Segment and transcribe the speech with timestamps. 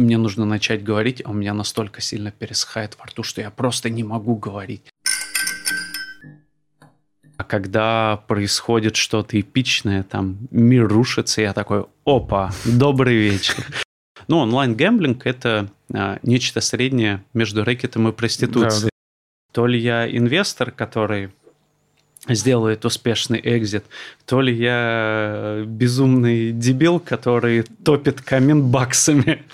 [0.00, 3.50] и мне нужно начать говорить, а у меня настолько сильно пересыхает во рту, что я
[3.50, 4.82] просто не могу говорить.
[7.36, 13.66] А когда происходит что-то эпичное, там мир рушится, я такой, опа, добрый вечер.
[14.26, 18.84] Ну, онлайн-гэмблинг– это а, нечто среднее между рэкетом и проституцией.
[18.84, 19.52] Да, да.
[19.52, 21.30] То ли я инвестор, который
[22.26, 23.84] сделает успешный экзит,
[24.24, 29.44] то ли я безумный дебил, который топит камин баксами.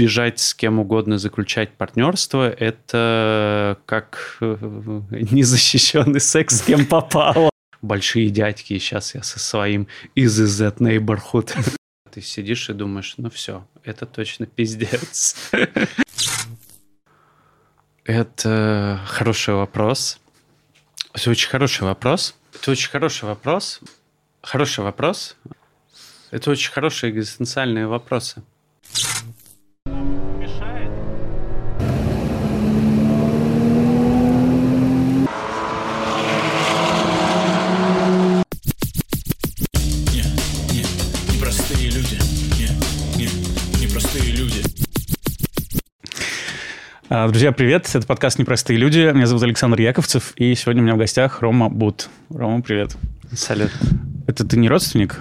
[0.00, 4.56] Бежать с кем угодно, заключать партнерство– это как э,
[5.10, 7.50] незащищенный секс с кем попало.
[7.82, 11.54] Большие дядьки, сейчас я со своим из из neighborhood.
[12.12, 15.36] Ты сидишь и думаешь, ну все, это точно пиздец.
[18.04, 20.18] Это хороший вопрос.
[21.12, 22.34] Это очень хороший вопрос.
[22.54, 23.80] Это очень хороший вопрос.
[24.40, 25.36] Хороший вопрос.
[26.30, 28.42] Это очень хорошие экзистенциальные вопросы.
[47.10, 47.90] Друзья, привет.
[47.92, 49.10] Это подкаст «Непростые люди».
[49.12, 52.08] Меня зовут Александр Яковцев, и сегодня у меня в гостях Рома Бут.
[52.28, 52.96] Рома, привет.
[53.32, 53.72] Салют.
[54.28, 55.18] Это ты не родственник?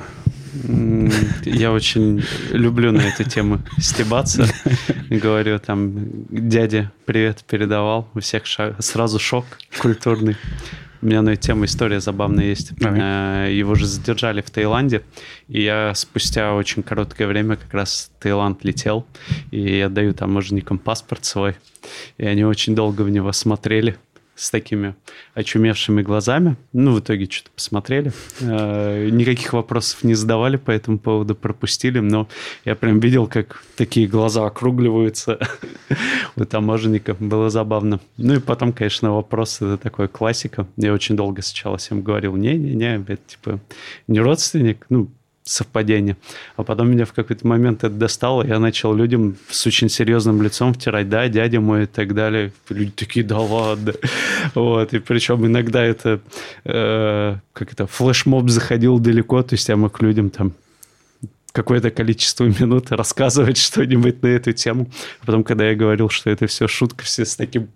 [1.46, 4.46] Я очень люблю на эту тему стебаться.
[5.10, 8.08] Говорю, там, дядя привет передавал.
[8.14, 8.44] У всех
[8.78, 9.46] сразу шок
[9.80, 10.38] культурный.
[11.02, 12.74] У меня на эту тему история забавная есть.
[12.84, 13.46] Ага.
[13.48, 15.04] Его же задержали в Таиланде,
[15.48, 19.06] и я спустя очень короткое время как раз в Таиланд летел,
[19.52, 21.56] и я даю таможенникам паспорт свой,
[22.18, 23.98] и они очень долго в него смотрели
[24.40, 24.96] с такими
[25.34, 26.56] очумевшими глазами.
[26.72, 28.14] Ну, в итоге что-то посмотрели.
[28.40, 32.30] Э, никаких вопросов не задавали по этому поводу, пропустили, но
[32.64, 35.40] я прям видел, как такие глаза округливаются
[36.38, 37.16] у таможенника.
[37.20, 38.00] Было забавно.
[38.16, 40.68] Ну и потом, конечно, вопрос, это такой классика.
[40.78, 43.60] Я очень долго сначала всем говорил, не-не-не, это типа
[44.08, 45.10] не родственник, ну,
[45.50, 46.16] совпадение.
[46.58, 50.74] А потом меня в какой-то момент это достало, я начал людям с очень серьезным лицом
[50.74, 52.52] втирать, да, дядя мой и так далее.
[52.70, 53.94] Люди такие, да ладно.
[54.54, 56.22] Вот, и причем иногда это,
[56.66, 60.54] э, как это, флешмоб заходил далеко, то есть я мог людям там
[61.52, 64.90] какое-то количество минут рассказывать что-нибудь на эту тему.
[65.22, 67.70] А потом, когда я говорил, что это все шутка, все с таким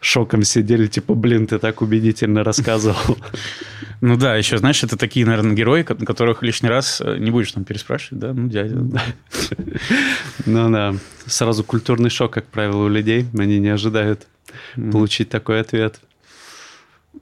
[0.00, 3.18] шоком сидели, типа, блин, ты так убедительно рассказывал.
[4.02, 7.64] Ну да, еще, знаешь, это такие, наверное, герои, которых лишний раз э, не будешь там
[7.64, 8.34] переспрашивать, да?
[8.34, 8.76] Ну, дядя.
[10.44, 13.24] Ну да, сразу культурный шок, как правило, у людей.
[13.38, 14.26] Они не ожидают
[14.92, 15.98] получить такой ответ.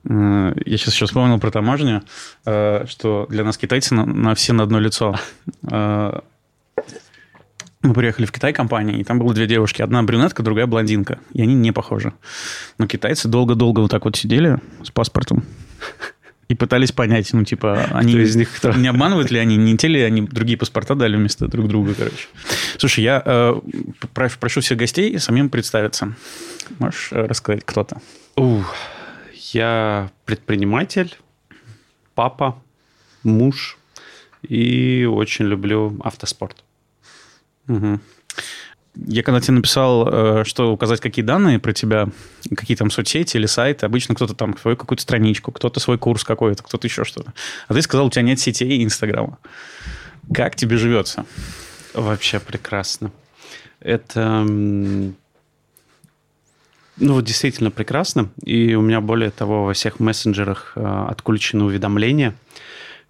[0.08, 2.02] Э, я сейчас еще вспомнил про таможню,
[2.44, 5.14] э, что для нас китайцы на, на все на одно лицо.
[7.84, 9.82] Мы приехали в Китай компании, и там было две девушки.
[9.82, 11.18] Одна брюнетка, другая блондинка.
[11.34, 12.14] И они не похожи.
[12.78, 15.44] Но китайцы долго-долго вот так вот сидели с паспортом
[16.48, 18.72] и пытались понять, ну, типа, они кто из них кто?
[18.72, 22.28] не обманывают ли они, не те ли они другие паспорта дали вместо друг друга, короче.
[22.78, 23.60] Слушай, я э,
[24.14, 26.14] прошу всех гостей самим представиться.
[26.78, 28.00] Можешь э, рассказать, кто то
[28.36, 28.74] Ух,
[29.52, 31.18] я предприниматель,
[32.14, 32.56] папа,
[33.22, 33.76] муж
[34.42, 36.63] и очень люблю автоспорт.
[37.68, 38.00] Угу.
[39.06, 42.08] Я когда тебе написал, э, что указать какие данные про тебя,
[42.56, 46.62] какие там соцсети или сайты, обычно кто-то там свою какую-то страничку, кто-то свой курс какой-то,
[46.62, 47.32] кто-то еще что-то.
[47.66, 49.38] А ты сказал, у тебя нет сетей и Инстаграма.
[50.32, 51.26] Как тебе живется?
[51.92, 53.10] Вообще прекрасно.
[53.80, 54.46] Это
[56.96, 58.30] ну, вот действительно прекрасно.
[58.44, 62.34] И у меня, более того, во всех мессенджерах э, отключены уведомления.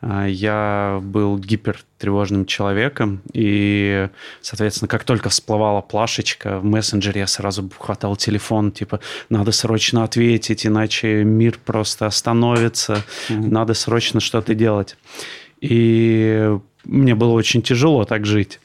[0.07, 4.09] А, я был гипертревожным человеком, и,
[4.43, 9.01] соответственно, как только всплывала плашечка в мессенджере, я сразу хватал телефон, типа,
[9.31, 13.49] надо срочно ответить, иначе мир просто остановится, mm-hmm.
[13.49, 14.97] надо срочно что-то делать.
[15.61, 16.55] И
[16.85, 18.61] мне было очень тяжело так жить.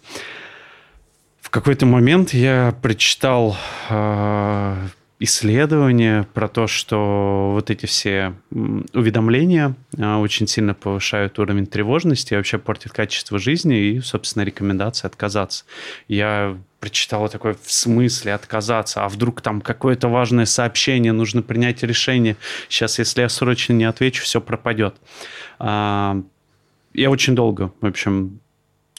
[1.39, 3.55] В какой-то момент я прочитал
[3.89, 4.75] э,
[5.19, 12.57] исследование про то, что вот эти все уведомления а, очень сильно повышают уровень тревожности, вообще
[12.57, 15.65] портят качество жизни и, собственно, рекомендация отказаться.
[16.07, 22.37] Я прочитала такое в смысле отказаться, а вдруг там какое-то важное сообщение, нужно принять решение.
[22.69, 24.95] Сейчас, если я срочно не отвечу, все пропадет.
[25.59, 26.21] А,
[26.93, 28.39] я очень долго, в общем,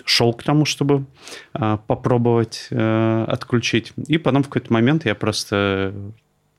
[0.05, 1.06] шел к тому, чтобы
[1.55, 3.93] э, попробовать э, отключить.
[4.06, 5.94] И потом в какой-то момент я просто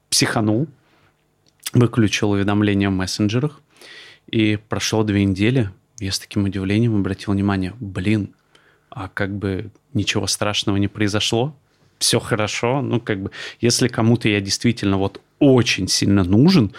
[0.10, 0.68] психанул,
[1.74, 3.62] выключил уведомления в мессенджерах,
[4.28, 8.34] и прошло две недели, я с таким удивлением обратил внимание, блин,
[8.90, 11.56] а как бы ничего страшного не произошло,
[12.00, 12.82] все хорошо.
[12.82, 16.74] Ну, как бы, если кому-то я действительно вот очень сильно нужен,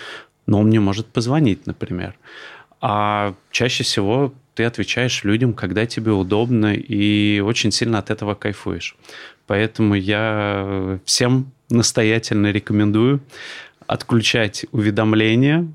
[0.47, 2.19] но он мне может позвонить, например.
[2.81, 8.95] А чаще всего ты отвечаешь людям, когда тебе удобно, и очень сильно от этого кайфуешь.
[9.49, 13.21] Поэтому я всем настоятельно рекомендую
[13.89, 15.67] отключать уведомления,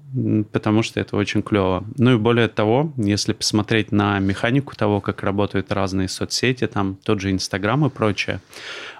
[0.53, 1.83] потому что это очень клево.
[1.97, 7.19] Ну и более того, если посмотреть на механику того, как работают разные соцсети, там тот
[7.19, 8.39] же Инстаграм и прочее,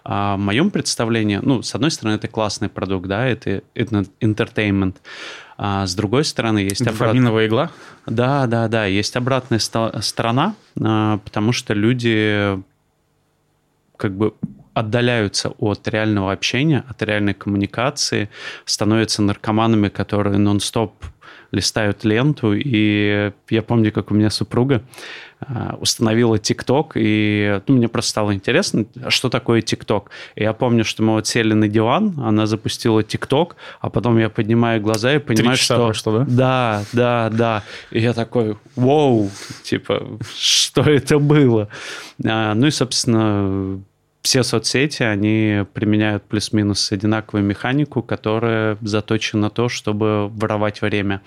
[0.03, 4.95] а в моем представлении, ну, с одной стороны, это классный продукт, да, это, это entertainment,
[5.57, 7.69] а с другой стороны, есть Дофаминовая обрат...
[7.69, 7.71] игла?
[8.06, 12.62] Да, да, да, есть обратная сторона, а, потому что люди
[13.98, 14.33] как бы
[14.75, 18.30] отдаляются от реального общения, от реальной коммуникации,
[18.65, 20.94] становятся наркоманами, которые нон-стоп
[21.51, 22.53] листают ленту.
[22.53, 24.83] И я помню, как у меня супруга
[25.39, 30.09] а, установила ТикТок, и ну, мне просто стало интересно, что такое ТикТок.
[30.35, 34.29] И я помню, что мы вот сели на диван, она запустила ТикТок, а потом я
[34.29, 35.75] поднимаю глаза и понимаю, что...
[35.85, 36.25] Прошло, да?
[36.27, 37.63] Да, да, да.
[37.91, 39.29] И я такой, вау,
[39.63, 41.69] типа, что это было?
[42.25, 43.79] А, ну и, собственно,
[44.27, 51.21] все соцсети, они применяют плюс-минус одинаковую механику, которая заточена на то, чтобы воровать время.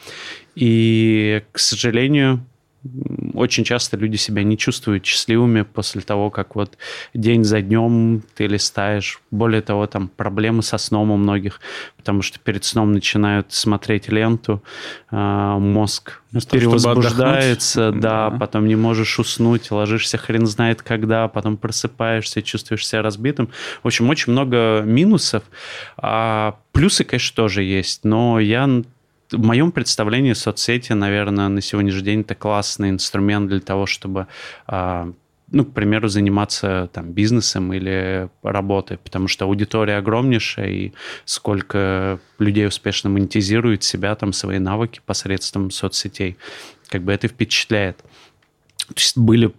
[0.55, 2.45] И, к сожалению,
[3.35, 6.79] очень часто люди себя не чувствуют счастливыми после того, как вот
[7.13, 9.21] день за днем ты листаешь.
[9.31, 11.61] Более того, там проблемы со сном у многих,
[11.97, 14.63] потому что перед сном начинают смотреть ленту,
[15.11, 21.59] а, мозг ну, перевозбуждается, да, да, потом не можешь уснуть, ложишься хрен знает когда, потом
[21.59, 23.51] просыпаешься, чувствуешь себя разбитым.
[23.83, 25.43] В общем, очень много минусов.
[25.99, 28.83] А плюсы, конечно, тоже есть, но я
[29.31, 34.27] в моем представлении соцсети, наверное, на сегодняшний день это классный инструмент для того, чтобы
[34.67, 35.13] а,
[35.53, 40.93] ну, к примеру, заниматься там бизнесом или работой, потому что аудитория огромнейшая, и
[41.25, 46.37] сколько людей успешно монетизирует себя, там, свои навыки посредством соцсетей.
[46.89, 47.99] Как бы это впечатляет.
[47.99, 49.53] То есть были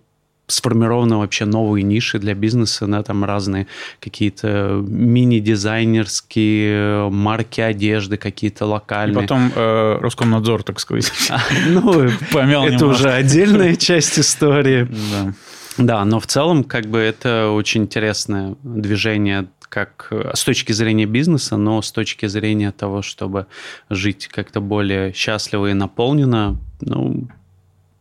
[0.52, 3.68] сформированы вообще новые ниши для бизнеса, да, там разные
[4.00, 9.18] какие-то мини-дизайнерские марки одежды, какие-то локальные.
[9.18, 11.12] И потом э, Роскомнадзор, так сказать.
[11.68, 14.88] Ну, помял Это уже отдельная часть истории.
[15.12, 15.34] Да.
[15.78, 21.56] Да, но в целом как бы это очень интересное движение как с точки зрения бизнеса,
[21.56, 23.46] но с точки зрения того, чтобы
[23.90, 27.30] жить как-то более счастливо и наполненно, ну,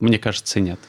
[0.00, 0.80] мне кажется, нет.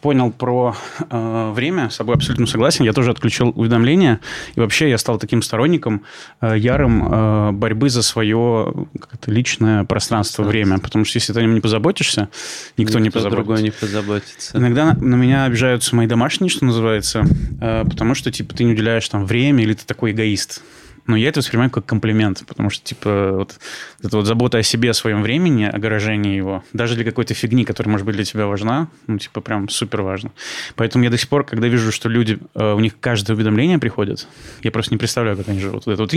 [0.00, 0.74] Понял про
[1.10, 2.84] э, время, с собой абсолютно согласен.
[2.84, 4.20] Я тоже отключил уведомления.
[4.56, 6.02] И вообще я стал таким сторонником
[6.40, 8.74] э, ярым э, борьбы за свое
[9.26, 10.78] личное пространство, время.
[10.80, 12.30] Потому что если ты о нем не позаботишься,
[12.76, 13.36] никто, никто не позаботится.
[13.36, 14.58] другой не позаботится.
[14.58, 17.24] Иногда на, на меня обижаются мои домашние, что называется,
[17.60, 20.62] э, потому что типа ты не уделяешь там время, или ты такой эгоист.
[21.08, 23.58] Но я это воспринимаю как комплимент, потому что, типа, вот
[24.02, 27.90] эта вот забота о себе, о своем времени, огорожение его, даже для какой-то фигни, которая,
[27.90, 30.32] может быть, для тебя важна, ну, типа, прям супер важно.
[30.76, 34.28] Поэтому я до сих пор, когда вижу, что люди, э, у них каждое уведомление приходит,
[34.62, 35.86] я просто не представляю, как они живут.
[35.86, 36.12] Вот это вот...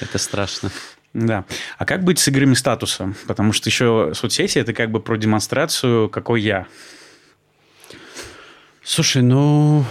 [0.00, 0.70] Это страшно.
[1.12, 1.44] Да.
[1.76, 3.12] А как быть с играми статуса?
[3.26, 6.66] Потому что еще соцсети– это как бы про демонстрацию, какой я.
[8.82, 9.84] Слушай, ну,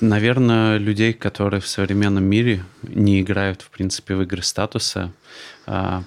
[0.00, 5.12] Наверное, людей, которые в современном мире не играют, в принципе, в игры статуса,
[5.66, 6.02] а,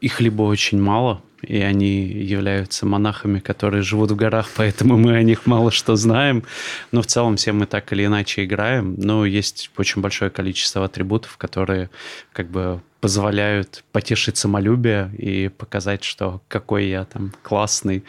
[0.00, 5.22] их либо очень мало, и они являются монахами, которые живут в горах, поэтому мы о
[5.22, 6.44] них мало что знаем.
[6.90, 8.94] Но в целом все мы так или иначе играем.
[8.98, 11.90] Но есть очень большое количество атрибутов, которые
[12.32, 18.02] как бы позволяют потешить самолюбие и показать, что какой я там классный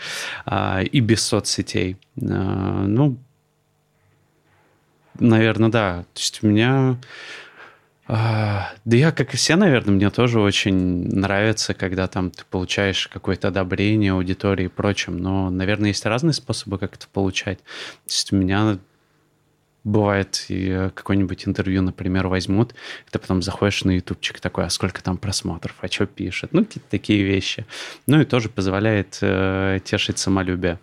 [0.45, 1.98] а, и без соцсетей.
[2.22, 3.17] А, ну,
[5.19, 6.05] наверное, да.
[6.13, 6.98] То есть у меня...
[8.07, 13.07] А, да я, как и все, наверное, мне тоже очень нравится, когда там ты получаешь
[13.07, 15.17] какое-то одобрение аудитории и прочим.
[15.17, 17.60] Но, наверное, есть разные способы, как это получать.
[17.60, 18.77] То есть у меня
[19.86, 25.01] бывает и какое-нибудь интервью, например, возьмут, и ты потом заходишь на ютубчик такой, а сколько
[25.01, 26.53] там просмотров, а что пишет?
[26.53, 27.65] Ну, какие-то такие вещи.
[28.07, 30.79] Ну, и тоже позволяет э, тешить самолюбие.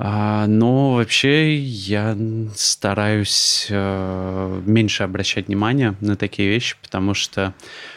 [0.00, 2.16] А, но вообще я
[2.54, 7.52] стараюсь э, меньше обращать внимание на такие вещи, потому что,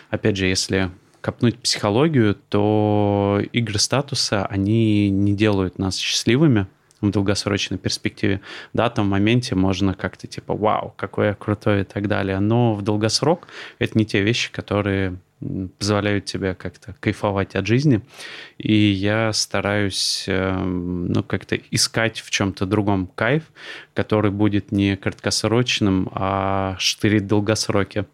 [0.10, 0.89] опять же, если
[1.22, 6.65] копнуть психологию, то игры статуса, они не делают нас счастливыми,
[7.01, 8.41] в долгосрочной перспективе.
[8.74, 12.39] Да, там в моменте можно как-то типа, вау, какой я крутой и так далее.
[12.39, 13.48] Но в долгосрок
[13.79, 15.17] это не те вещи, которые
[15.79, 18.01] позволяют тебе как-то кайфовать от жизни.
[18.57, 23.43] И я стараюсь, эм, ну, как-то искать в чем-то другом кайф,
[23.93, 28.05] который будет не краткосрочным, а штырить долгосроки.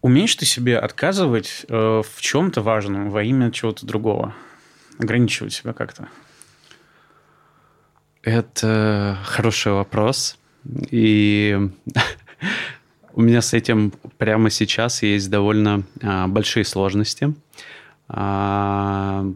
[0.00, 4.34] Умеешь ты себе отказывать э, в чем-то важном во имя чего-то другого?
[4.98, 6.08] Ограничивать себя как-то?
[8.22, 10.38] Это хороший вопрос.
[10.90, 11.56] И
[13.18, 17.34] у меня с этим прямо сейчас есть довольно а, большие сложности.
[18.06, 19.26] А,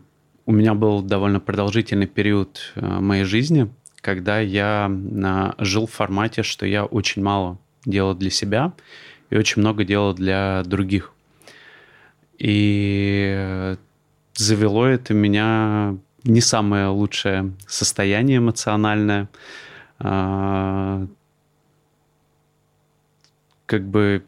[0.47, 3.69] у меня был довольно продолжительный период а, моей жизни,
[4.01, 8.73] когда я а, жил в формате, что я очень мало делал для себя
[9.31, 11.13] и очень много делал для других.
[12.39, 13.77] И
[14.35, 19.29] завело это меня не самое лучшее состояние эмоциональное.
[19.99, 21.05] А,
[23.73, 24.23] как бы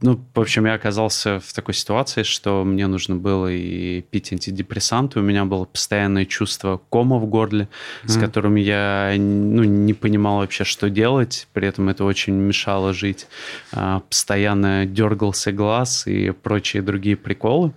[0.00, 5.18] ну, в общем, я оказался в такой ситуации, что мне нужно было и пить антидепрессанты.
[5.18, 7.68] У меня было постоянное чувство кома в горле,
[8.04, 8.08] mm.
[8.08, 11.48] с которым я ну, не понимал вообще, что делать.
[11.52, 13.26] При этом это очень мешало жить.
[13.72, 17.72] А, постоянно дергался глаз и прочие другие приколы.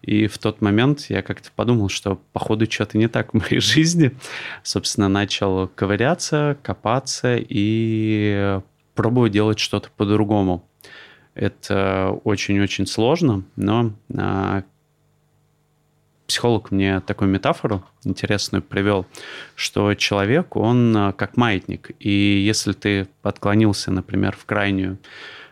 [0.00, 4.12] И в тот момент я как-то подумал, что походу что-то не так в моей жизни.
[4.62, 8.60] Собственно, начал ковыряться, копаться и
[8.96, 10.68] пробовать делать что-то по-другому.
[11.34, 14.64] Это очень-очень сложно, но а,
[16.26, 19.06] психолог мне такую метафору интересную привел,
[19.54, 21.90] что человек, он а, как маятник.
[22.00, 24.98] И если ты отклонился, например, в крайнюю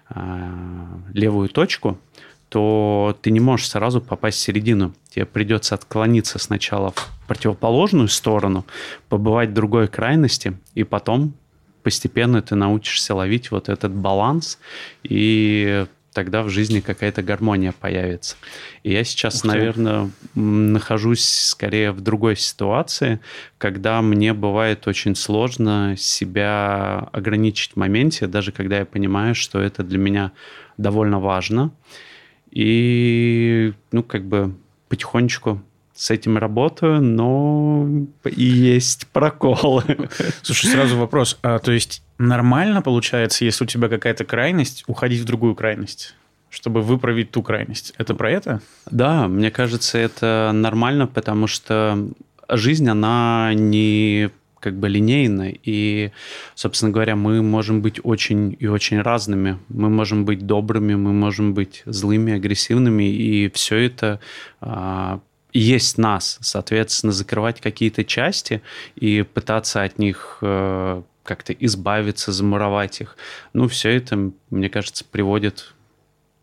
[0.08, 1.98] а, левую точку,
[2.48, 4.94] то ты не можешь сразу попасть в середину.
[5.10, 8.64] Тебе придется отклониться сначала в противоположную сторону,
[9.08, 11.34] побывать в другой крайности, и потом
[11.84, 14.58] постепенно ты научишься ловить вот этот баланс,
[15.04, 18.36] и тогда в жизни какая-то гармония появится.
[18.84, 23.20] И я сейчас, наверное, нахожусь скорее в другой ситуации,
[23.58, 29.82] когда мне бывает очень сложно себя ограничить в моменте, даже когда я понимаю, что это
[29.82, 30.32] для меня
[30.78, 31.72] довольно важно.
[32.50, 34.54] И, ну, как бы
[34.88, 35.60] потихонечку
[35.94, 37.88] с этим работаю, но
[38.24, 39.84] и есть проколы.
[40.42, 41.38] Слушай, сразу вопрос.
[41.42, 46.14] А, то есть нормально получается, если у тебя какая-то крайность, уходить в другую крайность?
[46.50, 47.92] чтобы выправить ту крайность.
[47.98, 48.60] Это про это?
[48.88, 51.98] Да, мне кажется, это нормально, потому что
[52.48, 56.10] жизнь, она не как бы линейна, и,
[56.54, 59.58] собственно говоря, мы можем быть очень и очень разными.
[59.68, 64.20] Мы можем быть добрыми, мы можем быть злыми, агрессивными, и все это
[64.62, 65.20] а,
[65.54, 68.60] есть нас, соответственно, закрывать какие-то части
[68.96, 73.16] и пытаться от них э, как-то избавиться, замуровать их.
[73.52, 75.74] Ну, все это, мне кажется, приводит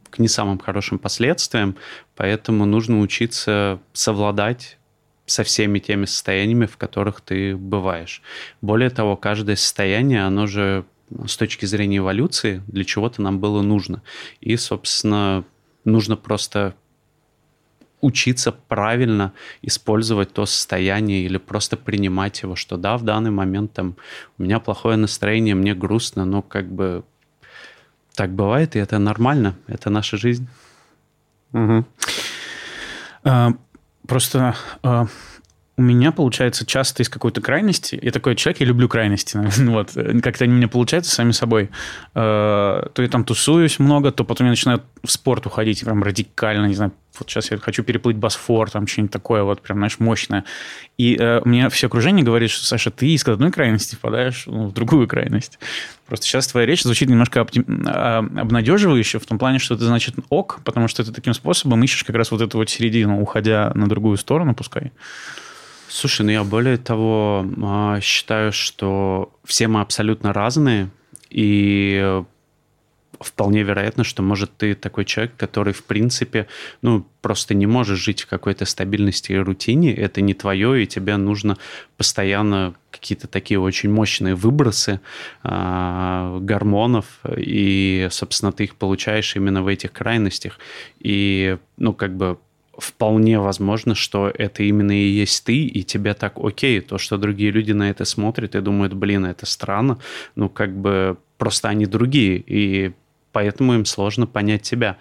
[0.09, 1.75] к не самым хорошим последствиям,
[2.15, 4.77] поэтому нужно учиться совладать
[5.25, 8.21] со всеми теми состояниями, в которых ты бываешь.
[8.61, 10.85] Более того, каждое состояние, оно же
[11.27, 14.01] с точки зрения эволюции для чего-то нам было нужно.
[14.39, 15.43] И, собственно,
[15.83, 16.75] нужно просто
[18.01, 23.95] учиться правильно использовать то состояние или просто принимать его, что да, в данный момент там
[24.37, 27.03] у меня плохое настроение, мне грустно, но как бы
[28.15, 30.47] так бывает, и это нормально, это наша жизнь.
[31.53, 31.85] Угу.
[33.23, 33.51] А,
[34.07, 35.07] просто а,
[35.81, 39.35] у меня получается часто из какой-то крайности, я такой человек, я люблю крайности,
[39.65, 41.71] вот, как-то они у меня получаются сами собой,
[42.13, 46.67] э, то я там тусуюсь много, то потом я начинаю в спорт уходить, прям радикально,
[46.67, 50.45] не знаю, вот сейчас я хочу переплыть Босфор, там что-нибудь такое вот прям, знаешь, мощное.
[50.97, 54.73] И э, мне все окружение говорит, что, Саша, ты из одной крайности впадаешь ну, в
[54.73, 55.59] другую крайность.
[56.07, 57.65] Просто сейчас твоя речь звучит немножко оптим...
[57.85, 62.03] А, обнадеживающе в том плане, что это значит ок, потому что ты таким способом ищешь
[62.03, 64.91] как раз вот эту вот середину, уходя на другую сторону, пускай.
[65.93, 70.89] Слушай, ну я более того а, считаю, что все мы абсолютно разные,
[71.29, 72.23] и
[73.19, 76.47] вполне вероятно, что, может, ты такой человек, который, в принципе,
[76.81, 81.17] ну, просто не можешь жить в какой-то стабильности и рутине, это не твое, и тебе
[81.17, 81.57] нужно
[81.97, 85.01] постоянно какие-то такие очень мощные выбросы
[85.43, 90.57] э, гормонов, и, собственно, ты их получаешь именно в этих крайностях.
[90.99, 92.37] И, ну, как бы
[92.77, 96.79] вполне возможно, что это именно и есть ты, и тебе так окей.
[96.81, 99.99] То, что другие люди на это смотрят и думают, блин, это странно,
[100.35, 102.43] ну, как бы просто они другие.
[102.45, 102.93] И
[103.31, 104.97] поэтому им сложно понять тебя.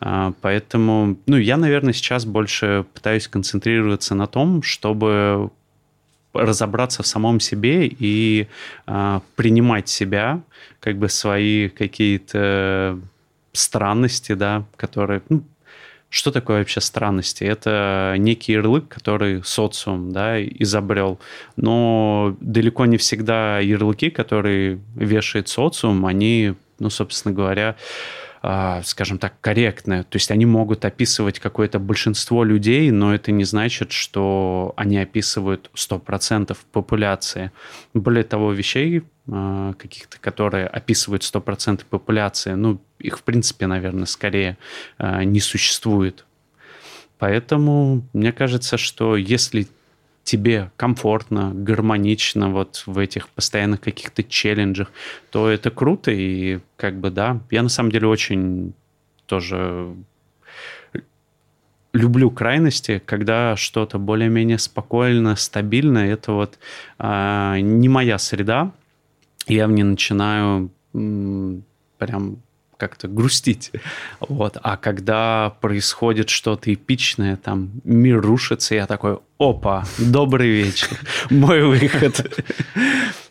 [0.00, 5.50] А, поэтому, ну, я, наверное, сейчас больше пытаюсь концентрироваться на том, чтобы
[6.32, 8.46] разобраться в самом себе и
[8.86, 10.42] а, принимать себя,
[10.78, 12.98] как бы свои какие-то
[13.52, 15.42] странности, да, которые, ну,
[16.10, 17.44] что такое вообще странности?
[17.44, 21.20] Это некий ярлык, который социум да, изобрел.
[21.54, 27.76] Но далеко не всегда ярлыки, которые вешает социум, они, ну, собственно говоря,
[28.42, 30.04] скажем так, корректны.
[30.04, 35.70] То есть они могут описывать какое-то большинство людей, но это не значит, что они описывают
[35.74, 37.52] 100% популяции.
[37.92, 44.56] Более того, вещей а, каких-то, которые описывают 100% популяции, ну, их, в принципе, наверное, скорее
[44.96, 46.24] а, не существует.
[47.18, 49.68] Поэтому мне кажется, что если
[50.30, 54.92] тебе комфортно, гармонично вот в этих постоянных каких-то челленджах,
[55.30, 56.12] то это круто.
[56.12, 58.72] И как бы, да, я на самом деле очень
[59.26, 59.92] тоже
[61.92, 65.98] люблю крайности, когда что-то более-менее спокойно, стабильно.
[65.98, 66.60] Это вот
[66.98, 68.70] а, не моя среда.
[69.48, 71.64] Я в ней начинаю м,
[71.98, 72.36] прям
[72.80, 73.70] как-то грустить.
[74.18, 74.56] Вот.
[74.62, 80.88] А когда происходит что-то эпичное, там мир рушится, я такой, опа, добрый вечер,
[81.30, 82.44] мой выход.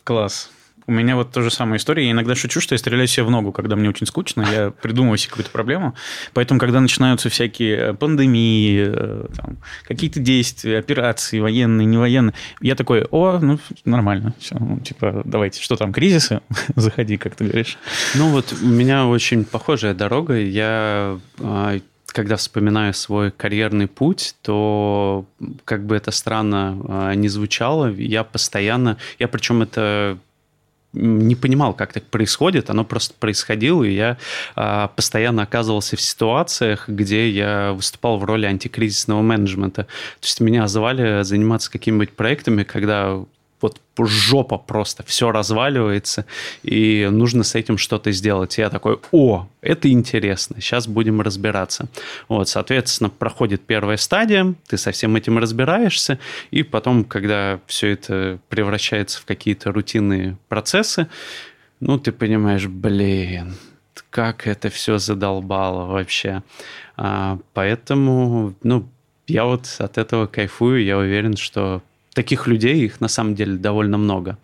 [0.04, 0.52] Класс.
[0.90, 2.06] У меня вот то же самая история.
[2.06, 5.20] Я иногда шучу, что я стреляю себе в ногу, когда мне очень скучно, я придумываю
[5.20, 5.94] себе какую-то проблему.
[6.34, 12.74] Поэтому, когда начинаются всякие э, пандемии, э, там, какие-то действия, операции, военные, не военные, я
[12.74, 16.42] такой, о, ну, нормально, все, ну, типа, давайте, что там, кризисы?
[16.76, 17.78] Заходи, как ты говоришь.
[18.16, 20.40] Ну, вот у меня очень похожая дорога.
[20.40, 21.78] Я а,
[22.08, 25.26] когда вспоминаю свой карьерный путь, то
[25.66, 30.18] как бы это странно а, не звучало, я постоянно, я причем это
[30.94, 34.18] не понимал, как так происходит, оно просто происходило, и я
[34.56, 39.84] а, постоянно оказывался в ситуациях, где я выступал в роли антикризисного менеджмента.
[39.84, 43.20] То есть меня звали заниматься какими-нибудь проектами, когда
[43.62, 46.26] вот жопа просто, все разваливается,
[46.64, 48.58] и нужно с этим что-то сделать.
[48.58, 51.88] я такой, о, это интересно, сейчас будем разбираться.
[52.28, 56.20] Вот, соответственно, проходит первая стадия, ты со всем этим разбираешься,
[56.52, 61.08] и потом, когда все это превращается в какие-то рутинные процессы,
[61.80, 63.56] ну, ты понимаешь, блин,
[64.10, 66.44] как это все задолбало вообще.
[66.98, 68.88] А, поэтому, ну,
[69.28, 71.82] я вот от этого кайфую, я уверен, что
[72.14, 74.38] таких людей, их на самом деле довольно много.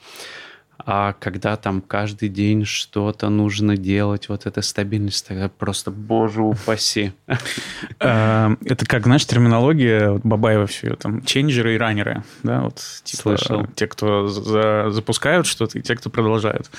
[0.87, 7.11] А когда там каждый день что-то нужно делать, вот эта стабильность, тогда просто, боже упаси.
[7.99, 13.65] Э, это как, знаешь, терминология Бабаева все, там, ченджеры и раннеры, да, вот, типа, Слышал.
[13.75, 16.69] те, кто запускают что-то, и те, кто продолжают.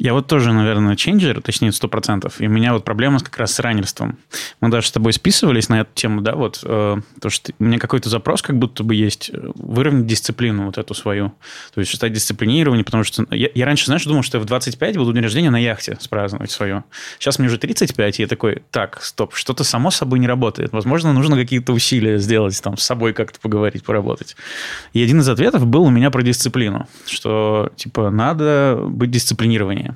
[0.00, 2.32] Я вот тоже, наверное, ченджер, точнее, 100%.
[2.38, 4.16] И у меня вот проблема как раз с раннерством.
[4.62, 7.78] Мы даже с тобой списывались на эту тему, да, вот, э, то, что у меня
[7.78, 11.34] какой-то запрос как будто бы есть, э, выровнять дисциплину вот эту свою.
[11.74, 14.96] То есть стать дисциплинированнее, потому что я, я раньше, знаешь, думал, что я в 25
[14.96, 16.84] буду день рождения на яхте спраздновать свое.
[17.18, 20.72] Сейчас мне уже 35, и я такой, так, стоп, что-то само собой не работает.
[20.72, 24.34] Возможно, нужно какие-то усилия сделать, там, с собой как-то поговорить, поработать.
[24.94, 29.89] И один из ответов был у меня про дисциплину, что, типа, надо быть дисциплинированнее.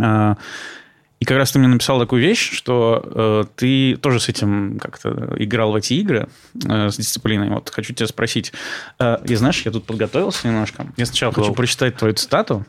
[0.00, 0.36] А,
[1.20, 5.34] и как раз ты мне написал такую вещь, что э, ты тоже с этим как-то
[5.36, 6.28] играл в эти игры,
[6.64, 7.50] э, с дисциплиной.
[7.50, 8.52] Вот хочу тебя спросить.
[9.00, 10.86] Э, я, знаешь, я тут подготовился немножко.
[10.96, 11.40] Я сначала Go.
[11.40, 12.64] хочу прочитать твою цитату.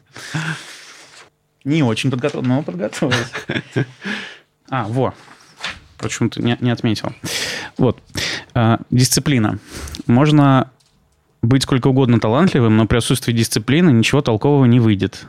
[1.64, 3.26] Не очень подготовился, но подготовился.
[4.72, 5.16] А, во.
[5.98, 7.12] Почему-то не, не отметил.
[7.78, 8.00] Вот.
[8.54, 9.60] Э, дисциплина.
[10.06, 10.72] Можно
[11.42, 15.26] быть сколько угодно талантливым, но при отсутствии дисциплины ничего толкового не выйдет.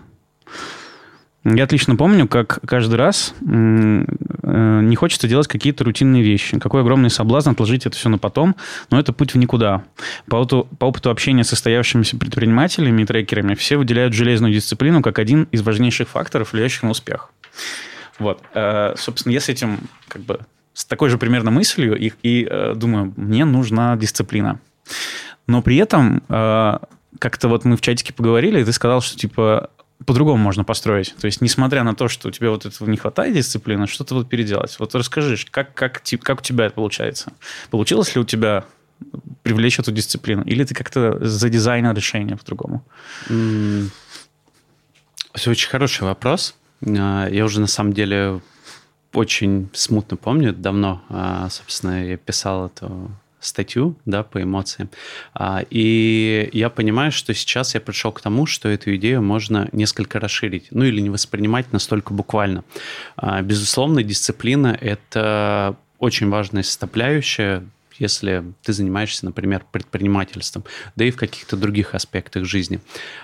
[1.43, 6.59] Я отлично помню, как каждый раз э, не хочется делать какие-то рутинные вещи.
[6.59, 8.57] Какой огромный соблазн отложить это все на потом,
[8.91, 9.83] но это путь в никуда.
[10.29, 15.19] По опыту, по опыту общения с состоявшимися предпринимателями и трекерами все выделяют железную дисциплину как
[15.19, 17.31] один из важнейших факторов, влияющих на успех.
[18.19, 18.43] Вот.
[18.53, 20.41] Э, собственно, я с этим как бы
[20.75, 24.61] с такой же примерно мыслью и, и э, думаю, мне нужна дисциплина.
[25.47, 26.23] Но при этом
[27.19, 29.71] как-то вот мы в чатике поговорили, и ты сказал, что типа
[30.07, 31.15] по-другому можно построить.
[31.21, 34.29] То есть, несмотря на то, что у тебя вот этого не хватает дисциплины, что-то вот
[34.29, 34.77] переделать.
[34.79, 37.33] Вот расскажи, как, как, как у тебя это получается?
[37.71, 38.65] Получилось ли у тебя
[39.43, 40.43] привлечь эту дисциплину?
[40.45, 42.85] Или ты как-то задизайнил решение по-другому?
[45.35, 46.55] Все очень хороший вопрос.
[46.87, 48.41] А, я уже на самом деле
[49.13, 54.91] очень смутно помню, давно, а, собственно, я писал эту статью, да, по эмоциям.
[55.35, 60.21] А, и я понимаю, что сейчас я пришел к тому, что эту идею можно несколько
[60.21, 62.65] расширить, ну или не воспринимать настолько буквально.
[63.17, 67.65] А, безусловно, дисциплина– это очень важная составляющая
[67.99, 70.65] если ты занимаешься, например, предпринимательством,
[70.97, 72.81] да и в каких-то других аспектах жизни.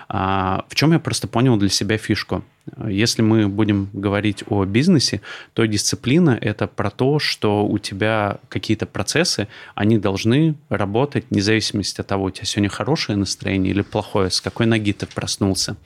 [0.09, 2.43] А, в чем я просто понял для себя фишку?
[2.85, 5.21] Если мы будем говорить о бизнесе,
[5.53, 12.01] то дисциплина– это про то, что у тебя какие-то процессы, они должны работать вне зависимости
[12.01, 15.77] от того, у тебя сегодня хорошее настроение или плохое, с какой ноги ты проснулся.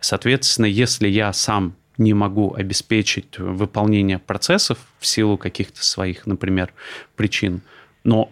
[0.00, 6.72] Соответственно, если я сам не могу обеспечить выполнение процессов в силу каких-то своих, например,
[7.16, 7.60] причин,
[8.04, 8.30] но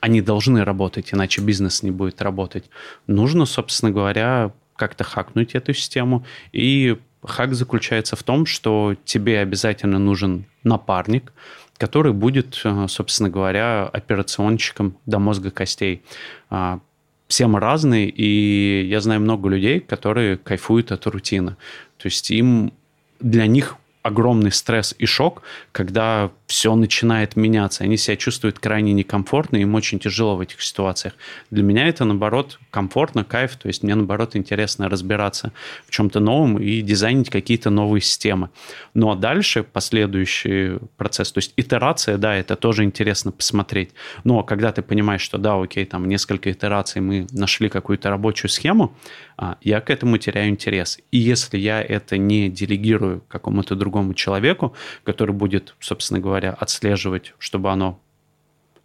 [0.00, 2.64] они должны работать, иначе бизнес не будет работать.
[3.06, 6.24] Нужно, собственно говоря, как-то хакнуть эту систему.
[6.52, 11.32] И хак заключается в том, что тебе обязательно нужен напарник,
[11.78, 16.02] который будет, э, собственно говоря, операционщиком до мозга костей.
[16.50, 16.80] А,
[17.28, 21.56] все мы разные, и я знаю много людей, которые кайфуют от рутины.
[21.96, 22.72] То есть им
[23.20, 27.84] для них огромный стресс и шок, когда все начинает меняться.
[27.84, 31.14] Они себя чувствуют крайне некомфортно, им очень тяжело в этих ситуациях.
[31.50, 33.56] Для меня это, наоборот, комфортно, кайф.
[33.56, 35.52] То есть мне, наоборот, интересно разбираться
[35.86, 38.50] в чем-то новом и дизайнить какие-то новые системы.
[38.92, 43.90] Ну а дальше последующий процесс, то есть итерация, да, это тоже интересно посмотреть.
[44.24, 48.94] Но когда ты понимаешь, что да, окей, там несколько итераций мы нашли какую-то рабочую схему,
[49.36, 50.98] а, я к этому теряю интерес.
[51.10, 54.74] И если я это не делегирую какому-то другому человеку,
[55.04, 58.00] который будет, собственно говоря, отслеживать, чтобы оно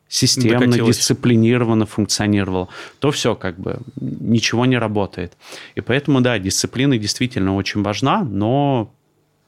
[0.09, 0.97] системно, Докатилось.
[0.97, 5.33] дисциплинированно функционировало, то все как бы ничего не работает.
[5.75, 8.93] И поэтому, да, дисциплина действительно очень важна, но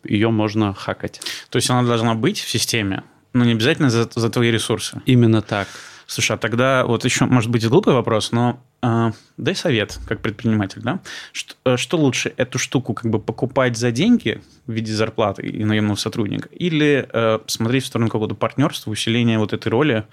[0.04, 1.22] ее можно хакать.
[1.50, 5.02] То есть она должна быть в системе, но не обязательно за, за твои ресурсы.
[5.06, 5.67] Именно так.
[6.10, 10.82] Слушай, а тогда вот еще, может быть, глупый вопрос, но э, дай совет, как предприниматель,
[10.82, 11.02] да?
[11.32, 15.63] Что, э, что лучше, эту штуку как бы покупать за деньги в виде зарплаты и
[15.63, 20.08] наемного сотрудника, или э, смотреть в сторону какого-то партнерства, усиления вот этой роли?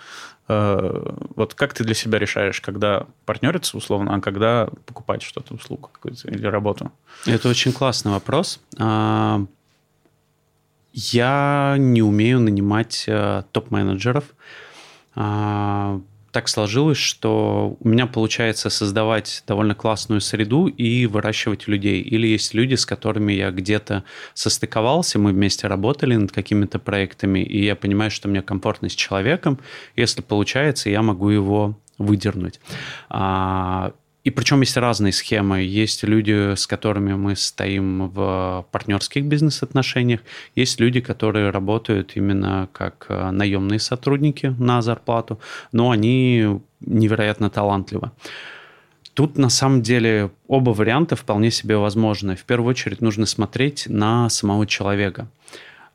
[0.49, 5.89] Э, вот как ты для себя решаешь, когда партнериться условно, а когда покупать что-то, услугу
[5.91, 6.93] какую-то или работу?
[7.25, 8.61] Это очень классный вопрос.
[8.79, 9.43] А,
[10.93, 14.25] я не умею нанимать э, топ-менеджеров.
[15.17, 16.01] А,
[16.37, 22.03] так сложилось, что у меня получается создавать довольно классную среду и выращивать людей.
[22.03, 27.65] Или есть люди, с которыми я где-то состыковался, мы вместе работали над какими-то проектами, и
[27.65, 29.59] я понимаю, что мне комфортно с человеком.
[29.97, 32.61] Если получается, я могу его выдернуть.
[34.27, 35.63] И причем есть разные схемы.
[35.63, 40.21] Есть люди, с которыми мы стоим в партнерских бизнес-отношениях.
[40.57, 45.39] Есть люди, которые работают именно как э, наемные сотрудники на зарплату,
[45.71, 48.11] но они невероятно талантливы.
[49.15, 52.35] Тут на самом деле оба варианта вполне себе возможны.
[52.35, 55.29] В первую очередь нужно смотреть на самого человека.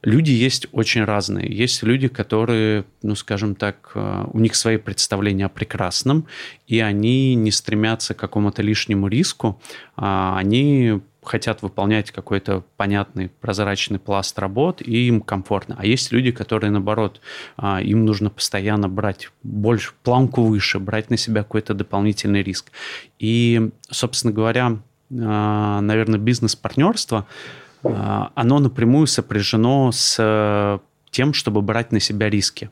[0.04, 1.48] Люди есть очень разные.
[1.48, 6.26] Есть люди, которые, ну, скажем так, э, у них свои представления о прекрасном,
[6.66, 9.62] и они не стремятся к какому-то лишнему риску,
[9.96, 15.76] а они хотят выполнять какой-то понятный прозрачный пласт работ, и им комфортно.
[15.78, 17.22] А есть люди, которые, наоборот,
[17.58, 22.72] а, им нужно постоянно брать больше, планку выше, брать на себя какой-то дополнительный риск.
[23.20, 24.80] И, собственно говоря,
[25.12, 27.28] а, наверное, бизнес-партнерство–
[27.84, 30.80] оно напрямую сопряжено с э,
[31.12, 32.70] тем, чтобы брать на себя риски.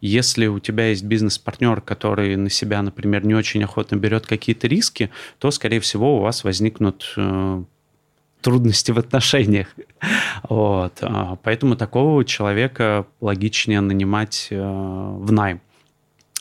[0.00, 5.10] Если у тебя есть бизнес-партнер, который на себя, например, не очень охотно берет какие-то риски,
[5.38, 7.62] то, скорее всего, у вас возникнут э,
[8.40, 9.68] трудности в отношениях.
[10.48, 10.94] Вот.
[11.02, 15.60] А, поэтому такого человека логичнее нанимать э, в найм.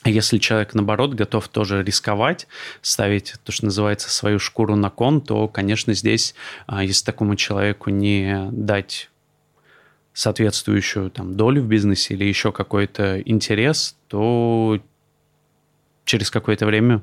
[0.09, 2.47] Если человек, наоборот, готов тоже рисковать,
[2.81, 6.35] ставить то, что называется, свою шкуру на кон, то, конечно, здесь,
[6.67, 9.09] а, если такому человеку не дать
[10.13, 14.79] соответствующую там, долю в бизнесе или еще какой-то интерес, то
[16.03, 17.01] через какое-то время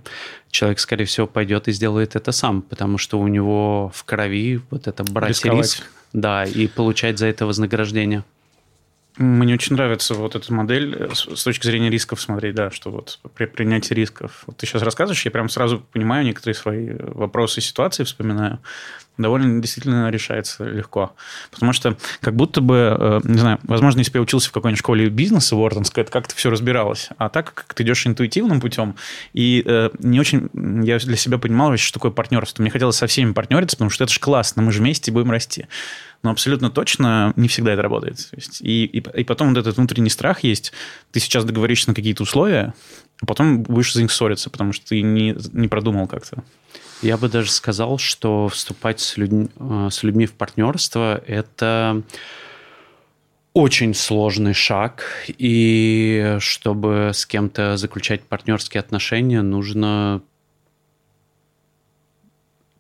[0.51, 4.89] человек, скорее всего, пойдет и сделает это сам, потому что у него в крови вот
[4.89, 5.65] это брать Рисковать.
[5.65, 8.25] риск, да, и получать за это вознаграждение.
[9.17, 13.19] Мне очень нравится вот эта модель э, с точки зрения рисков смотреть, да, что вот
[13.35, 14.43] при принятии рисков.
[14.47, 18.61] Вот ты сейчас рассказываешь, я прям сразу понимаю некоторые свои вопросы и ситуации, вспоминаю.
[19.19, 21.15] Довольно действительно решается легко.
[21.51, 24.79] Потому что как будто бы, э, не знаю, возможно, если бы я учился в какой-нибудь
[24.79, 27.09] школе бизнеса Уортонской, это как-то все разбиралось.
[27.17, 28.97] А так как ты идешь интуитивным путем,
[29.33, 30.51] и э, не очень
[30.85, 32.63] я для себя понимал, что такое партнерство.
[32.63, 35.67] Мне хотелось со всеми партнериться, потому что это же классно, мы же вместе будем расти
[36.23, 38.29] но абсолютно точно не всегда это работает.
[38.33, 40.73] Есть, и, и, и потом вот этот внутренний страх есть.
[41.13, 42.75] Ты сейчас договоришься на какие-то условия,
[43.23, 46.43] а потом будешь за них ссориться, потому что ты не, не продумал как-то.
[47.03, 49.51] Я бы даже сказал, что вступать с, людь...
[49.59, 52.03] Э, с людьми в партнерство– это
[53.53, 60.21] очень сложный шаг, и чтобы с кем-то заключать партнерские отношения, нужно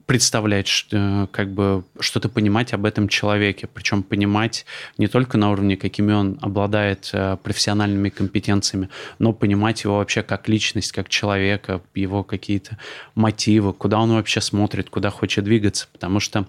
[0.06, 4.64] представлять, что, как бы что-то понимать об этом человеке, причем понимать
[4.98, 8.88] не только на уровне, какими он обладает э, профессиональными компетенциями,
[9.18, 12.78] но понимать его вообще как личность, как человека, его какие-то
[13.16, 16.46] мотивы, куда он вообще смотрит, куда хочет двигаться, потому что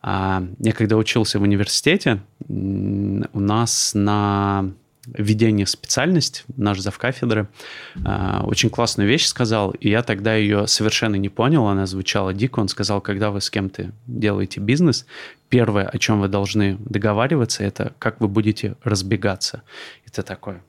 [0.00, 4.72] а, я когда учился в университете, у нас на
[5.14, 7.48] введение в специальность, наш завкафедры,
[7.96, 12.60] э, очень классную вещь сказал, и я тогда ее совершенно не понял, она звучала дико.
[12.60, 15.06] Он сказал, когда вы с кем-то делаете бизнес,
[15.48, 19.62] первое, о чем вы должны договариваться, это как вы будете разбегаться.
[20.06, 20.62] Это такое,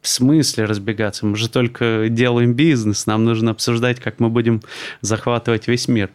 [0.00, 1.26] в смысле разбегаться?
[1.26, 4.62] Мы же только делаем бизнес, нам нужно обсуждать, как мы будем
[5.02, 6.10] захватывать весь мир.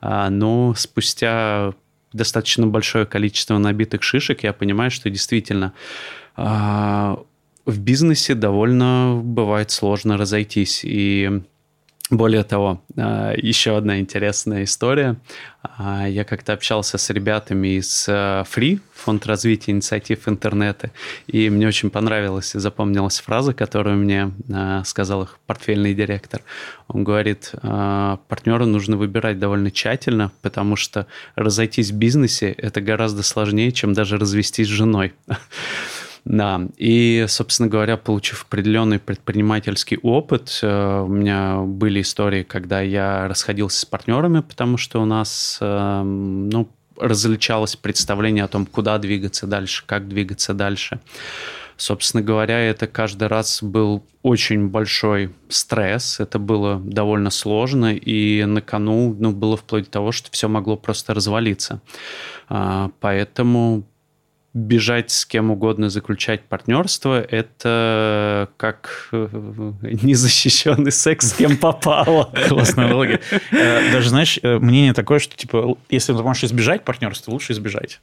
[0.00, 1.72] А, но спустя
[2.12, 5.72] достаточно большое количество набитых шишек я понимаю, что действительно
[6.27, 10.80] а, в бизнесе довольно бывает сложно разойтись.
[10.84, 11.42] И
[12.10, 15.16] более того, а, еще одна интересная история.
[15.62, 20.90] А, я как-то общался с ребятами из Free, фонд развития инициатив интернета,
[21.26, 24.32] и мне очень понравилась и запомнилась фраза, которую мне
[24.86, 26.40] сказал их портфельный директор.
[26.86, 33.72] Он говорит, партнера нужно выбирать довольно тщательно, потому что разойтись в бизнесе– это гораздо сложнее,
[33.72, 35.12] чем даже развестись с женой.
[36.24, 43.28] Да, и, собственно говоря, получив определенный предпринимательский опыт, э, у меня были истории, когда я
[43.28, 49.46] расходился с партнерами, потому что у нас, эм, ну, различалось представление о том, куда двигаться
[49.46, 51.00] дальше, как двигаться дальше.
[51.78, 58.60] Собственно говоря, это каждый раз был очень большой стресс, это было довольно сложно, и на
[58.60, 61.80] кону ну, было вплоть до того, что все могло просто развалиться.
[62.48, 63.84] А, поэтому
[64.58, 69.28] бежать с кем угодно, заключать партнерство, это как э,
[69.82, 72.32] незащищенный секс с кем попало.
[72.48, 73.20] Классная аналогия.
[73.50, 78.00] Э, даже, знаешь, э, мнение такое, что, типа, если ты можешь избежать партнерства, лучше избежать.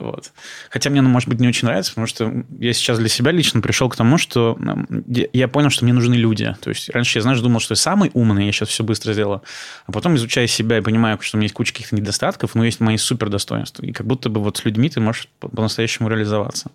[0.00, 0.32] Вот.
[0.70, 3.60] Хотя мне оно, может быть, не очень нравится, потому что я сейчас для себя лично
[3.60, 4.58] пришел к тому, что
[5.06, 6.56] я понял, что мне нужны люди.
[6.60, 9.42] То есть раньше я, знаешь, думал, что я самый умный, я сейчас все быстро сделаю.
[9.86, 12.80] А потом, изучая себя и понимаю, что у меня есть куча каких-то недостатков, но есть
[12.80, 13.84] мои супер достоинства.
[13.84, 16.70] И как будто бы вот с людьми ты можешь по-настоящему реализоваться.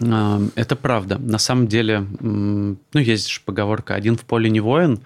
[0.00, 1.18] А, это правда.
[1.18, 5.00] На самом деле, ну, есть же поговорка «один в поле не воин».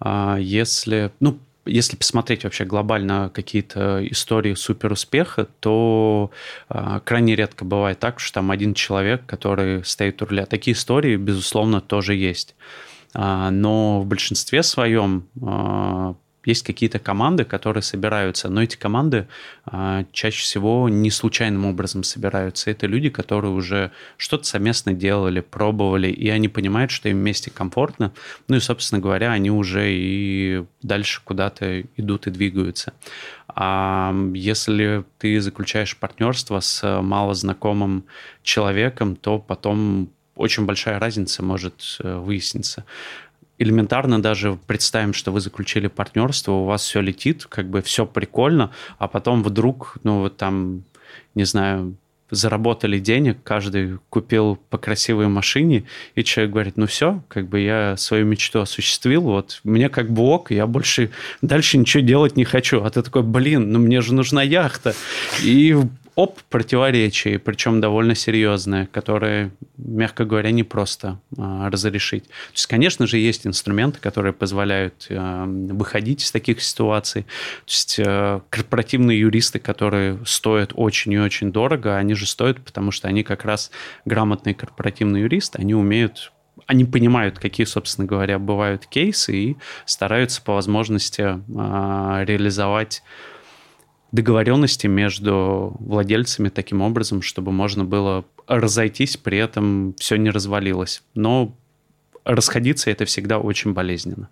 [0.00, 6.30] А, если, ну, если посмотреть вообще глобально какие-то истории суперуспеха, то
[6.68, 10.46] э, крайне редко бывает так, что там один человек, который стоит у руля.
[10.46, 12.54] Такие истории, безусловно, тоже есть.
[13.14, 16.14] А, но в большинстве своем а,
[16.48, 19.28] есть какие-то команды, которые собираются, но эти команды
[19.66, 22.70] а, чаще всего не случайным образом собираются.
[22.70, 28.12] Это люди, которые уже что-то совместно делали, пробовали, и они понимают, что им вместе комфортно.
[28.48, 32.94] Ну и, собственно говоря, они уже и дальше куда-то идут и двигаются.
[33.48, 38.04] А если ты заключаешь партнерство с малознакомым
[38.42, 42.84] человеком, то потом очень большая разница может э, выясниться
[43.58, 48.70] элементарно даже представим, что вы заключили партнерство, у вас все летит, как бы все прикольно,
[48.98, 50.84] а потом вдруг, ну вот там,
[51.34, 51.94] не знаю,
[52.30, 57.96] заработали денег, каждый купил по красивой машине, и человек говорит, ну все, как бы я
[57.96, 61.10] свою мечту осуществил, вот мне как бы ок, я больше
[61.42, 62.82] дальше ничего делать не хочу.
[62.82, 64.94] А ты такой, блин, ну мне же нужна яхта.
[65.42, 65.76] И
[66.18, 72.24] оп, противоречие, причем довольно серьезное, которое, мягко говоря, не просто а, разрешить.
[72.24, 77.22] То есть, конечно же, есть инструменты, которые позволяют а, выходить из таких ситуаций.
[77.22, 82.90] То есть, а, корпоративные юристы, которые стоят очень и очень дорого, они же стоят, потому
[82.90, 83.70] что они как раз
[84.04, 86.32] грамотные корпоративные юристы, они умеют
[86.66, 93.02] они понимают, какие, собственно говоря, бывают кейсы и стараются по возможности э, реализовать
[94.12, 101.02] договоренности между владельцами таким образом, чтобы можно было разойтись, при этом все не развалилось.
[101.14, 101.54] Но
[102.24, 104.28] расходиться это всегда очень болезненно.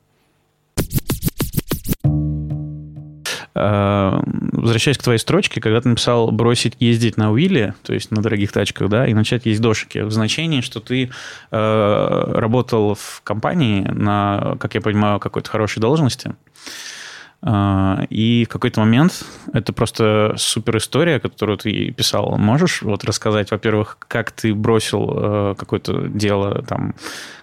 [3.59, 8.21] А, возвращаясь к твоей строчке, когда ты написал бросить ездить на Уилле, то есть на
[8.21, 11.11] дорогих тачках, да, и начать ездить дошики, в значении, что ты
[11.51, 16.35] э, работал в компании на, как я понимаю, какой-то хорошей должности,
[17.45, 22.37] и в какой-то момент это просто супер история, которую ты писал.
[22.39, 26.95] Можешь вот рассказать, во-первых, как ты бросил э, какое-то дело, там,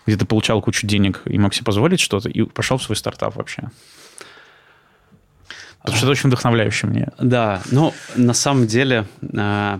[0.06, 3.36] где ты получал кучу денег и мог себе позволить что-то, и пошел в свой стартап
[3.36, 3.70] вообще?
[5.84, 7.10] Потому что это очень вдохновляюще мне.
[7.20, 9.06] Да, ну, на самом деле,
[9.38, 9.80] а,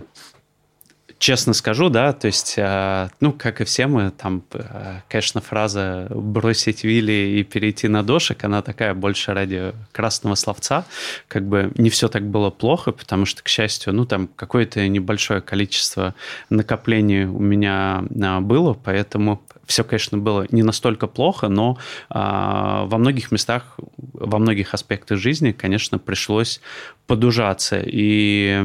[1.24, 6.06] честно скажу, да, то есть, а, ну, как и все мы, там, а, конечно, фраза
[6.10, 10.84] «бросить Вилли и перейти на дошек», она такая больше ради красного словца,
[11.26, 15.40] как бы не все так было плохо, потому что, к счастью, ну, там какое-то небольшое
[15.40, 16.14] количество
[16.50, 18.04] накоплений у меня
[18.42, 21.78] было, поэтому все, конечно, было не настолько плохо, но
[22.10, 26.60] а, во многих местах, во многих аспектах жизни, конечно, пришлось
[27.06, 27.80] подужаться.
[27.82, 28.62] И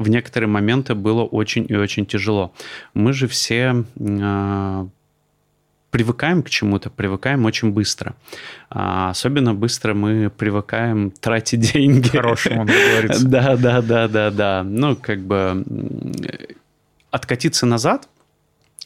[0.00, 2.52] в некоторые моменты было очень и очень тяжело.
[2.94, 4.88] Мы же все а,
[5.90, 8.14] привыкаем к чему-то, привыкаем очень быстро.
[8.70, 12.08] А особенно быстро мы привыкаем тратить деньги.
[12.08, 13.28] Хорошему, говорится.
[13.28, 14.62] Да, да, да, да, да.
[14.64, 15.64] Ну, как бы
[17.10, 18.08] откатиться назад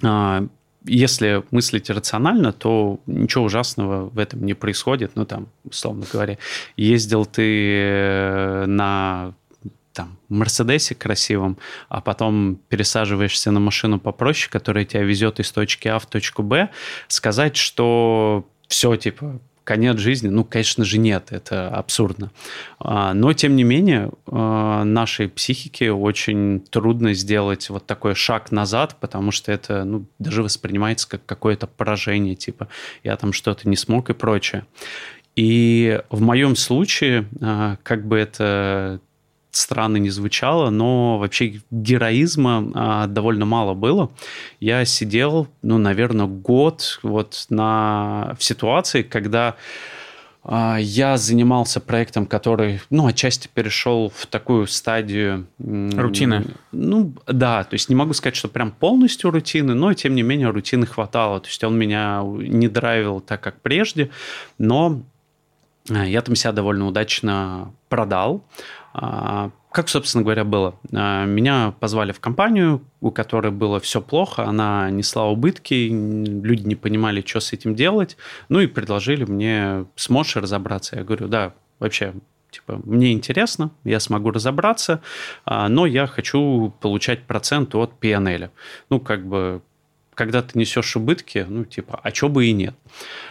[0.03, 0.45] а,
[0.85, 5.13] если мыслить рационально, то ничего ужасного в этом не происходит.
[5.15, 6.39] Ну, там, условно говоря,
[6.77, 9.33] ездил ты э, на
[9.95, 11.57] там, Мерседесе красивом,
[11.89, 16.69] а потом пересаживаешься на машину попроще, которая тебя везет из точки А в точку Б,
[17.09, 22.31] сказать, что все, типа, конец жизни, ну, конечно же, нет, это абсурдно.
[22.79, 28.97] А, но, тем не менее, а, нашей психике очень трудно сделать вот такой шаг назад,
[29.01, 32.69] потому что это, ну, даже воспринимается как какое-то поражение, типа,
[33.03, 34.67] я там что-то не смог и прочее.
[35.35, 39.01] И в моем случае, а, как бы это
[39.57, 44.11] странно не звучало, но вообще героизма а, довольно мало было.
[44.61, 49.57] Я сидел, ну, наверное, год вот на, в ситуации, когда
[50.47, 55.47] а, я занимался проектом, который, ну, отчасти перешел в такую стадию...
[55.59, 56.45] Рутины?
[56.71, 60.51] Ну, да, то есть не могу сказать, что прям полностью рутины, но, тем не менее,
[60.51, 61.41] рутины хватало.
[61.41, 64.11] То есть он меня не драйвил так, как прежде,
[64.59, 65.03] но
[65.89, 68.45] а, я там себя довольно удачно продал.
[68.95, 70.77] А, как, собственно говоря, было?
[70.93, 76.77] А, меня позвали в компанию, у которой было все плохо, она несла убытки, люди не
[76.77, 78.17] понимали, что с этим делать,
[78.49, 80.97] ну и предложили мне, сможешь разобраться?
[80.97, 82.15] Я говорю, да, вообще,
[82.53, 85.03] типа, мне интересно, я смогу разобраться,
[85.45, 88.51] а, но я хочу получать процент от PNL.
[88.91, 89.61] Ну, как бы
[90.15, 92.75] когда ты несешь убытки, ну, типа, а чё бы и нет.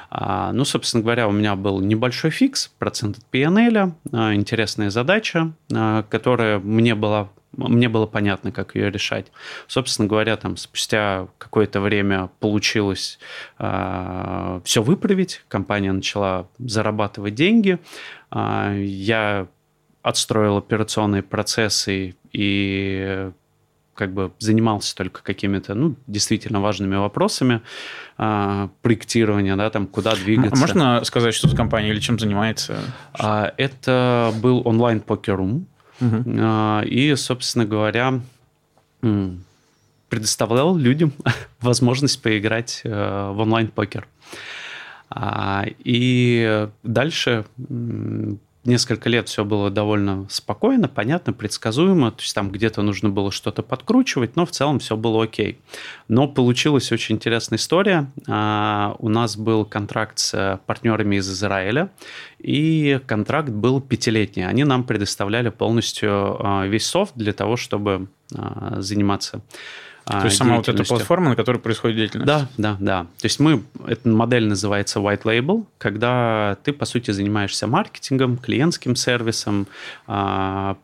[0.09, 5.53] А, ну, собственно говоря, у меня был небольшой фикс, процент от PNL, а, интересная задача,
[5.73, 9.27] а, которая мне была мне было понятно, как ее решать.
[9.67, 13.19] Собственно говоря, там спустя какое-то время получилось
[13.59, 15.43] э, все выправить.
[15.49, 17.77] Компания начала зарабатывать деньги.
[18.31, 19.47] Э, я
[20.01, 23.31] отстроил операционные процессы и
[23.93, 27.61] как бы занимался только какими-то, ну, действительно важными вопросами
[28.17, 30.59] а, проектирования, да, там, куда двигаться.
[30.59, 32.79] Можно сказать, что за компания или чем занимается?
[33.13, 35.67] А, это был онлайн-покер-рум.
[36.01, 36.23] Угу.
[36.39, 38.21] А, и, собственно говоря,
[40.09, 41.13] предоставлял людям
[41.61, 44.07] возможность поиграть а, в онлайн-покер.
[45.09, 47.45] А, и дальше
[48.65, 52.11] несколько лет все было довольно спокойно, понятно, предсказуемо.
[52.11, 55.59] То есть там где-то нужно было что-то подкручивать, но в целом все было окей.
[56.07, 58.11] Но получилась очень интересная история.
[58.27, 61.91] А, у нас был контракт с партнерами из Израиля,
[62.39, 64.47] и контракт был пятилетний.
[64.47, 69.41] Они нам предоставляли полностью а, весь софт для того, чтобы а, заниматься
[70.05, 72.27] то есть сама вот эта платформа, на которой происходит деятельность.
[72.27, 73.03] Да, да, да.
[73.19, 78.95] То есть мы, эта модель называется white label, когда ты, по сути, занимаешься маркетингом, клиентским
[78.95, 79.67] сервисом,
[80.07, 80.77] а,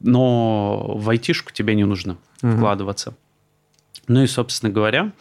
[0.00, 2.52] но в айтишку тебе не нужно угу.
[2.56, 3.14] вкладываться.
[4.08, 5.12] Ну и, собственно говоря,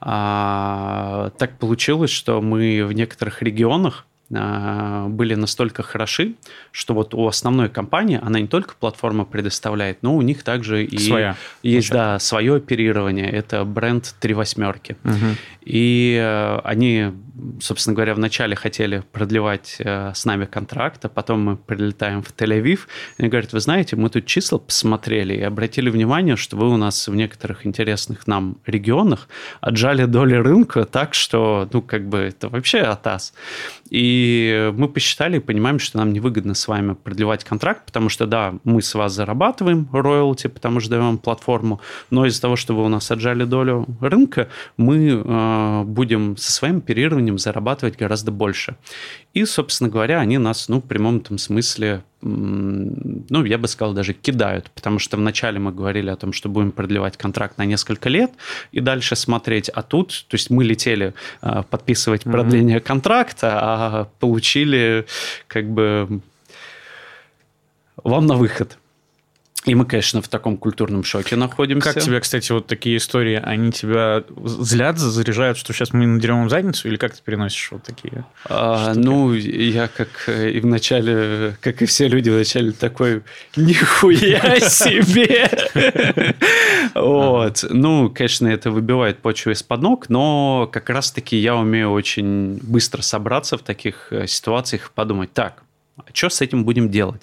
[0.00, 6.34] а, так получилось, что мы в некоторых регионах а, были настолько хороши,
[6.70, 10.98] что вот у основной компании она не только платформа предоставляет, но у них также и
[10.98, 13.30] Своя, есть да, свое оперирование.
[13.30, 14.96] Это бренд три восьмерки.
[15.04, 15.36] Угу.
[15.64, 17.12] И э, они,
[17.60, 22.80] собственно говоря, вначале хотели продлевать э, с нами контракт, а потом мы прилетаем в Тель-Авив.
[23.18, 27.08] Они говорят, вы знаете, мы тут числа посмотрели и обратили внимание, что вы у нас
[27.08, 29.28] в некоторых интересных нам регионах
[29.60, 33.34] отжали доли рынка так, что, ну, как бы это вообще атас.
[33.90, 38.54] И мы посчитали и понимаем, что нам невыгодно с вами продлевать контракт, потому что, да,
[38.64, 42.88] мы с вас зарабатываем роялти, потому что даем платформу, но из-за того, что вы у
[42.88, 48.76] нас отжали долю рынка, мы э, будем со своим оперированием временем зарабатывать гораздо больше.
[49.34, 54.12] И, собственно говоря, они нас, ну, в прямом этом смысле, ну, я бы сказал, даже
[54.12, 58.30] кидают, потому что вначале мы говорили о том, что будем продлевать контракт на несколько лет
[58.72, 62.86] и дальше смотреть, а тут, то есть мы летели а, подписывать продление mm-hmm.
[62.86, 65.06] контракта, а получили
[65.48, 66.20] как бы
[68.04, 68.78] вам на выход.
[69.64, 71.92] И мы, конечно, в таком культурном шоке находимся.
[71.92, 76.50] Как тебе, кстати, вот такие истории, они тебя злят, заряжают, что сейчас мы надерем им
[76.50, 78.24] задницу, или как ты переносишь вот такие?
[78.46, 83.22] А, ну, я как и в начале, как и все люди в начале такой,
[83.54, 85.48] нихуя себе!
[86.94, 87.64] Вот.
[87.70, 93.56] Ну, конечно, это выбивает почву из-под ног, но как раз-таки я умею очень быстро собраться
[93.56, 95.62] в таких э, ситуациях и подумать, так,
[96.14, 97.22] что с этим будем делать?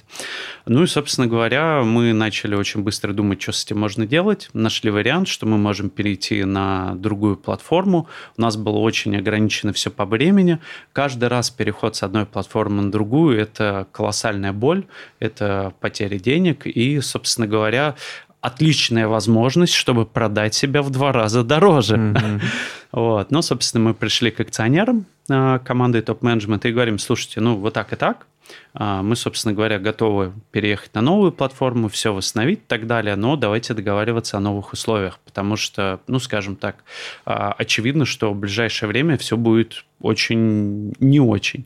[0.65, 4.49] Ну и, собственно говоря, мы начали очень быстро думать, что с этим можно делать.
[4.53, 8.07] Нашли вариант, что мы можем перейти на другую платформу.
[8.37, 10.59] У нас было очень ограничено все по времени.
[10.93, 14.85] Каждый раз переход с одной платформы на другую– это колоссальная боль,
[15.19, 16.67] это потеря денег.
[16.67, 17.95] И, собственно говоря,
[18.41, 21.95] отличная возможность, чтобы продать себя в два раза дороже.
[21.95, 22.41] Mm-hmm.
[22.91, 23.29] Вот.
[23.29, 27.93] Ну, собственно, мы пришли к акционерам э, команды топ-менеджмента и говорим, слушайте, ну, вот так
[27.93, 28.38] и так, а,
[28.73, 33.73] мы, собственно говоря, готовы переехать на новую платформу, все восстановить и так далее, но давайте
[33.73, 36.83] договариваться о новых условиях, потому что, ну, скажем так,
[37.25, 41.65] а, очевидно, что в ближайшее время все будет очень не очень.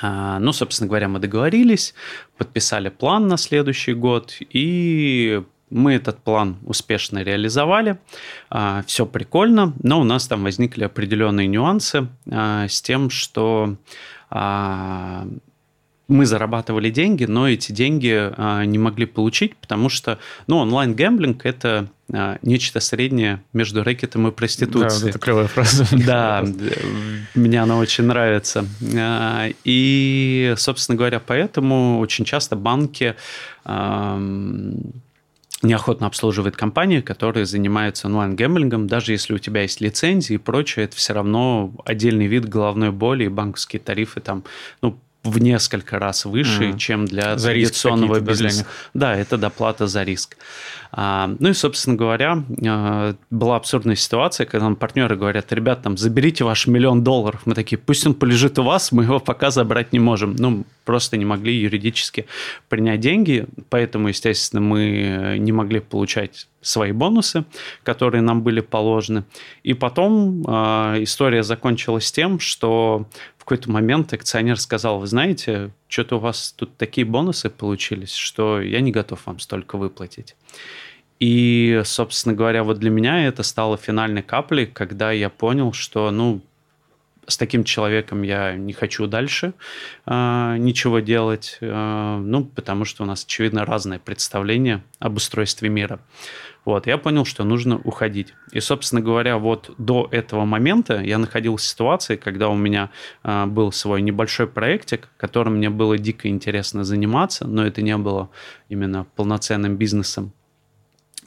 [0.00, 1.94] А, ну, собственно говоря, мы договорились,
[2.36, 7.98] подписали план на следующий год, и мы этот план успешно реализовали,
[8.86, 13.76] все прикольно, но у нас там возникли определенные нюансы с тем, что
[16.08, 21.88] мы зарабатывали деньги, но эти деньги а, не могли получить, потому что ну, онлайн-гэмблинг– это
[22.12, 25.04] а, нечто среднее между рэкетом и проституцией.
[25.04, 25.86] Да, это клевая фраза.
[26.06, 26.44] Да,
[27.34, 28.66] мне она очень нравится.
[28.96, 33.16] А, и, собственно говоря, поэтому очень часто банки
[35.62, 38.86] неохотно обслуживает компании, которые занимаются онлайн-гэмблингом.
[38.86, 43.24] Даже если у тебя есть лицензии и прочее, это все равно отдельный вид головной боли,
[43.24, 44.44] и банковские тарифы там,
[44.82, 46.78] ну, в несколько раз выше, mm.
[46.78, 48.66] чем для за традиционного бизнеса.
[48.94, 50.36] Да, это доплата за риск.
[50.92, 55.96] А, ну и, собственно говоря, а, была абсурдная ситуация, когда нам партнеры говорят, ребят, там,
[55.96, 57.42] заберите ваш миллион долларов.
[57.44, 60.36] Мы такие, пусть он полежит у вас, мы его пока забрать не можем.
[60.36, 62.26] Ну, просто не могли юридически
[62.68, 67.44] принять деньги, поэтому, естественно, мы не могли получать свои бонусы,
[67.82, 69.24] которые нам были положены.
[69.62, 73.06] И потом э, история закончилась тем, что
[73.46, 78.80] какой-то момент акционер сказал, вы знаете, что-то у вас тут такие бонусы получились, что я
[78.80, 80.34] не готов вам столько выплатить.
[81.20, 86.40] И, собственно говоря, вот для меня это стало финальной каплей, когда я понял, что, ну,
[87.28, 89.54] с таким человеком я не хочу дальше
[90.06, 96.00] э, ничего делать, э, ну, потому что у нас, очевидно, разное представление об устройстве мира.
[96.66, 98.34] Вот, я понял, что нужно уходить.
[98.50, 102.90] И, собственно говоря, вот до этого момента я находился в ситуации, когда у меня
[103.22, 108.30] э, был свой небольшой проектик, которым мне было дико интересно заниматься, но это не было
[108.68, 110.32] именно полноценным бизнесом.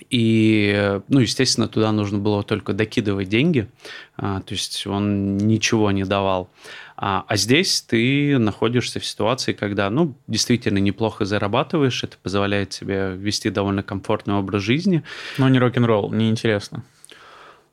[0.10, 3.70] И, ну, естественно, туда нужно было только докидывать деньги,
[4.18, 6.50] а, то есть он ничего не давал.
[6.98, 13.14] А, а здесь ты находишься в ситуации, когда, ну, действительно неплохо зарабатываешь, это позволяет тебе
[13.16, 15.04] вести довольно комфортный образ жизни.
[15.38, 16.84] Но не рок-н-ролл, неинтересно.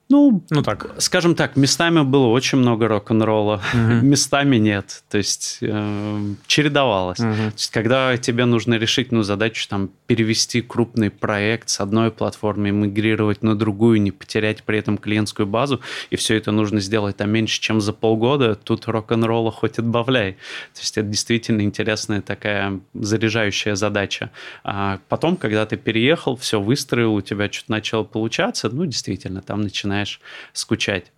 [0.09, 0.95] Ну, ну так.
[0.99, 4.01] Скажем так, местами было очень много рок-н-ролла, uh-huh.
[4.03, 5.03] местами нет.
[5.11, 7.19] То есть э, чередовалось.
[7.19, 7.51] Uh-huh.
[7.51, 12.71] То есть, когда тебе нужно решить ну, задачу там, перевести крупный проект с одной платформы,
[12.71, 15.81] мигрировать на другую, не потерять при этом клиентскую базу,
[16.11, 20.35] и все это нужно сделать там меньше, чем за полгода, тут рок-н-ролла хоть отбавляй.
[20.75, 24.31] То есть это действительно интересная такая заряжающая задача.
[24.63, 29.63] А потом, когда ты переехал, все выстроил, у тебя что-то начало получаться, ну, действительно, там
[29.63, 30.21] начинается начинаешь
[30.53, 31.13] скучать.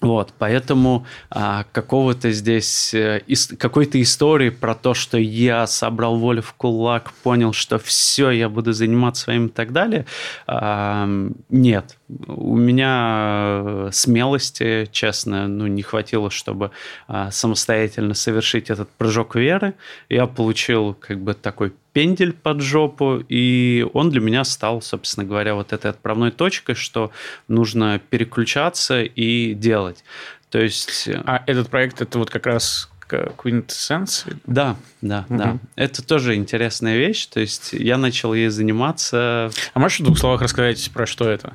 [0.00, 3.22] Вот, поэтому а, какого-то здесь э,
[3.56, 8.72] какой-то истории про то, что я собрал волю в кулак, понял, что все, я буду
[8.72, 10.06] заниматься своим и так далее,
[10.48, 11.08] а,
[11.50, 11.98] нет.
[12.26, 16.70] У меня э, смелости, честно, ну, не хватило, чтобы
[17.08, 19.74] а, самостоятельно совершить этот прыжок веры.
[20.08, 25.54] Я получил как бы такой пендель под жопу, и он для меня стал, собственно говоря,
[25.54, 27.10] вот этой отправной точкой, что
[27.48, 30.04] нужно переключаться и делать.
[30.50, 31.08] То есть...
[31.08, 34.34] Э, а этот проект, это вот как раз Quintessence?
[34.46, 35.38] Да, да, угу.
[35.38, 35.58] да.
[35.76, 37.26] Это тоже интересная вещь.
[37.26, 39.50] То есть я начал ей заниматься...
[39.74, 41.54] А можешь в двух словах рассказать, про что это?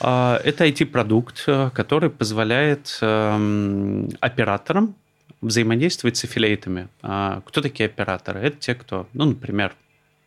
[0.00, 4.94] А, это IT-продукт, э, который позволяет эм, операторам
[5.40, 6.88] взаимодействовать с аффилейтами.
[7.02, 8.40] А, кто такие операторы?
[8.40, 9.74] Это те, кто, ну, например,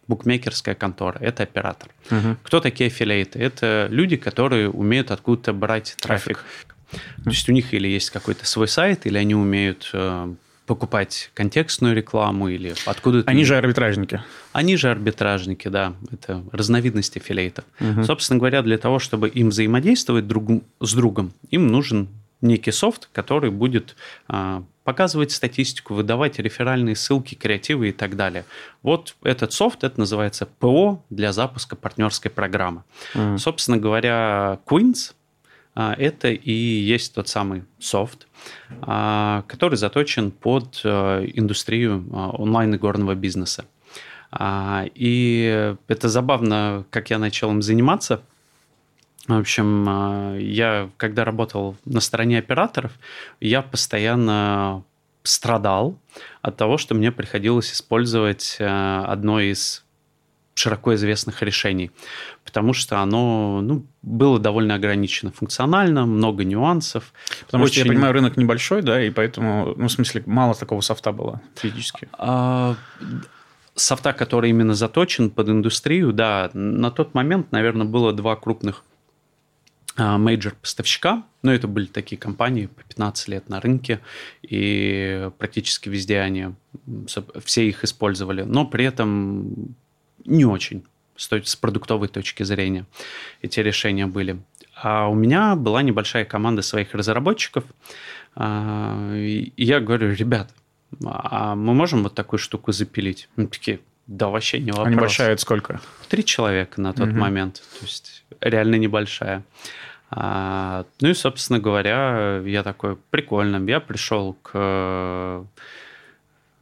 [0.07, 1.89] букмекерская контора, это оператор.
[2.11, 2.37] Угу.
[2.43, 3.39] Кто такие аффилейты?
[3.39, 6.39] Это люди, которые умеют откуда-то брать трафик.
[6.39, 7.23] трафик.
[7.23, 10.33] То есть у них или есть какой-то свой сайт, или они умеют э,
[10.65, 13.29] покупать контекстную рекламу или откуда-то...
[13.29, 14.21] Они же арбитражники.
[14.51, 15.93] Они же арбитражники, да.
[16.11, 17.65] Это разновидность аффилейтов.
[17.79, 18.03] Угу.
[18.03, 22.07] Собственно говоря, для того, чтобы им взаимодействовать друг с другом, им нужен
[22.41, 23.95] некий софт, который будет
[24.27, 28.45] а, показывать статистику, выдавать реферальные ссылки, креативы и так далее.
[28.81, 32.83] Вот этот софт, это называется ПО для запуска партнерской программы.
[33.15, 33.37] Mm.
[33.37, 35.13] Собственно говоря, Queens
[35.75, 38.27] это и есть тот самый софт,
[38.81, 43.65] а, который заточен под а, индустрию онлайн-игорного бизнеса.
[44.95, 48.23] И это забавно, как я начал им заниматься.
[49.27, 52.93] В общем, я, когда работал на стороне операторов,
[53.39, 54.83] я постоянно
[55.21, 55.99] страдал
[56.41, 59.82] от того, что мне приходилось использовать одно из
[60.55, 61.91] широко известных решений,
[62.45, 67.13] потому что оно ну, было довольно ограничено функционально, много нюансов.
[67.45, 67.81] Потому Очень...
[67.81, 71.41] что, я понимаю, рынок небольшой, да, и поэтому, ну, в смысле, мало такого софта было
[71.55, 72.07] физически.
[72.13, 72.75] А,
[73.75, 78.83] софта, который именно заточен под индустрию, да, на тот момент, наверное, было два крупных
[79.95, 83.99] а, мейджор-поставщика, но это были такие компании по 15 лет на рынке,
[84.41, 86.49] и практически везде они,
[87.43, 88.43] все их использовали.
[88.43, 89.75] Но при этом
[90.25, 90.83] не очень
[91.15, 92.85] с продуктовой точки зрения
[93.41, 94.37] эти решения были.
[94.75, 97.63] А у меня была небольшая команда своих разработчиков,
[98.35, 100.53] а, и я говорю, ребят,
[101.05, 103.29] а мы можем вот такую штуку запилить?
[103.35, 104.87] Ну, такие, да, вообще не вопрос.
[104.87, 105.81] А небольшая это сколько?
[106.09, 107.17] Три человека на тот угу.
[107.17, 109.43] момент, то есть реально небольшая.
[110.09, 115.45] А, ну и, собственно говоря, я такой, прикольно, я пришел к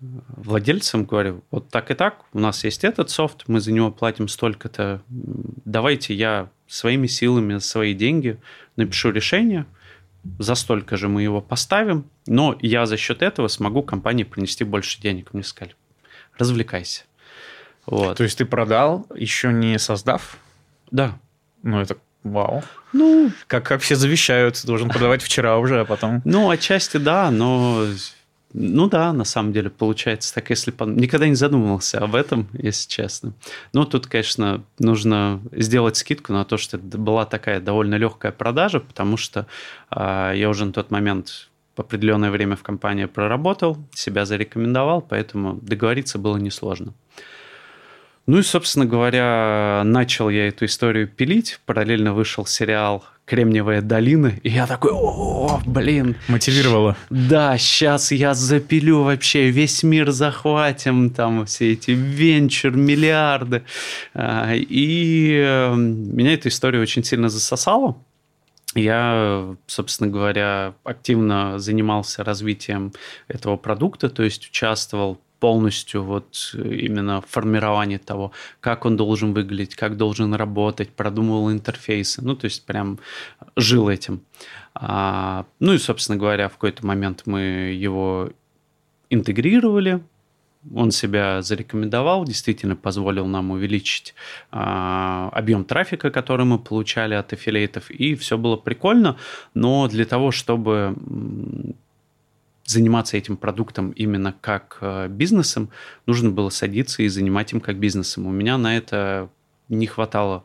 [0.02, 4.28] владельцам говорю, вот так и так, у нас есть этот софт, мы за него платим
[4.28, 8.40] столько-то, давайте я своими силами, свои деньги
[8.76, 9.66] напишу решение,
[10.40, 15.02] за столько же мы его поставим, но я за счет этого смогу компании принести больше
[15.02, 15.34] денег.
[15.34, 15.76] Мне сказали,
[16.38, 17.04] развлекайся.
[17.86, 18.18] Вот.
[18.18, 20.38] То есть ты продал, еще не создав?
[20.92, 21.18] Да.
[21.64, 22.64] Ну, это вау.
[22.94, 26.22] Ну, как, как все завещают, должен продавать вчера уже, а потом...
[26.24, 27.86] Ну, отчасти да, но
[28.54, 30.84] ну да, на самом деле получается так, если по...
[30.84, 33.34] никогда не задумывался об этом, если честно.
[33.74, 38.80] Но тут, конечно, нужно сделать скидку на то, что это была такая довольно легкая продажа,
[38.80, 39.48] потому что
[39.90, 46.20] э, я уже на тот момент определенное время в компании проработал, себя зарекомендовал, поэтому договориться
[46.20, 46.94] было несложно.
[48.28, 51.60] Ну и, собственно говоря, начал я эту историю пилить.
[51.66, 56.16] Параллельно вышел сериал Кремниевая долина, и я такой, о, блин.
[56.28, 56.98] Мотивировало.
[57.10, 63.64] Да, сейчас я запилю вообще, весь мир захватим, там все эти венчур, миллиарды.
[64.14, 67.98] А, и эм, меня эта история очень сильно засосала.
[68.76, 72.94] Я, собственно говоря, активно занимался развитием
[73.28, 79.98] этого продукта, то есть участвовал полностью вот именно формирование того, как он должен выглядеть, как
[79.98, 83.00] должен работать, продумывал интерфейсы, ну, то есть прям
[83.56, 84.22] жил этим.
[84.76, 88.30] А, ну и, собственно говоря, в какой-то момент мы его
[89.10, 90.02] интегрировали,
[90.76, 94.14] он себя зарекомендовал, действительно позволил нам увеличить
[94.52, 99.18] а, объем трафика, который мы получали от аффилейтов, и все было прикольно,
[99.56, 100.96] но для того, чтобы
[102.66, 105.70] заниматься этим продуктом именно как э, бизнесом,
[106.06, 108.28] нужно было садиться и занимать им как бизнесом.
[108.28, 109.30] У меня на это
[109.70, 110.44] не хватало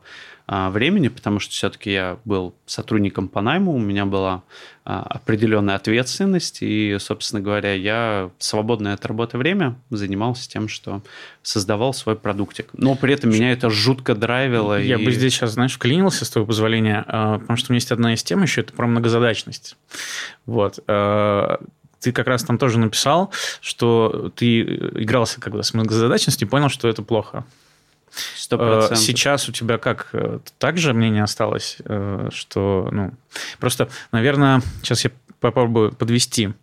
[0.49, 4.43] а, времени, потому что все-таки я был сотрудником по найму, у меня была
[4.85, 11.03] а, определенная ответственность, и, собственно говоря, я свободное от работы время занимался тем, что
[11.41, 12.69] создавал свой продуктик.
[12.71, 14.81] Но при этом меня это жутко драйвило.
[14.81, 15.03] Я и...
[15.03, 18.13] бы здесь сейчас, знаешь, вклинился, с твоего позволения, а, потому что у меня есть одна
[18.13, 19.75] из тем еще, это про многозадачность.
[20.45, 20.79] Вот
[21.99, 23.31] ты как раз там тоже написал,
[23.61, 27.45] что ты игрался когда с многозадачностью и понял, что это плохо.
[28.35, 28.91] 100%.
[28.91, 30.09] Э, сейчас у тебя как?
[30.13, 33.13] Э, также мнение осталось, э, что, ну,
[33.59, 36.53] просто, наверное, сейчас я попробую подвести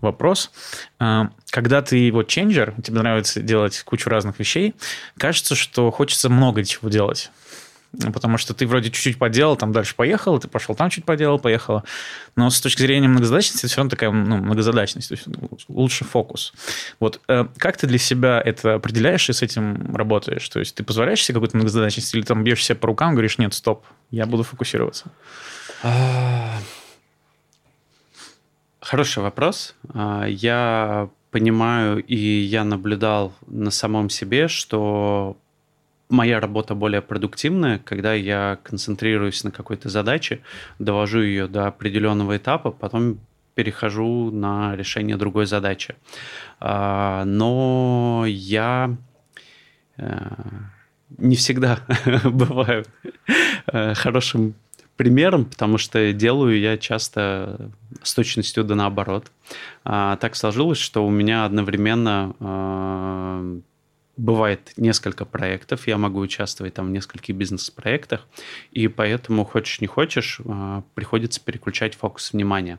[0.00, 0.50] вопрос.
[0.98, 4.74] Когда ты вот ченджер, тебе нравится делать кучу разных вещей,
[5.18, 7.30] кажется, что хочется много чего делать.
[8.12, 11.84] Потому что ты вроде чуть-чуть поделал, там дальше поехал, ты пошел там чуть поделал, поехала.
[12.36, 15.26] Но с точки зрения многозадачности, это все равно такая ну, многозадачность, то есть
[15.68, 16.52] лучше фокус.
[17.00, 20.48] Вот э, как ты для себя это определяешь и с этим работаешь?
[20.48, 23.52] То есть ты позволяешь себе какую-то многозадачность или там бьешь себя по рукам, говоришь, нет,
[23.52, 25.10] стоп, я буду фокусироваться?
[25.82, 26.58] А,
[28.80, 29.74] хороший вопрос.
[29.92, 35.36] А, я понимаю и я наблюдал на самом себе, что
[36.12, 40.40] моя работа более продуктивная, когда я концентрируюсь на какой-то задаче,
[40.78, 43.18] довожу ее до определенного этапа, потом
[43.54, 45.96] перехожу на решение другой задачи.
[46.60, 48.96] А, но я
[49.96, 50.20] э,
[51.18, 51.80] не всегда
[52.24, 52.84] бываю
[53.66, 54.54] э, хорошим
[54.96, 57.70] примером, потому что делаю я часто
[58.02, 59.30] с точностью да наоборот.
[59.84, 63.58] А, так сложилось, что у меня одновременно а,
[64.16, 68.26] бывает несколько проектов, я могу участвовать там в нескольких бизнес-проектах,
[68.70, 72.78] и поэтому хочешь не хочешь, а, приходится переключать фокус внимания.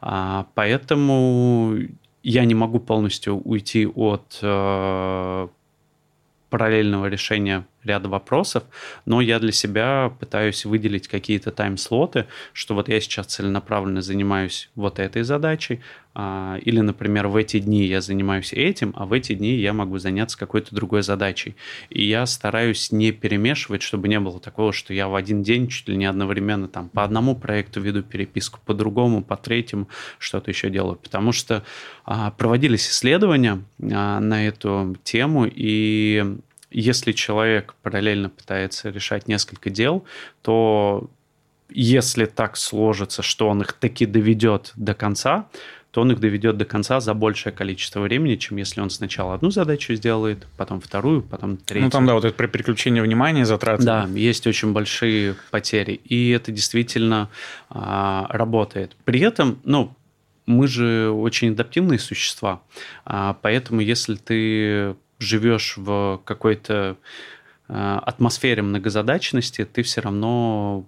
[0.00, 1.76] А, поэтому
[2.22, 5.48] я не могу полностью уйти от а,
[6.50, 8.64] параллельного решения ряда вопросов,
[9.06, 14.98] но я для себя пытаюсь выделить какие-то тайм-слоты, что вот я сейчас целенаправленно занимаюсь вот
[14.98, 15.80] этой задачей,
[16.16, 19.98] а, или, например, в эти дни я занимаюсь этим, а в эти дни я могу
[19.98, 21.56] заняться какой-то другой задачей.
[21.90, 25.88] И я стараюсь не перемешивать, чтобы не было такого, что я в один день чуть
[25.88, 30.70] ли не одновременно там по одному проекту веду переписку, по другому, по третьему что-то еще
[30.70, 30.96] делаю.
[30.96, 31.64] Потому что
[32.04, 36.36] а, проводились исследования а, на эту тему, и
[36.74, 40.04] если человек параллельно пытается решать несколько дел,
[40.42, 41.08] то
[41.70, 45.48] если так сложится, что он их таки доведет до конца,
[45.92, 49.50] то он их доведет до конца за большее количество времени, чем если он сначала одну
[49.50, 51.84] задачу сделает, потом вторую, потом третью.
[51.84, 53.84] Ну, там, да, вот это при переключении внимания затраты.
[53.84, 57.30] Да, есть очень большие потери, и это действительно
[57.70, 58.96] а, работает.
[59.04, 59.94] При этом, ну,
[60.46, 62.62] мы же очень адаптивные существа,
[63.04, 66.96] а, поэтому если ты живешь в какой-то
[67.68, 70.86] э, атмосфере многозадачности, ты все равно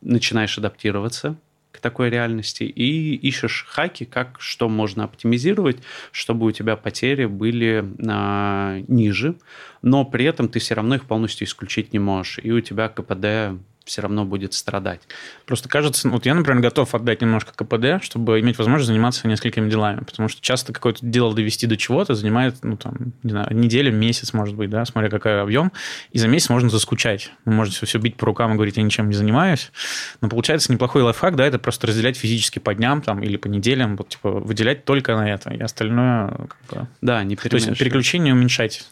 [0.00, 1.36] начинаешь адаптироваться
[1.72, 5.78] к такой реальности и ищешь хаки, как что можно оптимизировать,
[6.12, 9.36] чтобы у тебя потери были а, ниже,
[9.82, 13.60] но при этом ты все равно их полностью исключить не можешь, и у тебя КПД
[13.88, 15.00] все равно будет страдать.
[15.46, 20.04] Просто кажется, вот я, например, готов отдать немножко КПД, чтобы иметь возможность заниматься несколькими делами,
[20.04, 24.32] потому что часто какое-то дело довести до чего-то занимает, ну, там, не знаю, неделю, месяц,
[24.32, 25.72] может быть, да, смотря какой объем,
[26.12, 27.32] и за месяц можно заскучать.
[27.46, 29.72] Вы можете все бить по рукам и говорить, я ничем не занимаюсь,
[30.20, 33.96] но получается неплохой лайфхак, да, это просто разделять физически по дням там или по неделям,
[33.96, 36.88] вот, типа, выделять только на это, и остальное, как бы...
[37.00, 38.86] Да, не То есть переключение уменьшать.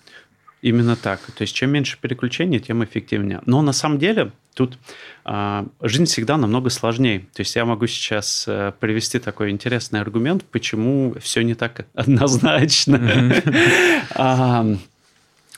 [0.66, 1.20] Именно так.
[1.20, 3.40] То есть чем меньше переключений, тем эффективнее.
[3.46, 4.78] Но на самом деле Тут
[5.26, 7.26] а, жизнь всегда намного сложнее.
[7.34, 13.34] То есть я могу сейчас а, привести такой интересный аргумент, почему все не так однозначно.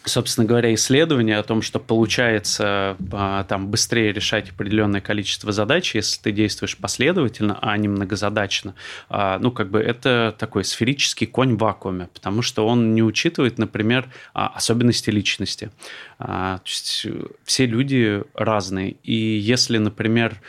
[0.08, 6.20] Собственно говоря, исследования о том, что получается а, там быстрее решать определенное количество задач, если
[6.22, 8.74] ты действуешь последовательно, а не многозадачно.
[9.10, 13.58] А, ну, как бы это такой сферический конь в вакууме, потому что он не учитывает,
[13.58, 15.70] например, а, особенности личности.
[16.18, 17.06] То есть
[17.44, 18.96] все люди разные.
[19.04, 20.40] И если, например,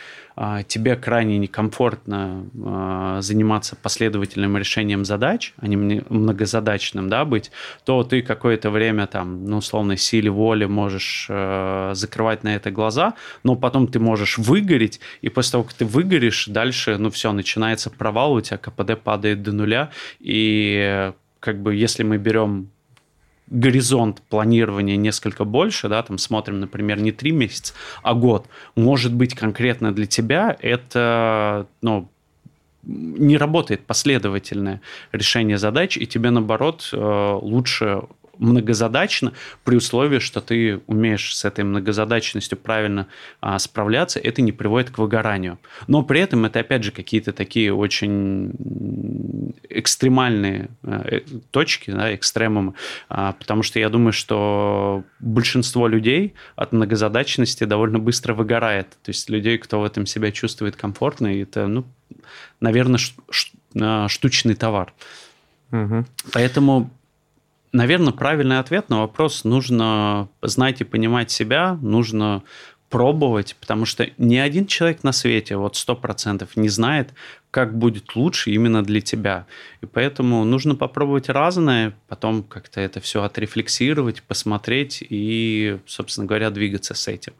[0.69, 7.51] тебе крайне некомфортно а, заниматься последовательным решением задач, а не многозадачным, да, быть,
[7.83, 13.15] то ты какое-то время там, ну, условно, силе воли можешь э, закрывать на это глаза,
[13.43, 17.89] но потом ты можешь выгореть, и после того, как ты выгоришь, дальше, ну, все, начинается
[17.89, 21.11] провал, у тебя КПД падает до нуля, и
[21.41, 22.69] как бы если мы берем
[23.50, 27.74] горизонт планирования несколько больше, да, там смотрим, например, не три месяца,
[28.04, 32.10] а год, может быть, конкретно для тебя это, ну,
[32.84, 34.82] не работает последовательное
[35.12, 38.04] решение задач, и тебе, наоборот, э, лучше
[38.39, 39.33] многозадачно,
[39.63, 43.07] при условии, что ты умеешь с этой многозадачностью правильно
[43.41, 45.59] а, справляться, это не приводит к выгоранию.
[45.87, 51.19] Но при этом это, опять же, какие-то такие очень экстремальные э,
[51.51, 52.73] точки, да, экстремумы,
[53.09, 58.89] а, потому что я думаю, что большинство людей от многозадачности довольно быстро выгорает.
[59.03, 61.85] То есть людей, кто в этом себя чувствует комфортно, это, ну,
[62.59, 62.99] наверное,
[63.79, 64.93] а, штучный товар.
[65.71, 66.05] Угу.
[66.33, 66.89] Поэтому
[67.72, 69.43] Наверное, правильный ответ на вопрос.
[69.43, 72.43] Нужно знать и понимать себя, нужно
[72.89, 77.13] пробовать, потому что ни один человек на свете, вот сто процентов, не знает,
[77.51, 79.45] как будет лучше именно для тебя.
[79.81, 86.93] И поэтому нужно попробовать разное, потом как-то это все отрефлексировать, посмотреть и, собственно говоря, двигаться
[86.93, 87.33] с этим.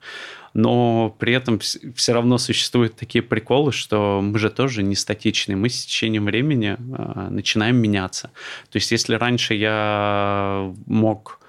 [0.53, 5.55] Но при этом все равно существуют такие приколы, что мы же тоже не статичны.
[5.55, 8.31] Мы с течением времени э, начинаем меняться.
[8.71, 11.45] То есть если раньше я мог а,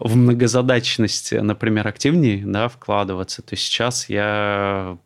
[0.00, 4.98] в многозадачность, например, активнее да, вкладываться, то сейчас я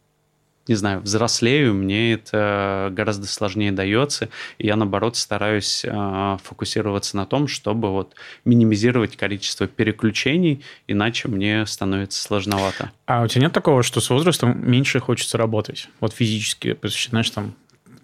[0.70, 7.26] не знаю, взрослею, мне это гораздо сложнее дается, и я, наоборот, стараюсь э, фокусироваться на
[7.26, 12.92] том, чтобы вот минимизировать количество переключений, иначе мне становится сложновато.
[13.06, 15.88] А у тебя нет такого, что с возрастом меньше хочется работать?
[15.98, 16.78] Вот физически,
[17.08, 17.54] знаешь, там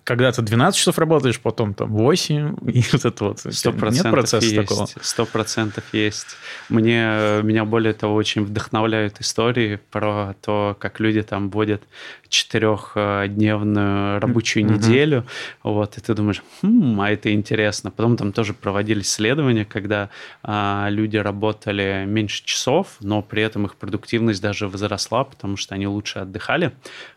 [0.06, 3.40] когда ты 12 часов работаешь, потом там 8, и вот это вот.
[3.50, 4.94] Сто процентов есть.
[5.02, 6.36] Сто процентов есть.
[6.68, 11.82] Мне, меня более того очень вдохновляют истории про то, как люди там водят
[12.28, 14.74] четырехдневную рабочую mm-hmm.
[14.74, 15.26] неделю,
[15.64, 17.90] вот, и ты думаешь, хм, а это интересно.
[17.90, 20.10] Потом там тоже проводились исследования, когда
[20.44, 25.88] а, люди работали меньше часов, но при этом их продуктивность даже возросла, потому что они
[25.88, 26.70] лучше отдыхали.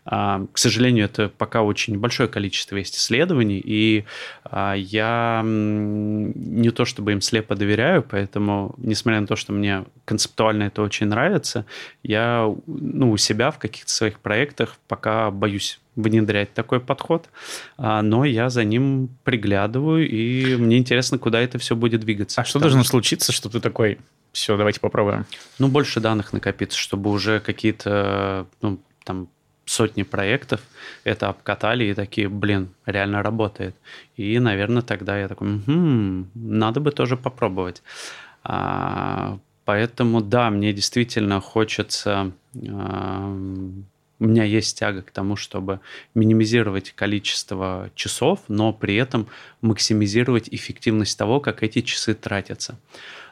[0.04, 4.04] А, к сожалению, это пока очень большое количество есть исследований, и
[4.44, 10.64] а, я не то чтобы им слепо доверяю, поэтому, несмотря на то, что мне концептуально
[10.64, 11.64] это очень нравится,
[12.02, 17.28] я ну, у себя в каких-то своих проектах пока боюсь внедрять такой подход,
[17.76, 22.40] а, но я за ним приглядываю, и мне интересно, куда это все будет двигаться.
[22.40, 22.90] А что должно что...
[22.90, 23.98] случиться, что ты такой,
[24.32, 25.26] все, давайте попробуем?
[25.58, 29.28] Ну, больше данных накопиться, чтобы уже какие-то, ну, там,
[29.70, 30.60] сотни проектов
[31.04, 33.74] это обкатали и такие, блин, реально работает.
[34.16, 37.82] И, наверное, тогда я такой, угу, надо бы тоже попробовать.
[38.42, 42.32] А, поэтому, да, мне действительно хочется...
[42.68, 43.36] А,
[44.22, 45.80] у меня есть тяга к тому, чтобы
[46.14, 49.28] минимизировать количество часов, но при этом
[49.62, 52.78] максимизировать эффективность того, как эти часы тратятся.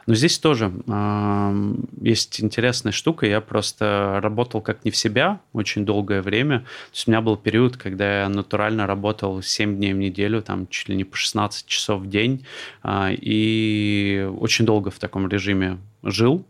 [0.09, 3.27] Но здесь тоже э, есть интересная штука.
[3.27, 6.61] Я просто работал как не в себя очень долгое время.
[6.61, 10.67] То есть у меня был период, когда я натурально работал 7 дней в неделю, там
[10.67, 12.43] чуть ли не по 16 часов в день.
[12.83, 16.43] Э, и очень долго в таком режиме жил.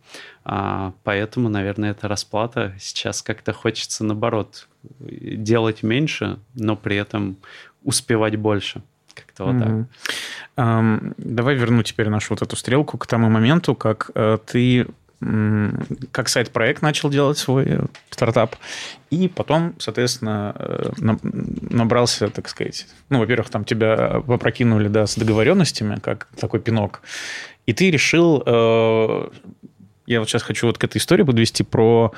[0.46, 2.74] Э, поэтому, наверное, это расплата.
[2.80, 4.70] Сейчас как-то хочется, наоборот,
[5.02, 7.36] делать меньше, но при этом
[7.84, 8.84] успевать больше.
[9.14, 9.86] Как-то вот mm-hmm.
[9.86, 10.16] так.
[11.18, 14.88] Давай верну теперь нашу вот эту стрелку к тому моменту, как uh, ты
[16.12, 18.56] как сайт-проект начал делать свой э, стартап,
[19.10, 20.92] и потом, соответственно, э,
[21.70, 27.02] набрался, так сказать, ну, во-первых, там тебя попрокинули, да, с договоренностями, как такой пинок,
[27.66, 29.28] и ты решил, э,
[30.06, 32.14] я вот сейчас хочу вот к этой истории подвести про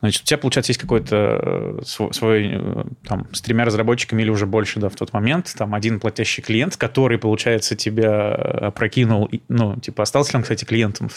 [0.00, 4.46] Значит, у тебя, получается, есть какой-то э, свой, э, там, с тремя разработчиками или уже
[4.46, 10.04] больше, да, в тот момент, там, один платящий клиент, который, получается, тебя опрокинул, ну, типа,
[10.04, 11.10] остался ли он, кстати, клиентом?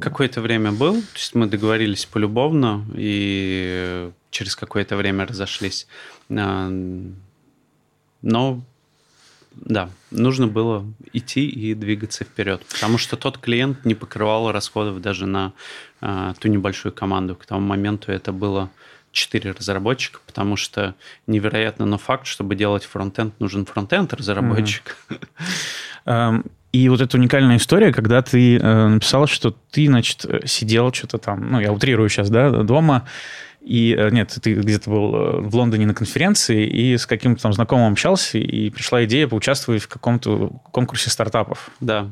[0.00, 5.88] Какое-то время был, то есть мы договорились полюбовно, и через какое-то время разошлись.
[6.28, 6.70] Но
[9.54, 15.26] да, нужно было идти и двигаться вперед, потому что тот клиент не покрывал расходов даже
[15.26, 15.52] на
[16.00, 17.36] э, ту небольшую команду.
[17.36, 18.70] К тому моменту это было
[19.12, 20.94] 4 разработчика, потому что
[21.26, 24.96] невероятно, но факт, чтобы делать фронтенд, нужен фронтенд разработчик.
[26.06, 26.50] Mm-hmm.
[26.72, 31.52] И вот эта уникальная история, когда ты э, написал, что ты, значит, сидел что-то там,
[31.52, 33.06] ну, я утрирую сейчас, да, дома,
[33.64, 37.52] и э, нет, ты где-то был э, в Лондоне на конференции и с каким-то там
[37.52, 41.70] знакомым общался, и пришла идея поучаствовать в каком-то конкурсе стартапов.
[41.80, 42.10] Да.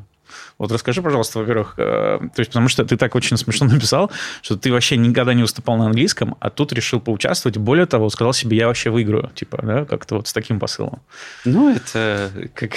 [0.57, 4.55] Вот расскажи, пожалуйста, во-первых, э, то есть потому что ты так очень смешно написал, что
[4.55, 7.57] ты вообще никогда не выступал на английском, а тут решил поучаствовать.
[7.57, 11.01] Более того, сказал себе, я вообще выиграю, типа, да, как-то вот с таким посылом.
[11.43, 12.71] Ну, это как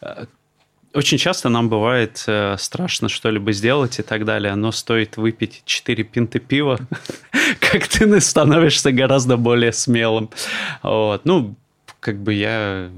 [0.94, 6.04] очень часто нам бывает э, страшно что-либо сделать и так далее, но стоит выпить 4
[6.04, 6.78] пинты пива,
[7.60, 10.30] как ты становишься гораздо более смелым.
[10.82, 11.24] Вот.
[11.24, 11.56] Ну,
[12.00, 12.90] как бы я,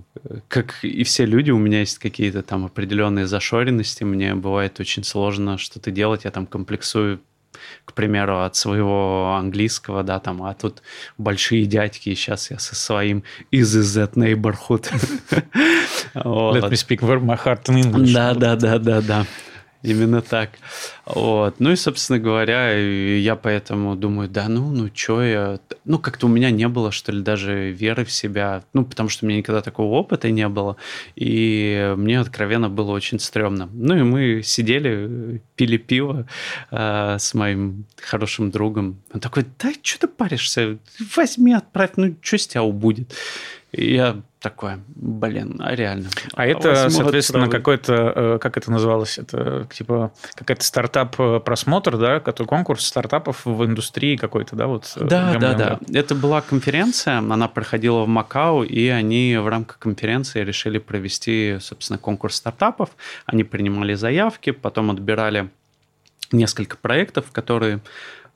[0.49, 5.59] как и все люди, у меня есть какие-то там определенные зашоренности, мне бывает очень сложно
[5.59, 7.21] что-то делать, я там комплексую
[7.85, 10.83] к примеру, от своего английского, да, там, а тут
[11.19, 14.89] большие дядьки, и сейчас я со своим is is that neighborhood.
[16.25, 18.13] Let me speak my heart in English.
[18.13, 19.27] Да, да, да, да, да.
[19.87, 20.51] Именно так.
[21.05, 21.61] Вот.
[21.61, 25.61] Ну и, собственно говоря, я поэтому думаю, да ну, ну что я...
[25.85, 28.65] Ну, как-то у меня не было, что ли, даже веры в себя.
[28.73, 30.77] Ну, потому что у меня никогда такого опыта не было.
[31.15, 33.69] И мне откровенно было очень стрёмно.
[33.73, 36.27] Ну и мы сидели, пили пиво
[36.73, 39.01] э, с моим хорошим другом.
[39.13, 40.79] Он такой, да что ты паришься?
[41.15, 43.15] Возьми, отправь, ну что с тебя убудет?
[43.71, 44.17] И я
[44.47, 46.09] такое, блин, а реально.
[46.35, 52.87] А, это, соответственно, какой-то, э, как это называлось, это типа какая-то стартап-просмотр, да, который конкурс
[52.87, 54.93] стартапов в индустрии какой-то, да, вот.
[54.95, 55.81] Э, да, да, да.
[55.93, 61.99] Это была конференция, она проходила в Макао, и они в рамках конференции решили провести, собственно,
[61.99, 62.91] конкурс стартапов.
[63.25, 65.51] Они принимали заявки, потом отбирали
[66.31, 67.81] несколько проектов, которые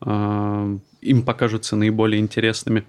[0.04, 2.84] э, им покажутся наиболее интересными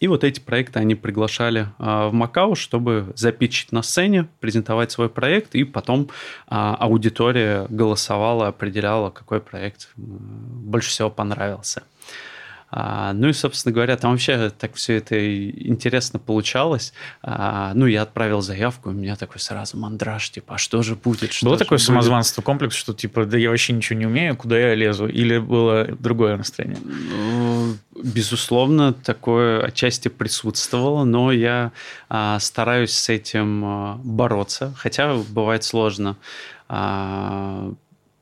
[0.00, 5.08] и вот эти проекты они приглашали а, в Макао, чтобы запичить на сцене, презентовать свой
[5.08, 6.08] проект, и потом
[6.46, 11.82] а, аудитория голосовала, определяла, какой проект больше всего понравился.
[12.70, 16.92] А, ну и, собственно говоря, там вообще так все это интересно получалось.
[17.22, 21.32] А, ну, я отправил заявку, у меня такой сразу мандраж, типа, а что же будет?
[21.32, 21.86] Что было такое будет?
[21.86, 25.06] самозванство, комплекс, что типа, да я вообще ничего не умею, куда я лезу?
[25.06, 26.78] Или было другое настроение?
[26.84, 31.72] Ну, безусловно, такое отчасти присутствовало, но я
[32.08, 36.16] а, стараюсь с этим а, бороться, хотя бывает сложно.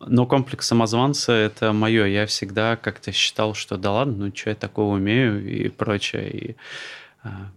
[0.07, 2.07] Но комплекс самозванца– это мое.
[2.07, 6.31] Я всегда как-то считал, что да ладно, ну что я такого умею и прочее.
[6.31, 6.57] И,
[7.23, 7.51] а,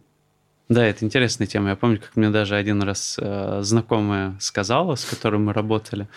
[0.70, 1.70] да, это интересная тема.
[1.70, 6.08] Я помню, как мне даже один раз э, знакомая сказала, с которой мы работали,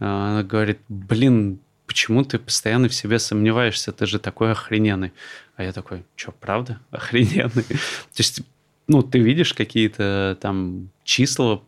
[0.00, 5.12] э, она говорит, блин, почему ты постоянно в себе сомневаешься, ты же такой охрененный.
[5.56, 6.80] А я такой, что, правда?
[6.90, 7.64] Охрененный?
[7.64, 8.42] То есть,
[8.88, 11.62] ну, ты видишь какие-то там числа,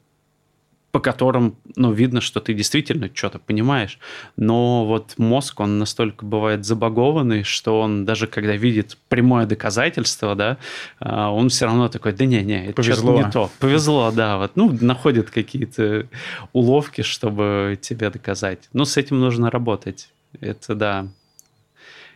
[0.92, 3.98] по которым, ну, видно, что ты действительно что-то понимаешь.
[4.36, 10.58] Но вот мозг, он настолько бывает забагованный, что он даже когда видит прямое доказательство, да,
[11.00, 13.50] а, он все равно такой, да не-не, это что-то не то.
[13.58, 16.08] Повезло, да, вот, ну, находит какие-то
[16.52, 18.68] уловки, чтобы тебе доказать.
[18.74, 20.10] Но с этим нужно работать.
[20.40, 21.08] Это, да,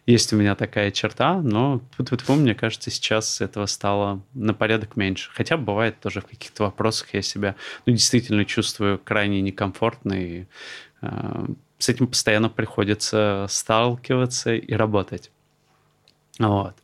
[0.06, 5.30] есть у меня такая черта, но тут мне кажется, сейчас этого стало на порядок меньше.
[5.34, 10.46] Хотя бывает тоже в каких-то вопросах я себя ну, действительно чувствую крайне некомфортно, и
[11.02, 11.46] э,
[11.78, 15.32] с этим постоянно приходится сталкиваться и работать.
[16.38, 16.76] Вот.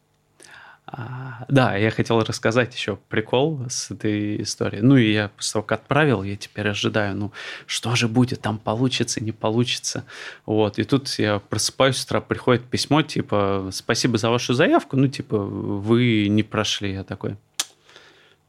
[0.86, 4.82] А, да, я хотел рассказать еще прикол с этой историей.
[4.82, 7.32] Ну, и я после того, как отправил, я теперь ожидаю, ну,
[7.66, 10.04] что же будет, там получится, не получится.
[10.44, 15.06] Вот, и тут я просыпаюсь с утра, приходит письмо, типа, спасибо за вашу заявку, ну,
[15.06, 16.92] типа, вы не прошли.
[16.92, 17.36] Я такой,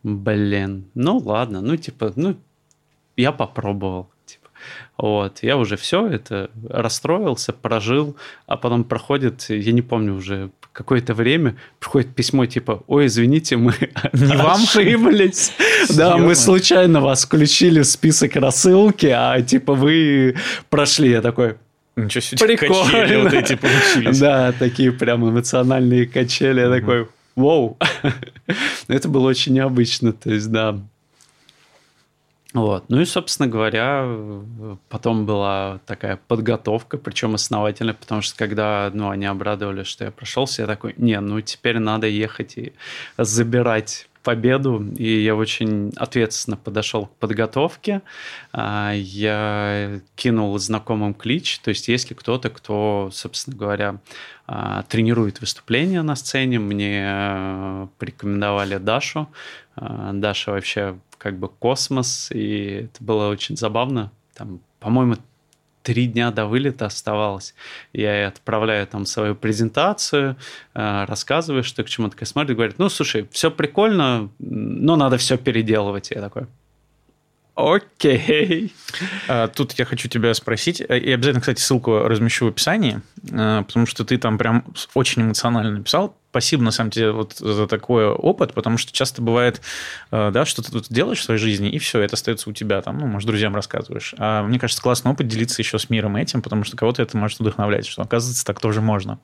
[0.02, 2.36] блин, ну, ладно, ну, типа, ну,
[3.16, 4.10] я попробовал.
[4.26, 4.50] Типа.
[4.98, 8.16] Вот, я уже все это расстроился, прожил,
[8.48, 13.74] а потом проходит, я не помню уже какое-то время приходит письмо типа, ой, извините, мы
[14.14, 15.54] не вам ошиблись.
[15.96, 20.36] Да, мы случайно вас включили в список рассылки, а типа вы
[20.70, 21.12] прошли.
[21.12, 21.56] Я такой,
[21.96, 22.86] Ничего себе, Прикольно.
[22.86, 24.20] качели вот эти получились.
[24.20, 26.62] Да, такие прям эмоциональные качели.
[26.62, 27.78] Я такой, вау.
[28.88, 30.12] Это было очень необычно.
[30.12, 30.80] То есть, да,
[32.54, 32.86] вот.
[32.88, 34.08] Ну и, собственно говоря,
[34.90, 40.62] потом была такая подготовка, причем основательная, потому что когда ну, они обрадовались, что я прошелся,
[40.62, 42.74] я такой, не, ну теперь надо ехать и
[43.18, 48.02] забирать победу, и я очень ответственно подошел к подготовке.
[48.52, 53.98] А, я кинул знакомым клич, то есть если кто-то, кто, собственно говоря,
[54.48, 59.30] а, тренирует выступления на сцене, мне э, порекомендовали Дашу.
[59.76, 64.12] А, Даша вообще как бы космос, и это было очень забавно.
[64.36, 65.16] Там, по-моему,
[65.82, 67.56] три дня до вылета оставалось.
[67.94, 70.36] Я отправляю там свою презентацию,
[70.74, 75.38] э, рассказываю, что к чему такая смотрит, говорит, ну, слушай, все прикольно, но надо все
[75.38, 76.12] переделывать.
[76.12, 76.48] Я такой,
[77.56, 78.74] Окей.
[79.28, 80.82] А, тут я хочу тебя спросить.
[80.82, 83.00] Э, и обязательно, кстати, ссылку размещу в описании,
[83.32, 87.68] э, потому что ты там прям очень эмоционально написал спасибо, на самом деле, вот за
[87.68, 89.62] такой опыт, потому что часто бывает,
[90.10, 92.82] э, да, что ты тут делаешь в своей жизни, и все, это остается у тебя,
[92.82, 94.16] там, ну, может, друзьям рассказываешь.
[94.18, 97.40] А мне кажется, классный опыт делиться еще с миром этим, потому что кого-то это может
[97.40, 99.20] вдохновлять, что, оказывается, так тоже можно.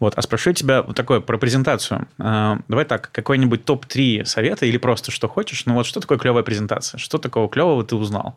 [0.00, 2.08] Вот, а спрошу тебя вот такое про презентацию.
[2.18, 6.42] Э, давай так, какой-нибудь топ-3 совета или просто что хочешь, ну вот что такое клевая
[6.42, 6.98] презентация?
[6.98, 8.36] Что такого клевого ты узнал?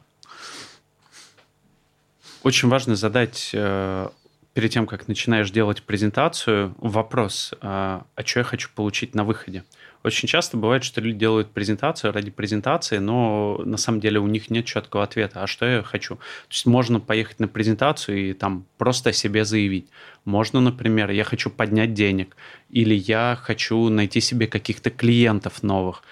[2.43, 4.09] Очень важно задать э,
[4.53, 9.63] перед тем, как начинаешь делать презентацию, вопрос, а, а что я хочу получить на выходе?
[10.03, 14.49] Очень часто бывает, что люди делают презентацию ради презентации, но на самом деле у них
[14.49, 16.15] нет четкого ответа, а что я хочу.
[16.17, 19.87] То есть можно поехать на презентацию и там просто о себе заявить.
[20.25, 22.35] Можно, например, я хочу поднять денег,
[22.69, 26.03] или я хочу найти себе каких-то клиентов новых.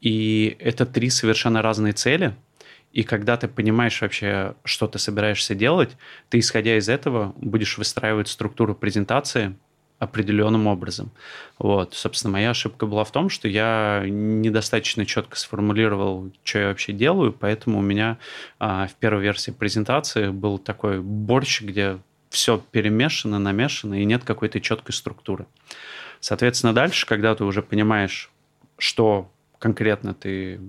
[0.00, 2.34] И это три совершенно разные цели,
[2.92, 5.96] и когда ты понимаешь вообще, что ты собираешься делать,
[6.28, 9.54] ты, исходя из этого, будешь выстраивать структуру презентации
[10.00, 11.12] определенным образом.
[11.58, 16.92] Вот, собственно, моя ошибка была в том, что я недостаточно четко сформулировал, что я вообще
[16.92, 18.16] делаю, поэтому у меня
[18.58, 21.98] а, в первой версии презентации был такой борщ, где
[22.30, 25.46] все перемешано, намешано, и нет какой-то четкой структуры.
[26.20, 28.30] Соответственно, дальше, когда ты уже понимаешь,
[28.78, 30.60] что конкретно ты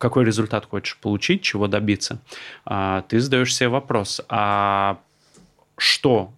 [0.00, 2.22] какой результат хочешь получить, чего добиться,
[2.64, 4.98] а, ты задаешь себе вопрос, а
[5.76, 6.32] что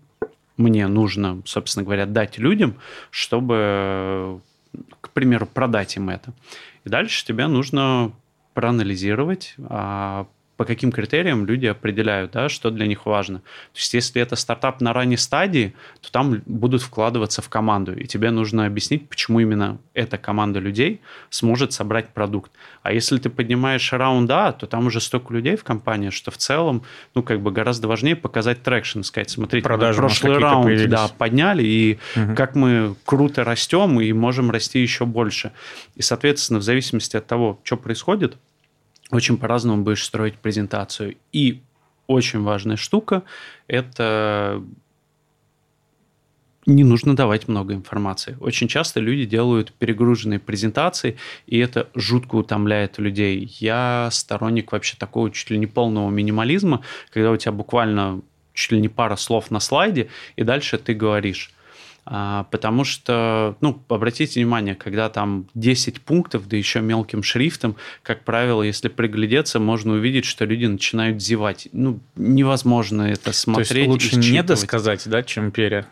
[0.57, 2.75] мне нужно, собственно говоря, дать людям,
[3.11, 4.41] чтобы,
[5.01, 6.33] к примеру, продать им это.
[6.85, 8.11] И дальше тебе нужно
[8.53, 10.27] проанализировать, а,
[10.63, 13.39] по каким критериям люди определяют, да, что для них важно.
[13.41, 18.07] То есть, если это стартап на ранней стадии, то там будут вкладываться в команду, и
[18.07, 21.01] тебе нужно объяснить, почему именно эта команда людей
[21.31, 22.53] сможет собрать продукт.
[22.85, 26.37] А если ты поднимаешь раунд А, то там уже столько людей в компании, что в
[26.37, 26.85] целом,
[27.17, 30.89] ну, как бы гораздо важнее показать traction, сказать, смотрите, Продажи прошлый раунд появились.
[30.93, 32.37] да, подняли, и Мгм.
[32.37, 35.51] как мы круто растем и можем расти еще больше.
[35.97, 38.37] И, соответственно, в зависимости от того, что происходит,
[39.13, 41.17] очень по-разному будешь строить презентацию.
[41.33, 41.63] И
[42.07, 43.23] очень важная штука–
[43.69, 44.63] это
[46.65, 48.37] не нужно давать много информации.
[48.41, 53.55] Очень часто люди делают перегруженные презентации, и это жутко утомляет людей.
[53.59, 58.23] Я сторонник вообще такого чуть ли не полного минимализма, когда у тебя буквально
[58.55, 61.51] чуть ли не пара слов на слайде, и дальше ты говоришь.
[62.05, 68.25] А, потому что, ну, обратите внимание, когда там 10 пунктов, да еще мелким шрифтом, как
[68.25, 71.69] правило, если приглядеться, можно увидеть, что люди начинают зевать.
[71.73, 73.71] Ну, невозможно это То смотреть.
[73.71, 75.87] есть лучше не досказать, да, чем пере.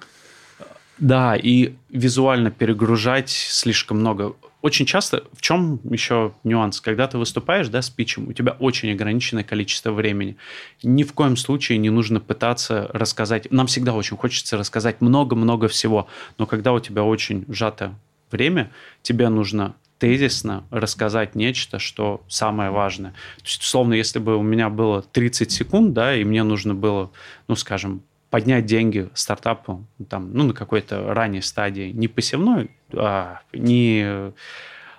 [0.98, 4.34] Да, и визуально перегружать слишком много.
[4.62, 6.80] Очень часто, в чем еще нюанс?
[6.80, 10.36] Когда ты выступаешь, да, с питчем, у тебя очень ограниченное количество времени.
[10.82, 13.50] Ни в коем случае не нужно пытаться рассказать.
[13.50, 17.94] Нам всегда очень хочется рассказать много-много всего, но когда у тебя очень сжато
[18.30, 18.70] время,
[19.02, 23.10] тебе нужно тезисно рассказать нечто, что самое важное.
[23.38, 27.10] То есть, условно, если бы у меня было 30 секунд, да, и мне нужно было,
[27.48, 34.32] ну, скажем, поднять деньги стартапу там, ну, на какой-то ранней стадии, не посевной, а, не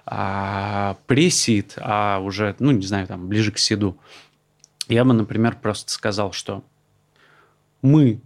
[0.06, 3.98] а, пресид, а уже, ну, не знаю, там, ближе к седу.
[4.88, 6.64] Я бы, например, просто сказал, что
[7.82, 8.20] мы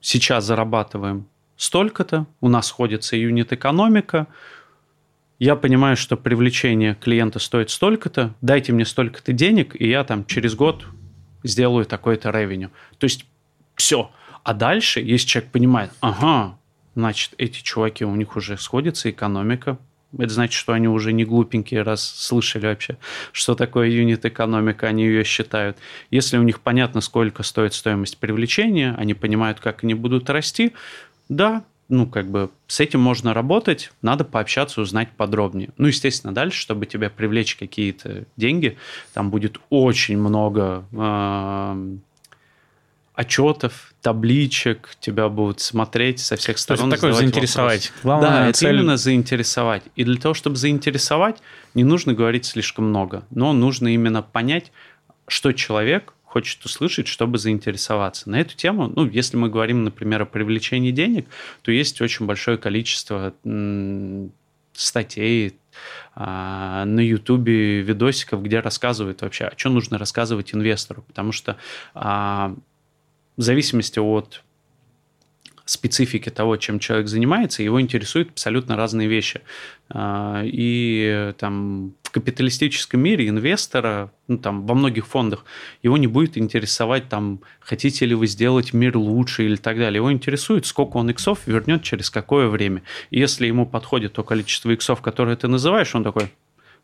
[0.00, 4.28] сейчас зарабатываем столько-то, у нас сходится юнит-экономика,
[5.40, 10.54] я понимаю, что привлечение клиента стоит столько-то, дайте мне столько-то денег, и я там через
[10.54, 10.86] год
[11.42, 12.70] сделаю такой-то ревеню.
[12.98, 13.26] То есть
[13.76, 14.10] все.
[14.42, 16.58] А дальше, если человек понимает, ага,
[16.94, 19.78] значит, эти чуваки, у них уже сходится экономика,
[20.18, 22.98] это значит, что они уже не глупенькие, раз слышали вообще,
[23.32, 25.76] что такое юнит-экономика, они ее считают.
[26.10, 30.72] Если у них понятно, сколько стоит стоимость привлечения, они понимают, как они будут расти,
[31.28, 35.70] да, ну, как бы с этим можно работать, надо пообщаться, узнать подробнее.
[35.76, 38.78] Ну, естественно, дальше, чтобы тебе привлечь какие-то деньги,
[39.12, 41.96] там будет очень много э,
[43.14, 46.90] отчетов, табличек, тебя будут смотреть со всех То есть сторон.
[46.90, 47.92] такое заинтересовать.
[48.02, 49.82] Главная да, это цель- именно заинтересовать.
[49.94, 51.38] И для того, чтобы заинтересовать,
[51.74, 54.72] не нужно говорить слишком много, но нужно именно понять,
[55.28, 58.28] что человек хочет услышать, чтобы заинтересоваться.
[58.28, 61.28] На эту тему, ну, если мы говорим, например, о привлечении денег,
[61.62, 63.32] то есть очень большое количество
[64.72, 65.54] статей
[66.16, 71.56] а, на Ютубе, видосиков, где рассказывают вообще, о чем нужно рассказывать инвестору, потому что
[71.94, 72.56] а,
[73.36, 74.42] в зависимости от
[75.64, 79.40] специфики того, чем человек занимается, его интересуют абсолютно разные вещи.
[79.88, 85.44] А, И там в капиталистическом мире инвестора, ну, там, во многих фондах,
[85.82, 89.96] его не будет интересовать, там, хотите ли вы сделать мир лучше или так далее.
[89.96, 92.82] Его интересует, сколько он иксов вернет через какое время.
[93.10, 96.30] И если ему подходит то количество иксов, которое ты называешь, он такой,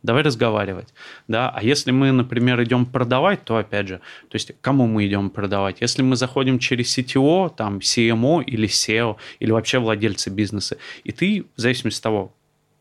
[0.02, 0.92] давай разговаривать,
[1.28, 3.98] да, а если мы, например, идем продавать, то, опять же,
[4.28, 5.80] то есть кому мы идем продавать?
[5.80, 11.44] Если мы заходим через CTO, там, CMO или SEO, или вообще владельцы бизнеса, и ты,
[11.56, 12.34] в зависимости от того,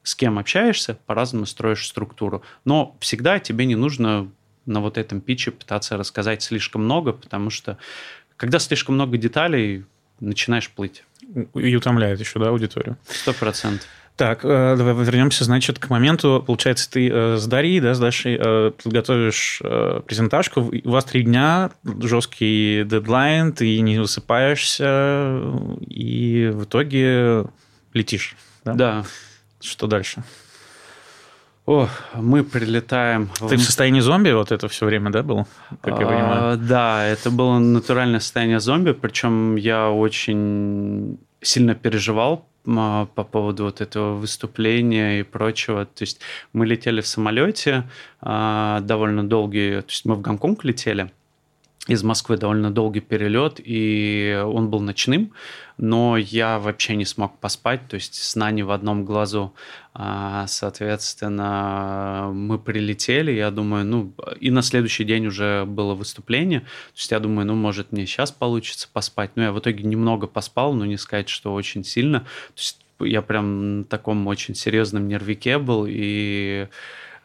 [0.04, 4.32] с кем общаешься, по-разному строишь структуру, но всегда тебе не нужно
[4.66, 7.78] на вот этом питче пытаться рассказать слишком много, потому что
[8.38, 9.84] когда слишком много деталей,
[10.20, 11.04] начинаешь плыть.
[11.54, 12.98] И утомляет еще, да, аудиторию.
[13.08, 13.88] Сто процентов.
[14.20, 18.38] Так, э, давай вернемся, значит, к моменту, получается, ты э, с Дарьей, да, с Дашей
[18.38, 25.42] э, подготовишь презентажку, у вас три дня, жесткий дедлайн, ты не высыпаешься,
[25.88, 27.46] и в итоге
[27.94, 28.36] летишь.
[28.66, 28.74] Да.
[28.74, 29.06] да.
[29.62, 30.22] Что дальше?
[31.66, 33.30] О, мы прилетаем.
[33.48, 35.48] Ты в состоянии зомби вот это все время, да, был?
[35.80, 36.54] Как я понимаю.
[36.54, 43.82] А, да, это было натуральное состояние зомби, причем я очень сильно переживал по поводу вот
[43.82, 45.86] этого выступления и прочего.
[45.86, 46.20] То есть
[46.54, 47.90] мы летели в самолете
[48.22, 51.12] а, довольно долгий, то есть мы в Гонконг летели,
[51.90, 55.34] из Москвы довольно долгий перелет, и он был ночным,
[55.78, 59.54] но я вообще не смог поспать, то есть сна не в одном глазу.
[59.94, 66.96] А, соответственно, мы прилетели, я думаю, ну, и на следующий день уже было выступление, то
[66.96, 69.32] есть я думаю, ну, может, мне сейчас получится поспать.
[69.36, 72.20] Ну, я в итоге немного поспал, но не сказать, что очень сильно.
[72.20, 76.68] То есть я прям на таком очень серьезном нервике был, и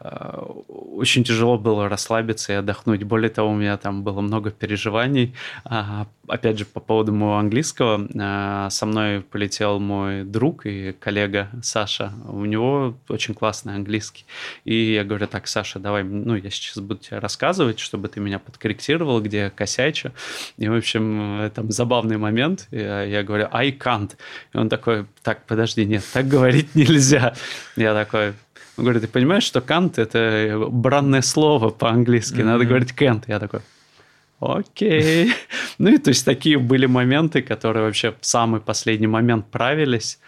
[0.04, 3.02] очень тяжело было расслабиться и отдохнуть.
[3.04, 5.34] Более того, у меня там было много переживаний.
[5.64, 8.06] А, опять же, по поводу моего английского.
[8.14, 12.12] Э, со мной полетел мой друг и коллега Саша.
[12.28, 14.26] У него очень классный английский.
[14.64, 18.38] И я говорю, так, Саша, давай, ну, я сейчас буду тебе рассказывать, чтобы ты меня
[18.38, 20.12] подкорректировал, где я косячу.
[20.58, 22.68] И, в общем, там забавный момент.
[22.70, 24.12] Я говорю, I can't.
[24.52, 27.34] И он такой, так, подожди, нет, так говорить нельзя.
[27.76, 28.34] Я такой,
[28.76, 32.44] он говорит, ты понимаешь, что кант– это бранное слово по-английски, mm-hmm.
[32.44, 33.28] надо говорить кент.
[33.28, 33.60] Я такой,
[34.40, 35.32] окей.
[35.78, 40.18] ну и то есть такие были моменты, которые вообще в самый последний момент правились.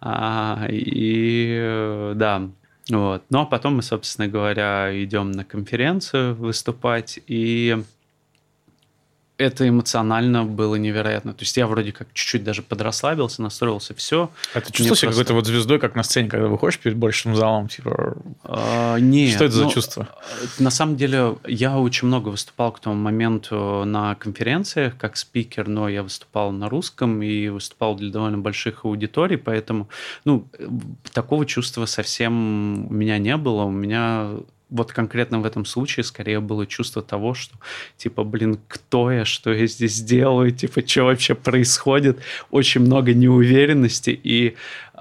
[0.00, 2.50] А, и да,
[2.90, 3.22] вот.
[3.30, 7.82] Ну а потом мы, собственно говоря, идем на конференцию выступать, и
[9.38, 11.32] это эмоционально было невероятно.
[11.32, 14.30] То есть я вроде как чуть-чуть даже подрасслабился, настроился, все.
[14.54, 15.06] А ты чувствовал себя просто...
[15.06, 17.68] какой-то вот звездой, как на сцене, когда выходишь перед большим залом?
[17.68, 18.16] Типа...
[18.44, 19.34] А, нет.
[19.34, 20.08] Что это ну, за чувство?
[20.58, 25.88] На самом деле, я очень много выступал к тому моменту на конференциях как спикер, но
[25.88, 29.88] я выступал на русском и выступал для довольно больших аудиторий, поэтому
[30.24, 30.46] ну,
[31.12, 33.62] такого чувства совсем у меня не было.
[33.64, 34.30] У меня
[34.72, 37.54] вот конкретно в этом случае скорее было чувство того, что
[37.96, 42.18] типа, блин, кто я, что я здесь делаю, типа, что вообще происходит,
[42.50, 44.56] очень много неуверенности, и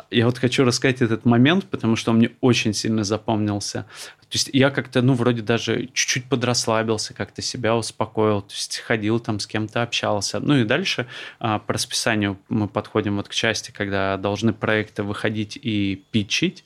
[0.09, 3.86] я вот хочу рассказать этот момент, потому что он мне очень сильно запомнился.
[4.32, 9.19] То есть я как-то, ну, вроде даже чуть-чуть подрасслабился, как-то себя успокоил, то есть ходил
[9.19, 10.39] там с кем-то общался.
[10.39, 11.07] Ну и дальше
[11.39, 16.63] а, по расписанию мы подходим вот к части, когда должны проекты выходить и питчить.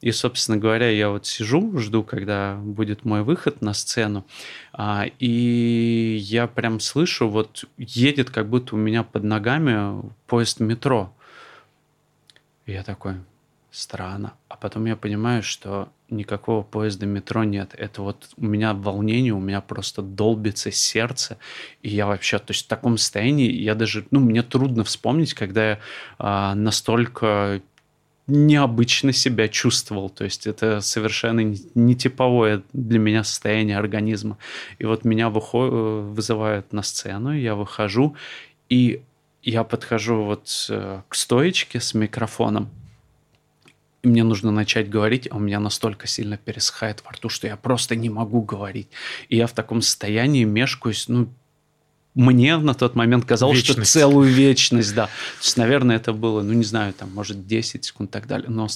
[0.00, 4.26] И, собственно говоря, я вот сижу, жду, когда будет мой выход на сцену,
[4.72, 11.14] а, и я прям слышу, вот едет как будто у меня под ногами поезд метро.
[12.66, 13.14] И я такой,
[13.70, 14.34] странно.
[14.48, 17.74] А потом я понимаю, что никакого поезда метро нет.
[17.76, 21.38] Это вот у меня волнение, у меня просто долбится сердце.
[21.82, 25.70] И я вообще, то есть в таком состоянии, я даже, ну, мне трудно вспомнить, когда
[25.70, 25.78] я
[26.18, 27.60] а, настолько
[28.26, 30.10] необычно себя чувствовал.
[30.10, 34.38] То есть это совершенно не типовое для меня состояние организма.
[34.78, 35.70] И вот меня выход...
[36.14, 38.16] вызывают на сцену, я выхожу,
[38.68, 39.02] и
[39.42, 42.68] я подхожу вот э, к стоечке с микрофоном,
[44.02, 47.56] и мне нужно начать говорить, а у меня настолько сильно пересыхает во рту, что я
[47.56, 48.88] просто не могу говорить.
[49.28, 51.28] И я в таком состоянии мешкаюсь, ну,
[52.16, 53.78] мне на тот момент казалось, вечность.
[53.78, 55.06] что целую вечность, да.
[55.06, 58.48] То есть, наверное, это было, ну, не знаю, там, может, 10 секунд и так далее.
[58.48, 58.66] Но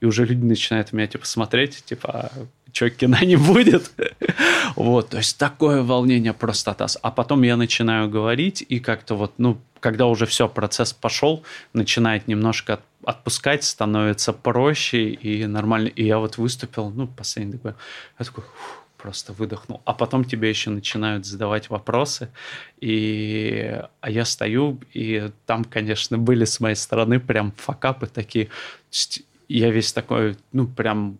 [0.00, 2.32] и уже люди начинают меня, типа, смотреть, типа, а
[2.72, 3.92] что, кино не будет?
[4.76, 6.98] вот, то есть, такое волнение просто таз.
[7.00, 12.26] А потом я начинаю говорить, и как-то вот, ну, когда уже все, процесс пошел, начинает
[12.26, 15.86] немножко отпускать, становится проще и нормально.
[15.86, 17.74] И я вот выступил, ну, последний такой,
[18.18, 18.44] я такой,
[18.98, 19.80] просто выдохнул.
[19.84, 22.28] А потом тебе еще начинают задавать вопросы,
[22.80, 28.48] и а я стою, и там, конечно, были с моей стороны прям факапы такие.
[29.48, 31.18] Я весь такой, ну, прям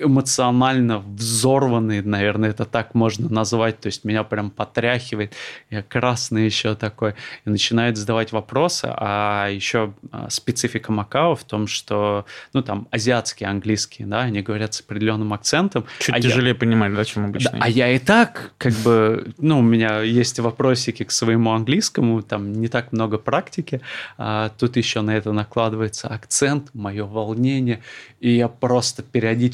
[0.00, 3.80] эмоционально взорванный, наверное, это так можно назвать.
[3.80, 5.34] То есть меня прям потряхивает.
[5.70, 7.14] Я красный еще такой.
[7.44, 8.88] И начинает задавать вопросы.
[8.90, 14.74] А еще а, специфика Макао в том, что, ну, там, азиатские, английские, да, они говорят
[14.74, 15.84] с определенным акцентом.
[15.98, 16.54] Чуть а тяжелее я...
[16.54, 17.52] понимать, да, чем обычно.
[17.52, 22.22] Да, а я и так, как бы, ну, у меня есть вопросики к своему английскому,
[22.22, 23.80] там не так много практики.
[24.16, 27.82] А тут еще на это накладывается акцент, мое волнение.
[28.20, 29.47] И я просто периодически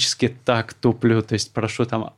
[0.45, 2.13] так туплю, то есть прошу там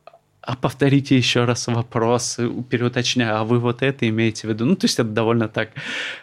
[0.47, 4.63] а повторите еще раз вопрос, переуточняю, а вы вот это имеете в виду?
[4.63, 5.71] Ну, то есть это довольно так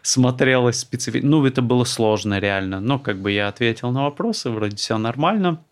[0.00, 1.28] смотрелось специфично.
[1.28, 5.62] Ну, это было сложно реально, но как бы я ответил на вопросы, вроде все нормально.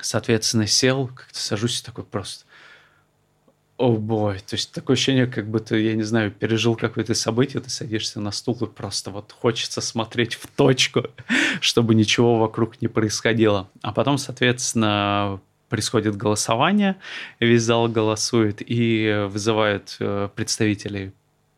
[0.00, 2.44] Соответственно, сел, как-то сажусь такой просто
[3.76, 7.70] о бой, то есть такое ощущение, как будто, я не знаю, пережил какое-то событие, ты
[7.70, 11.02] садишься на стул и просто вот хочется смотреть в точку,
[11.60, 13.68] чтобы ничего вокруг не происходило.
[13.82, 16.96] А потом, соответственно, происходит голосование,
[17.40, 21.12] весь зал голосует и вызывают э, представителей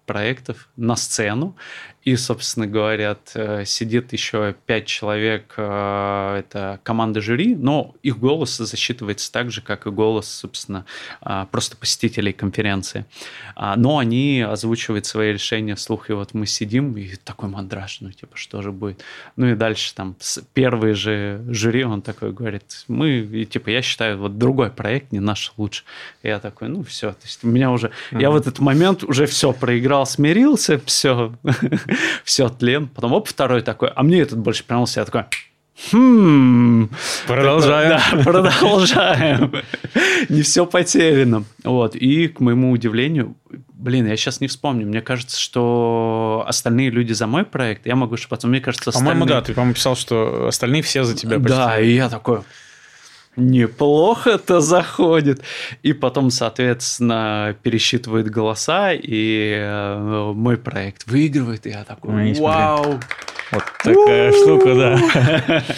[0.06, 1.55] проектов на сцену,
[2.06, 8.58] и, собственно, говорят, э, сидит еще пять человек, э, это команда жюри, но их голос
[8.58, 10.86] засчитывается так же, как и голос, собственно,
[11.20, 13.06] э, просто посетителей конференции.
[13.56, 18.12] А, но они озвучивают свои решения вслух, и вот мы сидим, и такой мандраж, ну,
[18.12, 19.02] типа, что же будет?
[19.34, 20.14] Ну, и дальше там
[20.54, 25.18] первый же жюри, он такой говорит, мы, и, типа, я считаю, вот другой проект не
[25.18, 25.82] наш лучше.
[26.22, 28.22] И я такой, ну, все, то есть у меня уже, mm-hmm.
[28.22, 31.34] я в этот момент уже все проиграл, смирился, все,
[32.24, 32.89] все, тлен.
[32.89, 35.01] Потом, оп, второй такой, а мне этот больше понравился.
[35.01, 35.24] Я такой,
[35.93, 36.89] Хм.
[37.27, 38.01] Продолжаем.
[38.12, 39.52] Да, продолжаем.
[40.28, 41.44] Не все потеряно.
[41.64, 41.94] Вот.
[41.94, 43.36] И, к моему удивлению,
[43.74, 44.86] блин, я сейчас не вспомню.
[44.86, 49.12] Мне кажется, что остальные люди за мой проект, я могу ошибаться, мне кажется, остальные...
[49.12, 51.51] По-моему, да, ты, по-моему, писал, что остальные все за тебя почти.
[51.51, 52.40] Да, и я такой,
[53.36, 55.42] неплохо-то заходит.
[55.82, 62.84] И потом, соответственно, пересчитывает голоса, и э, мой проект выигрывает, и я такой, ну, вау!
[62.84, 63.35] Смотри.
[63.52, 65.64] Вот такая штука, да.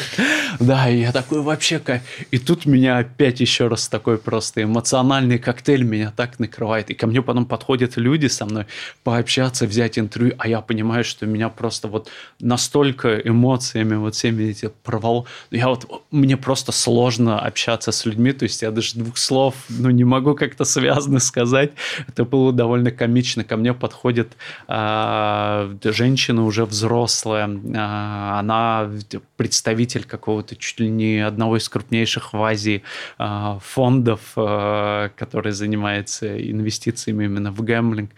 [0.59, 2.03] Да, и я такой вообще кайф.
[2.33, 6.91] И тут меня опять еще раз такой просто эмоциональный коктейль меня так накрывает.
[6.91, 8.67] И ко мне потом подходят люди со мной
[9.05, 12.09] пообщаться, взять интервью, а я понимаю, что меня просто вот
[12.41, 15.27] настолько эмоциями вот всеми эти провал...
[15.51, 16.03] Я вот...
[16.11, 20.35] Мне просто сложно общаться с людьми, то есть я даже двух слов, ну, не могу
[20.35, 21.73] как-то связано сказать.
[22.09, 23.45] Это было довольно комично.
[23.45, 24.33] Ко мне подходит
[24.67, 28.91] а, женщина уже взрослая, она
[29.37, 32.83] представитель какого-то чуть ли не одного из крупнейших в Азии
[33.19, 38.11] а, фондов, а, который занимается инвестициями именно в гэмблинг,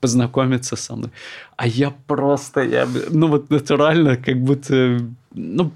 [0.00, 1.10] познакомиться со мной.
[1.56, 5.00] А я просто, я, ну вот натурально, как будто,
[5.32, 5.72] ну,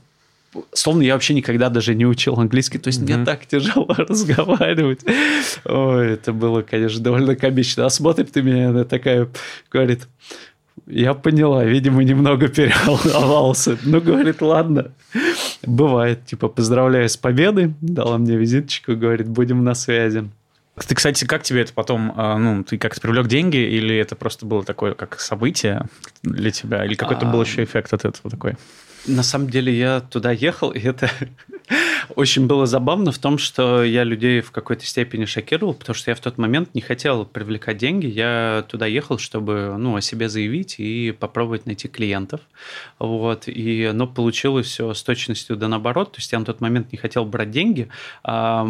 [0.72, 3.16] словно я вообще никогда даже не учил английский, то есть mm-hmm.
[3.16, 5.00] мне так тяжело разговаривать.
[5.64, 7.86] Ой, это было, конечно, довольно комично.
[7.86, 9.28] А смотрит ты меня, она такая
[9.70, 10.08] говорит,
[10.88, 13.78] я поняла, видимо, немного переволновался.
[13.82, 14.92] Ну, говорит, ладно,
[15.64, 16.24] бывает.
[16.24, 20.28] Типа, поздравляю с победой, дала мне визиточку, говорит, будем на связи.
[20.86, 24.46] Ты, кстати, как тебе это потом, а, ну, ты как-то привлек деньги, или это просто
[24.46, 25.86] было такое, как событие
[26.22, 28.54] для тебя, или какой-то был а, еще эффект от этого такой?
[29.08, 31.10] На самом деле я туда ехал, и это
[32.14, 36.14] очень было забавно в том, что я людей в какой-то степени шокировал, потому что я
[36.14, 38.06] в тот момент не хотел привлекать деньги.
[38.06, 42.42] Я туда ехал, чтобы ну, о себе заявить и попробовать найти клиентов.
[42.98, 43.44] Вот.
[43.46, 46.12] И, но получилось все с точностью да наоборот.
[46.12, 47.88] То есть я на тот момент не хотел брать деньги.
[48.22, 48.66] А,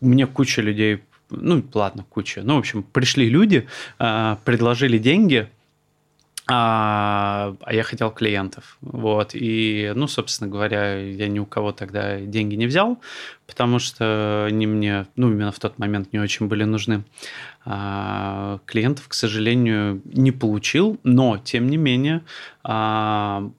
[0.00, 2.42] мне куча людей ну, ладно, куча.
[2.44, 3.66] Ну, в общем, пришли люди,
[3.98, 5.48] а, предложили деньги,
[6.48, 8.78] а, а я хотел клиентов.
[8.80, 9.30] Вот.
[9.34, 12.98] И, ну, собственно говоря, я ни у кого тогда деньги не взял,
[13.46, 17.02] потому что они мне, ну, именно в тот момент не очень были нужны.
[17.64, 22.22] А, клиентов, к сожалению, не получил, но, тем не менее,
[22.62, 23.50] а,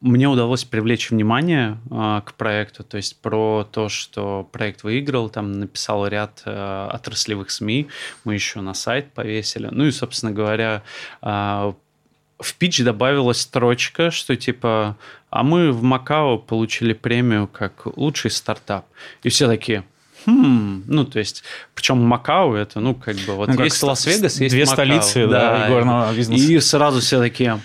[0.00, 5.52] мне удалось привлечь внимание э, к проекту, то есть про то, что проект выиграл, там
[5.52, 7.88] написал ряд э, отраслевых СМИ,
[8.24, 9.68] мы еще на сайт повесили.
[9.72, 10.82] Ну и, собственно говоря,
[11.22, 11.72] э,
[12.38, 14.96] в пич добавилась строчка, что типа,
[15.30, 18.86] а мы в Макао получили премию как лучший стартап.
[19.22, 19.84] И все такие,
[20.26, 21.44] хм, ну, то есть,
[21.74, 24.74] причем Макао это, ну, как бы, вот ну, есть Лас-Вегас, есть Две Макао.
[24.74, 26.52] столицы, да, да горного бизнеса.
[26.52, 27.60] И сразу все такие,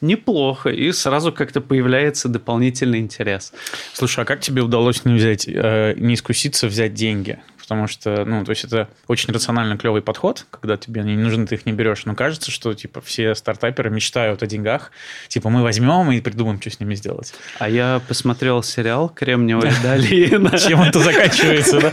[0.00, 3.52] неплохо, и сразу как-то появляется дополнительный интерес.
[3.92, 7.38] Слушай, а как тебе удалось не взять, э, не искуситься взять деньги?
[7.66, 11.46] Потому что, ну, то есть это очень рационально клевый подход, когда тебе они не нужны,
[11.46, 14.92] ты их не берешь, но кажется, что, типа, все стартаперы мечтают о деньгах,
[15.26, 17.34] типа, мы возьмем и придумаем, что с ними сделать.
[17.58, 20.56] А я посмотрел сериал «Кремниевая долина».
[20.66, 21.92] Чем это заканчивается, да?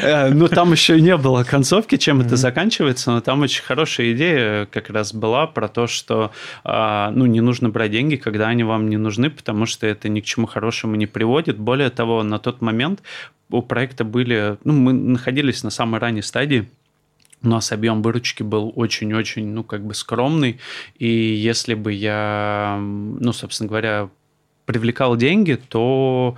[0.00, 4.66] Э, ну, там еще не было концовки, чем это заканчивается, но там очень хорошая идея
[4.66, 6.32] как раз была про то, что,
[6.64, 10.20] а, ну, не нужно брать деньги, когда они вам не нужны, потому что это ни
[10.20, 11.58] к чему хорошему не приводит.
[11.58, 13.02] Более того, на тот момент
[13.50, 14.56] у проекта были...
[14.64, 16.68] Ну, мы находились на самой ранней стадии,
[17.42, 20.60] у нас объем выручки был очень-очень, ну, как бы скромный,
[20.98, 24.10] и если бы я, ну, собственно говоря,
[24.66, 26.36] привлекал деньги, то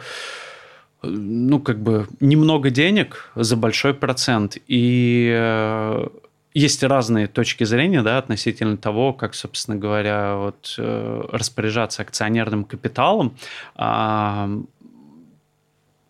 [1.03, 4.57] ну, как бы, немного денег за большой процент.
[4.69, 6.07] И э,
[6.55, 13.35] есть разные точки зрения, да, относительно того, как, собственно говоря, вот, э, распоряжаться акционерным капиталом.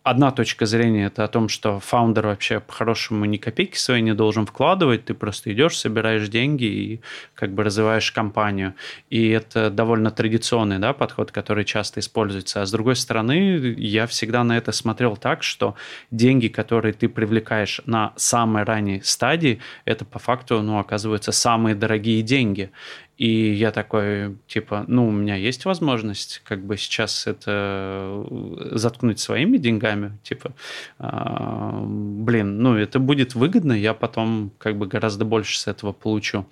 [0.03, 4.45] Одна точка зрения это о том, что фаундер вообще по-хорошему ни копейки свои не должен
[4.45, 7.01] вкладывать, ты просто идешь, собираешь деньги и
[7.33, 8.73] как бы развиваешь компанию.
[9.09, 12.61] И это довольно традиционный да, подход, который часто используется.
[12.61, 15.75] А с другой стороны, я всегда на это смотрел так, что
[16.11, 22.23] деньги, которые ты привлекаешь на самой ранней стадии, это по факту, ну, оказываются самые дорогие
[22.23, 22.71] деньги.
[23.17, 29.19] И я такой, типа, ну, у меня есть возможность как бы сейчас это э, заткнуть
[29.19, 30.53] своими деньгами, типа,
[30.97, 36.47] э, блин, ну, это будет выгодно, я потом как бы гораздо больше с этого получу.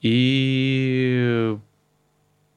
[0.00, 1.56] И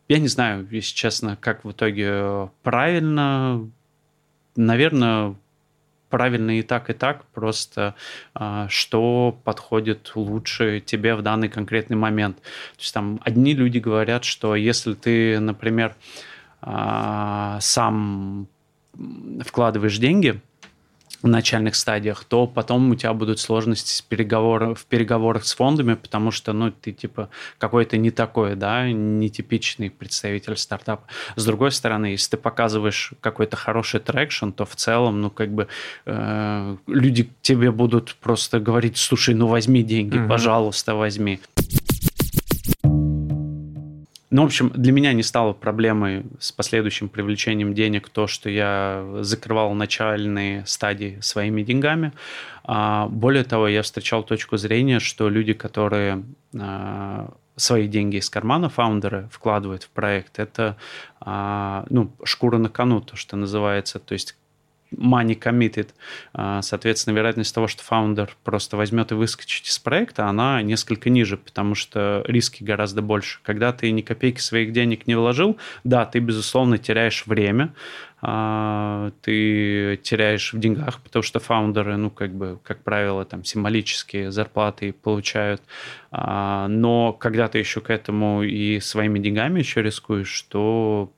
[0.07, 3.67] я не знаю, если честно, как в итоге правильно,
[4.55, 5.35] наверное,
[6.09, 7.95] правильно и так, и так, просто
[8.33, 12.37] а, что подходит лучше тебе в данный конкретный момент.
[12.37, 15.95] То есть там одни люди говорят, что если ты, например,
[16.61, 18.47] а, сам
[19.45, 20.41] вкладываешь деньги,
[21.21, 24.75] в начальных стадиях, то потом у тебя будут сложности с переговор...
[24.75, 30.55] в переговорах с фондами, потому что, ну, ты, типа, какой-то не такой, да, нетипичный представитель
[30.55, 31.03] стартапа.
[31.35, 35.67] С другой стороны, если ты показываешь какой-то хороший traction, то в целом, ну, как бы,
[36.05, 40.29] э, люди тебе будут просто говорить, слушай, ну, возьми деньги, угу.
[40.29, 41.39] пожалуйста, возьми.
[44.31, 49.03] Ну, в общем, для меня не стало проблемой с последующим привлечением денег то, что я
[49.21, 52.13] закрывал начальные стадии своими деньгами.
[52.63, 56.23] А, более того, я встречал точку зрения, что люди, которые
[56.55, 60.77] а, свои деньги из кармана фаундеры вкладывают в проект, это
[61.19, 63.97] а, ну, шкура на кону, то, что называется.
[63.97, 64.37] То есть
[64.95, 65.89] money committed.
[66.33, 71.37] А, соответственно, вероятность того, что фаундер просто возьмет и выскочит из проекта, она несколько ниже,
[71.37, 73.39] потому что риски гораздо больше.
[73.43, 77.73] Когда ты ни копейки своих денег не вложил, да, ты, безусловно, теряешь время,
[78.21, 84.31] а, ты теряешь в деньгах, потому что фаундеры, ну, как бы, как правило, там, символические
[84.31, 85.61] зарплаты получают.
[86.11, 91.11] А, но когда ты еще к этому и своими деньгами еще рискуешь, то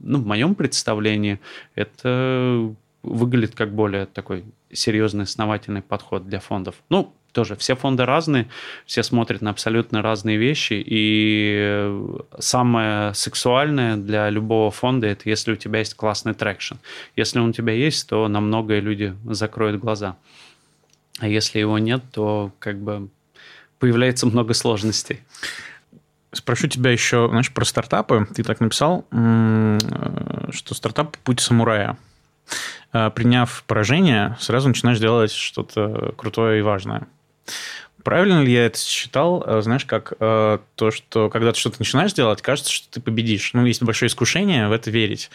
[0.00, 1.40] ну, в моем представлении
[1.74, 6.76] это выглядит как более такой серьезный, основательный подход для фондов.
[6.88, 8.48] Ну, тоже все фонды разные,
[8.86, 15.56] все смотрят на абсолютно разные вещи, и самое сексуальное для любого фонда это если у
[15.56, 16.76] тебя есть классный traction.
[17.16, 20.16] Если он у тебя есть, то на многое люди закроют глаза.
[21.20, 23.08] А если его нет, то как бы
[23.78, 25.20] появляется много сложностей.
[26.32, 28.26] Спрошу тебя еще, знаешь, про стартапы.
[28.34, 29.78] Ты так написал, э,
[30.50, 31.96] что стартап– путь самурая.
[32.92, 37.06] Э, приняв поражение, сразу начинаешь делать что-то крутое и важное.
[38.02, 39.44] Правильно ли я это считал?
[39.46, 43.52] Э, знаешь, как э, то, что когда ты что-то начинаешь делать, кажется, что ты победишь.
[43.52, 45.30] Ну, есть большое искушение в это верить.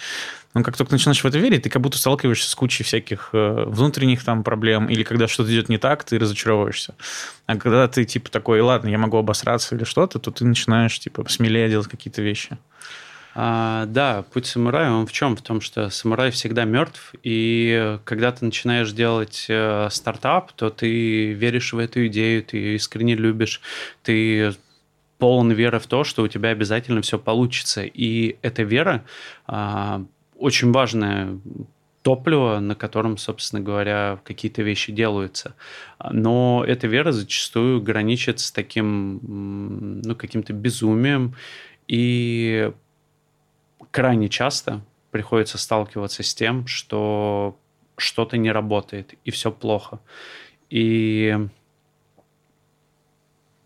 [0.56, 4.24] Но как только начинаешь в это верить, ты как будто сталкиваешься с кучей всяких внутренних
[4.24, 6.94] там проблем, или когда что-то идет не так, ты разочаровываешься.
[7.48, 11.26] А когда ты типа такой, ладно, я могу обосраться или что-то, то ты начинаешь типа
[11.28, 12.58] смелее делать какие-то вещи.
[13.36, 15.36] А, да, путь самурая, он в чем?
[15.36, 21.34] В том, что самурай всегда мертв, и когда ты начинаешь делать э, стартап, то ты
[21.34, 23.62] веришь в эту идею, ты ее искренне любишь,
[24.04, 24.54] ты
[25.18, 27.84] полон веры в то, что у тебя обязательно все получится.
[27.84, 29.04] И эта вера
[29.48, 30.04] а,
[30.36, 31.40] очень важная
[32.04, 35.56] топливо, на котором, собственно говоря, какие-то вещи делаются.
[36.12, 41.36] Но эта вера зачастую граничит с таким, ну, каким-то безумием,
[41.88, 42.72] и
[43.94, 47.56] крайне часто приходится сталкиваться с тем, что
[47.96, 50.00] что-то не работает, и все плохо.
[50.72, 51.38] И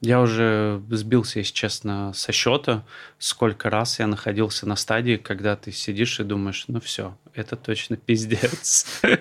[0.01, 2.83] я уже сбился, если честно, со счета,
[3.17, 7.95] сколько раз я находился на стадии, когда ты сидишь и думаешь, ну все, это точно
[7.95, 9.01] пиздец.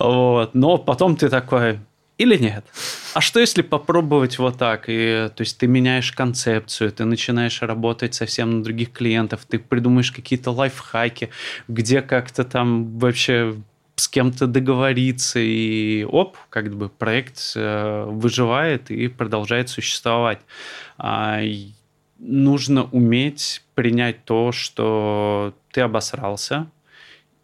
[0.00, 0.54] Вот.
[0.54, 1.78] Но потом ты такой,
[2.16, 2.64] или нет?
[3.14, 4.84] А что если попробовать вот так?
[4.88, 10.12] И, то есть ты меняешь концепцию, ты начинаешь работать совсем на других клиентов, ты придумаешь
[10.12, 11.30] какие-то лайфхаки,
[11.66, 13.56] где как-то там вообще
[13.96, 20.40] с кем-то договориться, и оп, как бы проект э, выживает и продолжает существовать.
[20.98, 21.40] А,
[22.18, 26.66] нужно уметь принять то, что ты обосрался,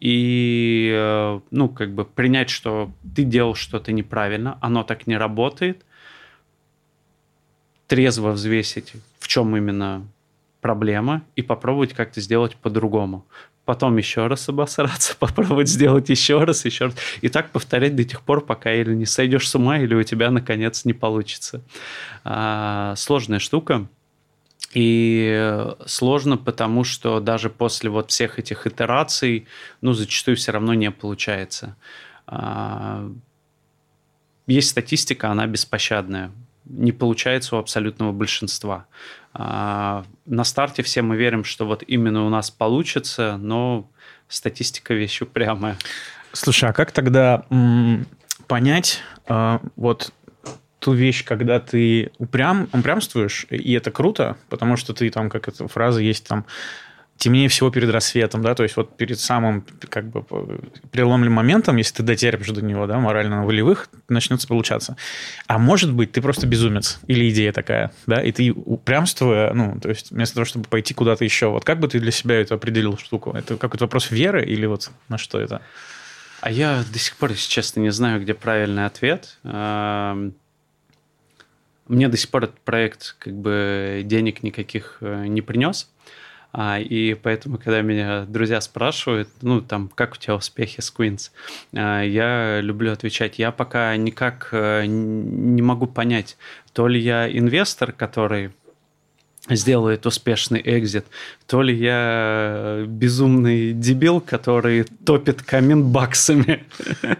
[0.01, 5.85] и, э, ну, как бы принять, что ты делал что-то неправильно, оно так не работает,
[7.85, 10.07] трезво взвесить, в чем именно
[10.59, 13.25] проблема, и попробовать как-то сделать по-другому.
[13.63, 16.95] потом еще раз обосраться, попробовать сделать еще раз, еще раз.
[17.21, 20.31] И так повторять до тех пор, пока или не сойдешь с ума, или у тебя,
[20.31, 21.61] наконец, не получится.
[22.23, 23.87] А, сложная штука.
[24.73, 29.47] И сложно, потому что даже после вот всех этих итераций,
[29.81, 31.75] ну, зачастую все равно не получается.
[32.25, 33.11] А,
[34.47, 36.31] есть статистика, она беспощадная.
[36.65, 38.85] Не получается у абсолютного большинства.
[39.33, 43.89] А, на старте все мы верим, что вот именно у нас получится, но
[44.29, 45.77] статистика вещь упрямая.
[46.31, 47.45] Слушай, а как тогда
[48.47, 50.13] понять, э, вот
[50.81, 55.67] ту вещь, когда ты упрям, упрямствуешь, и это круто, потому что ты там, как эта
[55.67, 56.45] фраза есть, там,
[57.17, 60.25] темнее всего перед рассветом, да, то есть вот перед самым, как бы,
[60.91, 64.97] переломным моментом, если ты дотерпишь до него, да, морально-волевых, начнется получаться.
[65.45, 69.89] А может быть, ты просто безумец, или идея такая, да, и ты упрямствуя, ну, то
[69.89, 72.97] есть вместо того, чтобы пойти куда-то еще, вот как бы ты для себя это определил
[72.97, 73.33] штуку?
[73.37, 75.61] Это какой-то вопрос веры или вот на что это?
[76.41, 79.37] А я до сих пор, если честно, не знаю, где правильный ответ.
[81.91, 85.91] Мне до сих пор этот проект как бы денег никаких э, не принес.
[86.53, 91.31] А, и поэтому, когда меня друзья спрашивают, ну, там, как у тебя успехи с Queens,
[91.75, 96.37] а, я люблю отвечать, я пока никак э, не могу понять,
[96.71, 98.51] то ли я инвестор, который
[99.49, 101.05] сделает успешный экзит,
[101.47, 106.63] то ли я безумный дебил, который топит камин баксами.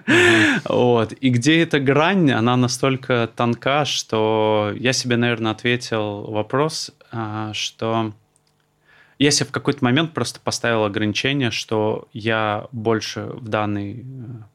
[0.65, 1.14] вот.
[1.14, 8.14] И где эта грань, она настолько тонка, что я себе, наверное, ответил вопрос, а, что
[9.18, 14.03] я себе в какой-то момент просто поставил ограничение, что я больше в данный э,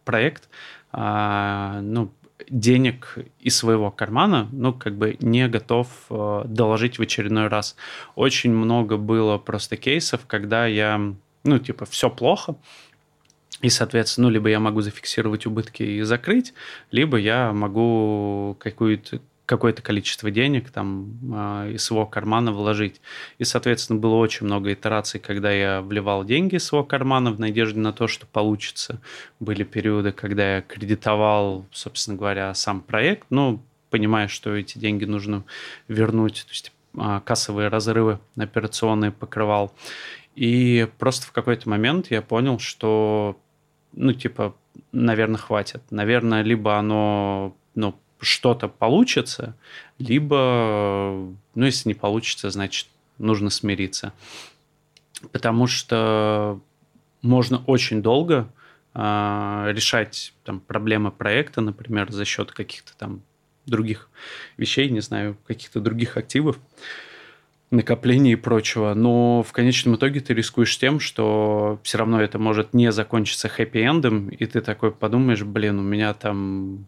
[0.04, 0.48] проект
[0.92, 2.10] а, ну,
[2.48, 7.76] денег из своего кармана, ну, как бы не готов э, доложить в очередной раз.
[8.14, 11.00] Очень много было просто кейсов, когда я,
[11.44, 12.56] ну, типа, все плохо,
[13.62, 16.52] и, соответственно, ну, либо я могу зафиксировать убытки и закрыть,
[16.90, 23.00] либо я могу какую-то какое-то количество денег там э, из своего кармана вложить.
[23.38, 27.78] И, соответственно, было очень много итераций, когда я вливал деньги из своего кармана в надежде
[27.78, 29.00] на то, что получится.
[29.40, 35.44] Были периоды, когда я кредитовал, собственно говоря, сам проект, но понимая, что эти деньги нужно
[35.86, 39.72] вернуть, то есть э, кассовые разрывы операционные покрывал.
[40.34, 43.38] И просто в какой-то момент я понял, что,
[43.92, 44.54] ну, типа,
[44.92, 45.82] наверное, хватит.
[45.90, 49.56] Наверное, либо оно ну, что-то получится,
[49.98, 52.88] либо, ну, если не получится, значит,
[53.18, 54.12] нужно смириться.
[55.32, 56.60] Потому что
[57.22, 58.48] можно очень долго
[58.94, 63.22] э, решать там, проблемы проекта, например, за счет каких-то там
[63.66, 64.08] других
[64.56, 66.58] вещей, не знаю, каких-то других активов,
[67.70, 68.94] накоплений и прочего.
[68.94, 74.30] Но в конечном итоге ты рискуешь тем, что все равно это может не закончиться хэппи-эндом,
[74.30, 76.86] и ты такой подумаешь, блин, у меня там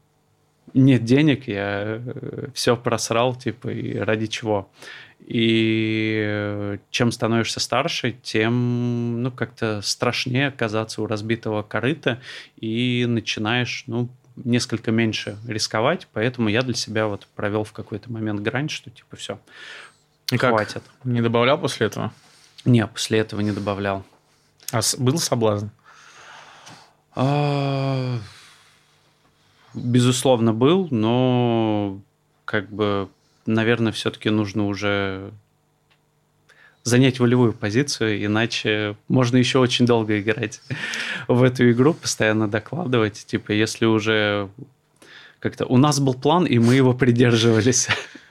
[0.74, 4.70] нет денег, я э, все просрал, типа, и ради чего.
[5.20, 12.20] И э, чем становишься старше, тем, ну, как-то страшнее оказаться у разбитого корыта,
[12.56, 18.40] и начинаешь, ну, несколько меньше рисковать, поэтому я для себя вот провел в какой-то момент
[18.40, 19.38] грань, что, типа, все,
[20.30, 20.82] и хватит.
[20.84, 21.04] Как?
[21.04, 22.12] Не добавлял после этого?
[22.64, 24.04] Не, после этого не добавлял.
[24.72, 25.68] А был соблазн?
[29.82, 32.00] Безусловно, был, но
[32.44, 33.08] как бы,
[33.46, 35.32] наверное, все-таки нужно уже
[36.84, 40.60] занять волевую позицию, иначе можно еще очень долго играть
[41.28, 43.24] в эту игру, постоянно докладывать.
[43.26, 44.48] Типа, если уже
[45.38, 47.88] как-то у нас был план, и мы его придерживались.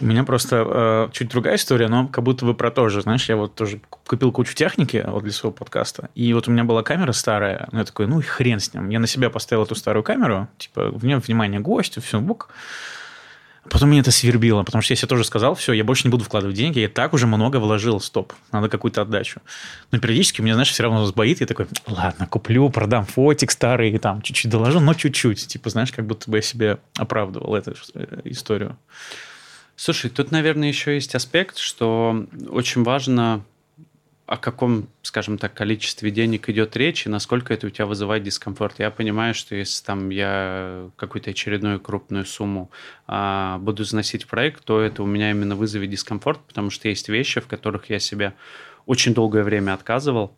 [0.00, 3.02] У меня просто э, чуть другая история, но как будто бы про то же.
[3.02, 6.64] Знаешь, я вот тоже купил кучу техники вот для своего подкаста, и вот у меня
[6.64, 8.88] была камера старая, ну, я такой, ну, и хрен с ним.
[8.90, 12.50] Я на себя поставил эту старую камеру, типа, в нее внимание гостю, все, бук.
[13.70, 16.24] Потом мне это свербило, потому что я себе тоже сказал, все, я больше не буду
[16.24, 19.40] вкладывать деньги, я так уже много вложил, стоп, надо какую-то отдачу.
[19.90, 24.22] Но периодически меня, знаешь, все равно сбоит, я такой, ладно, куплю, продам фотик старый, там,
[24.22, 25.48] чуть-чуть доложу, но чуть-чуть.
[25.48, 28.78] Типа, знаешь, как будто бы я себе оправдывал эту э, историю.
[29.80, 33.44] Слушай, тут, наверное, еще есть аспект, что очень важно
[34.26, 38.80] о каком, скажем так, количестве денег идет речь и насколько это у тебя вызывает дискомфорт.
[38.80, 42.72] Я понимаю, что если там я какую-то очередную крупную сумму
[43.06, 47.08] а, буду заносить в проект, то это у меня именно вызовет дискомфорт, потому что есть
[47.08, 48.34] вещи, в которых я себе
[48.84, 50.36] очень долгое время отказывал.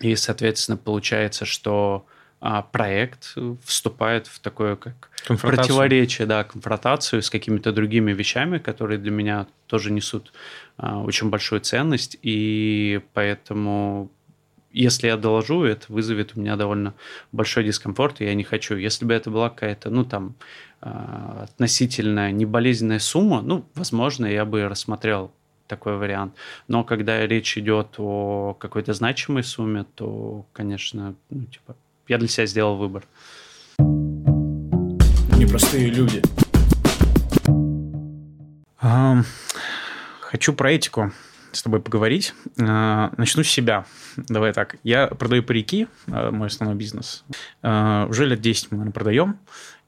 [0.00, 2.04] И, соответственно, получается, что
[2.40, 9.10] а, проект вступает в такое как противоречие, да, конфронтацию с какими-то другими вещами, которые для
[9.10, 10.32] меня тоже несут
[10.76, 14.10] а, очень большую ценность, и поэтому
[14.72, 16.94] если я доложу, это вызовет у меня довольно
[17.32, 18.76] большой дискомфорт, и я не хочу.
[18.76, 20.34] Если бы это была какая-то, ну, там,
[20.80, 25.32] а, относительно неболезненная сумма, ну, возможно, я бы рассмотрел
[25.66, 26.34] такой вариант.
[26.68, 31.76] Но когда речь идет о какой-то значимой сумме, то, конечно, ну, типа,
[32.10, 33.04] я для себя сделал выбор.
[35.38, 36.20] Непростые люди.
[40.20, 41.12] Хочу про этику
[41.52, 42.34] с тобой поговорить.
[42.60, 43.84] А, начну с себя.
[44.16, 44.76] Давай так.
[44.84, 47.24] Я продаю парики, а, мой основной бизнес.
[47.62, 49.38] А, уже лет 10 мы, наверное, продаем.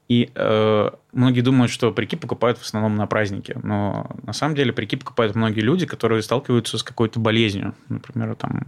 [0.08, 3.56] И э, многие думают, что парики покупают в основном на праздники.
[3.62, 7.74] Но на самом деле парики покупают многие люди, которые сталкиваются с какой-то болезнью.
[7.88, 8.66] Например, там,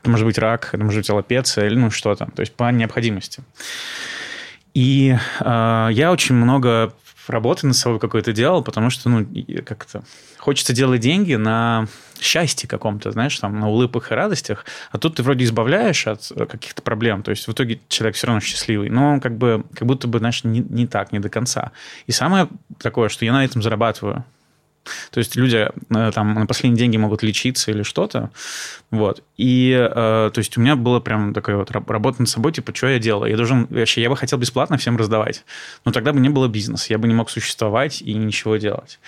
[0.00, 2.26] это может быть рак, это может быть аллопеция или ну, что-то.
[2.34, 3.42] То есть по необходимости.
[4.74, 6.92] И э, я очень много
[7.30, 9.26] работы над собой какой-то делал, потому что, ну,
[9.64, 10.02] как-то
[10.38, 11.86] хочется делать деньги на
[12.20, 16.46] счастье каком-то, знаешь, там, на улыбках и радостях, а тут ты вроде избавляешь от э,
[16.46, 20.08] каких-то проблем, то есть в итоге человек все равно счастливый, но как бы, как будто
[20.08, 21.72] бы, знаешь, не, не так, не до конца.
[22.06, 22.48] И самое
[22.78, 24.24] такое, что я на этом зарабатываю,
[25.10, 28.30] то есть люди э, там на последние деньги могут лечиться или что-то.
[28.90, 29.22] Вот.
[29.36, 32.88] И э, то есть у меня было прям такая вот работа над собой, типа, что
[32.88, 33.30] я делаю?
[33.30, 35.44] Я должен, вообще, я бы хотел бесплатно всем раздавать.
[35.84, 38.98] Но тогда бы не было бизнеса, я бы не мог существовать и ничего делать.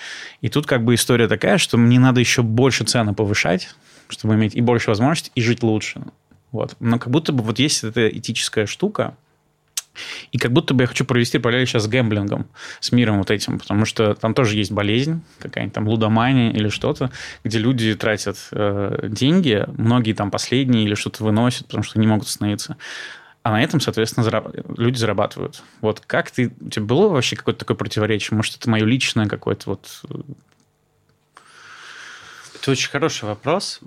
[0.40, 3.70] И тут как бы история такая, что мне надо еще больше цены повышать,
[4.08, 6.02] чтобы иметь и больше возможностей, и жить лучше.
[6.52, 6.76] Вот.
[6.80, 9.16] Но как будто бы вот есть эта этическая штука,
[10.32, 12.46] и как будто бы я хочу провести параллель сейчас с гэмблингом,
[12.80, 17.10] с миром вот этим, потому что там тоже есть болезнь, какая-нибудь там лудомания или что-то,
[17.44, 22.28] где люди тратят э, деньги, многие там последние или что-то выносят, потому что не могут
[22.28, 22.76] остановиться.
[23.42, 24.54] А на этом, соответственно, зараб...
[24.76, 25.62] люди зарабатывают.
[25.80, 26.52] Вот как ты...
[26.60, 28.36] У тебя было вообще какое-то такое противоречие?
[28.36, 30.02] Может, это мое личное какое-то вот...
[30.10, 30.20] Э,
[32.60, 33.80] это очень хороший вопрос.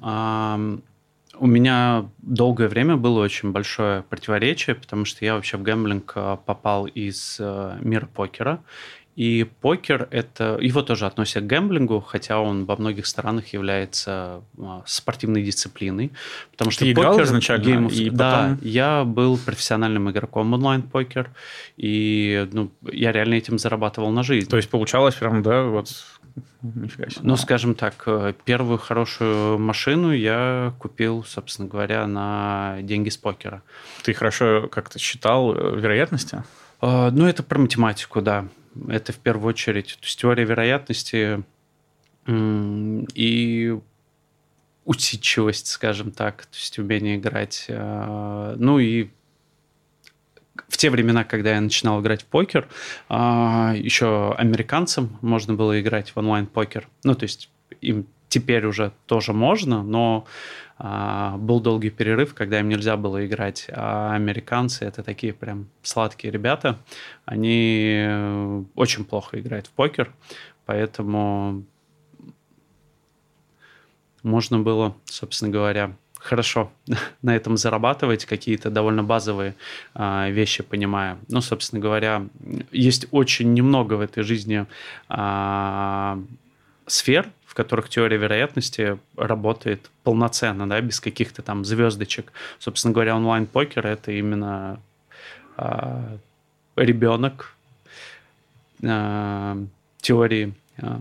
[1.40, 6.38] У меня долгое время было очень большое противоречие, потому что я вообще в гэмблинг э,
[6.46, 8.64] попал из э, мира покера.
[9.16, 14.82] И покер это его тоже относят к гэмблингу, хотя он во многих странах является э,
[14.86, 16.12] спортивной дисциплиной,
[16.52, 21.30] потому что Ты покер изначально геймов, и да, я был профессиональным игроком онлайн покер,
[21.78, 24.50] и ну я реально этим зарабатывал на жизнь.
[24.50, 25.90] То есть получалось прям да вот
[26.64, 27.22] Нифига себе.
[27.24, 33.62] Ну, скажем так, э, первую хорошую машину я купил, собственно говоря, на деньги с покера.
[34.04, 36.44] Ты хорошо как-то считал э, вероятности?
[36.82, 38.46] Uh, ну, это про математику, да.
[38.88, 39.98] Это в первую очередь.
[40.00, 41.44] То есть теория вероятности
[42.28, 43.80] и
[44.86, 47.66] усидчивость, скажем так, то есть умение играть.
[47.70, 49.10] Ну и
[50.68, 52.68] в те времена, когда я начинал играть в покер,
[53.10, 56.88] а, еще американцам можно было играть в онлайн-покер.
[57.04, 57.50] Ну, то есть
[57.82, 60.26] им теперь уже тоже можно, но
[60.84, 63.68] был долгий перерыв, когда им нельзя было играть.
[63.72, 66.78] А американцы это такие прям сладкие ребята.
[67.24, 70.12] Они э, очень плохо играют в покер,
[70.66, 71.64] поэтому
[74.24, 76.72] можно было, собственно говоря, хорошо
[77.22, 79.56] на этом зарабатывать, какие-то довольно базовые
[79.94, 81.18] а, вещи понимая.
[81.28, 82.28] Ну, собственно говоря,
[82.72, 84.66] есть очень немного в этой жизни
[85.10, 86.20] а,
[86.88, 92.34] сфер, в которых теория вероятности работает полноценно, да, без каких-то там звездочек.
[92.58, 94.82] Собственно говоря, онлайн-покер это именно
[95.56, 96.18] а,
[96.76, 97.56] ребенок
[98.84, 99.56] а,
[100.02, 101.00] теории а,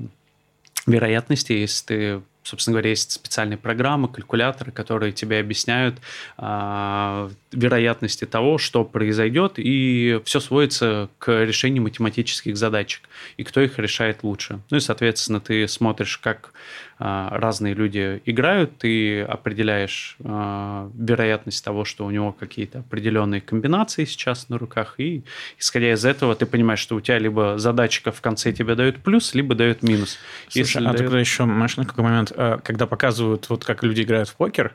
[0.86, 6.00] вероятности, если ты собственно говоря, есть специальные программы, калькуляторы, которые тебе объясняют
[6.38, 13.78] э, вероятности того, что произойдет, и все сводится к решению математических задачек, и кто их
[13.78, 14.60] решает лучше.
[14.70, 16.52] Ну и, соответственно, ты смотришь, как
[16.98, 24.04] э, разные люди играют, ты определяешь э, вероятность того, что у него какие-то определенные комбинации
[24.04, 25.22] сейчас на руках, и
[25.58, 29.34] исходя из этого ты понимаешь, что у тебя либо задачка в конце тебе дает плюс,
[29.34, 30.18] либо дает минус.
[30.48, 30.98] Слушай, Если а дает...
[30.98, 34.72] тогда еще, знаешь, на какой момент Э, когда показывают, вот как люди играют в покер,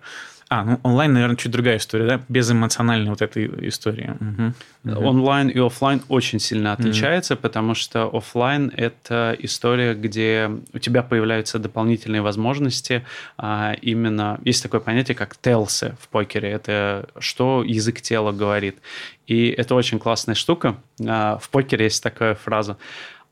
[0.49, 2.21] а, ну онлайн, наверное, чуть другая история, да?
[2.29, 4.15] Без эмоциональной вот этой истории.
[4.19, 4.93] Угу.
[4.93, 5.05] Угу.
[5.05, 7.41] Онлайн и офлайн очень сильно отличается, угу.
[7.41, 13.05] потому что офлайн это история, где у тебя появляются дополнительные возможности.
[13.37, 16.49] А именно есть такое понятие, как телсы в покере.
[16.49, 18.77] Это что язык тела говорит.
[19.25, 20.77] И это очень классная штука.
[21.05, 22.77] А, в покере есть такая фраза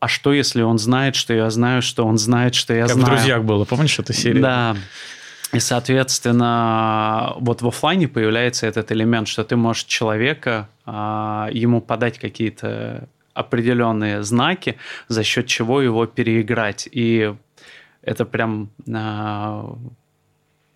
[0.01, 3.07] а что, если он знает, что я знаю, что он знает, что я как знаю?
[3.07, 4.41] в «Друзьях» было, помнишь эту серию?
[4.43, 4.75] Да.
[5.55, 12.19] И, соответственно, вот в офлайне появляется этот элемент, что ты можешь человека, а, ему подать
[12.19, 14.75] какие-то определенные знаки,
[15.07, 16.89] за счет чего его переиграть.
[16.91, 17.33] И
[18.01, 19.77] это прям а,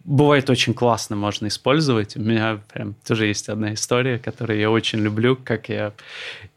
[0.05, 2.15] бывает очень классно можно использовать.
[2.15, 5.91] У меня прям тоже есть одна история, которую я очень люблю, как я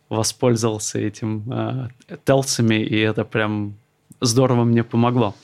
[0.09, 1.89] воспользовался этим э,
[2.25, 3.75] телсами, и это прям
[4.21, 5.35] здорово мне помогло.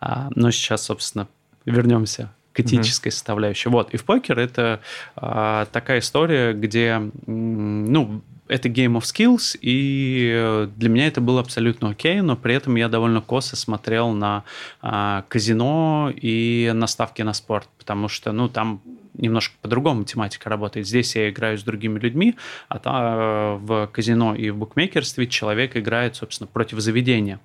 [0.00, 1.28] А, но сейчас, собственно,
[1.64, 3.14] вернемся к этической mm-hmm.
[3.14, 3.68] составляющей.
[3.68, 4.80] Вот, и в покер это
[5.16, 11.90] а, такая история, где, ну, это Game of Skills, и для меня это было абсолютно
[11.90, 14.44] окей, но при этом я довольно косо смотрел на
[14.82, 18.82] а, казино и на ставки на спорт, потому что, ну, там
[19.14, 20.86] немножко по-другому тематика работает.
[20.86, 22.34] Здесь я играю с другими людьми,
[22.68, 27.40] а там в казино и в букмекерстве человек играет, собственно, против заведения.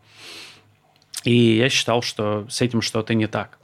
[1.24, 3.60] И я считал, что с этим что-то не так.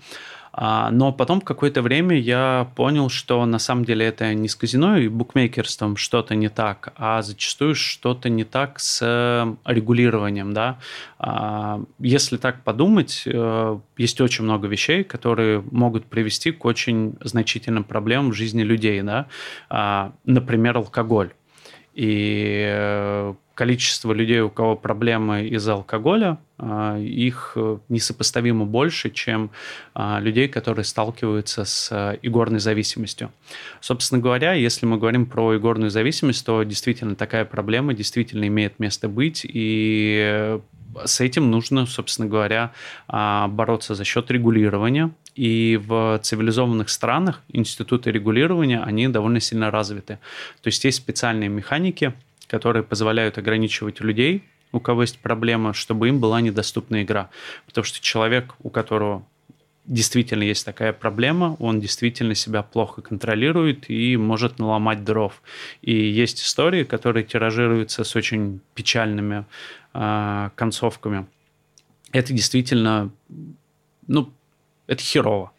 [0.55, 5.07] Но потом какое-то время я понял, что на самом деле это не с казино и
[5.07, 10.53] букмекерством что-то не так, а зачастую что-то не так с э, регулированием.
[10.53, 10.79] Да?
[11.17, 17.83] А, если так подумать, э, есть очень много вещей, которые могут привести к очень значительным
[17.83, 19.01] проблемам в жизни людей.
[19.01, 19.27] Да?
[19.69, 21.31] А, например, алкоголь.
[21.93, 29.51] И э, количество людей, у кого проблемы из-за алкоголя, а, их э, несопоставимо больше, чем
[29.93, 33.31] а, людей, которые сталкиваются с э, игорной зависимостью.
[33.79, 39.07] Собственно говоря, если мы говорим про игорную зависимость, то действительно такая проблема действительно имеет место
[39.07, 40.59] быть, и
[41.05, 42.71] с этим нужно, собственно говоря,
[43.07, 45.11] а, бороться за счет регулирования.
[45.35, 50.19] И в цивилизованных странах институты регулирования, они довольно сильно развиты.
[50.61, 52.13] То есть есть специальные механики,
[52.53, 57.31] которые позволяют ограничивать людей, у кого есть проблема, чтобы им была недоступна игра.
[57.65, 59.25] Потому что человек, у которого
[59.85, 65.41] действительно есть такая проблема, он действительно себя плохо контролирует и может наломать дров.
[65.81, 69.45] И есть истории, которые тиражируются с очень печальными
[69.95, 71.25] э, концовками.
[72.11, 73.09] Это действительно,
[74.05, 74.31] ну,
[74.85, 75.51] это херово.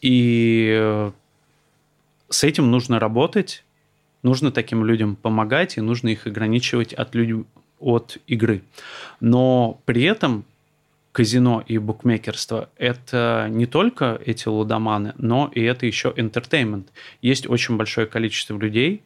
[0.00, 1.10] И э,
[2.28, 3.63] с этим нужно работать,
[4.24, 7.46] нужно таким людям помогать и нужно их ограничивать от, люд...
[7.78, 8.62] от игры.
[9.20, 10.44] Но при этом
[11.12, 16.86] казино и букмекерство– это не только эти лудоманы, но и это еще entertainment.
[17.22, 19.02] Есть очень большое количество людей,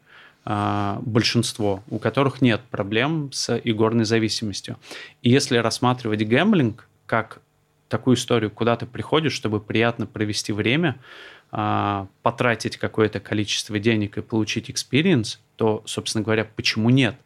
[0.46, 4.78] а, большинство, у которых нет проблем с игорной зависимостью.
[5.20, 7.42] И если рассматривать гэмблинг как
[7.90, 10.96] такую историю, куда ты приходишь, чтобы приятно провести время–
[11.50, 17.16] потратить какое-то количество денег и получить experience, то, собственно говоря, почему нет?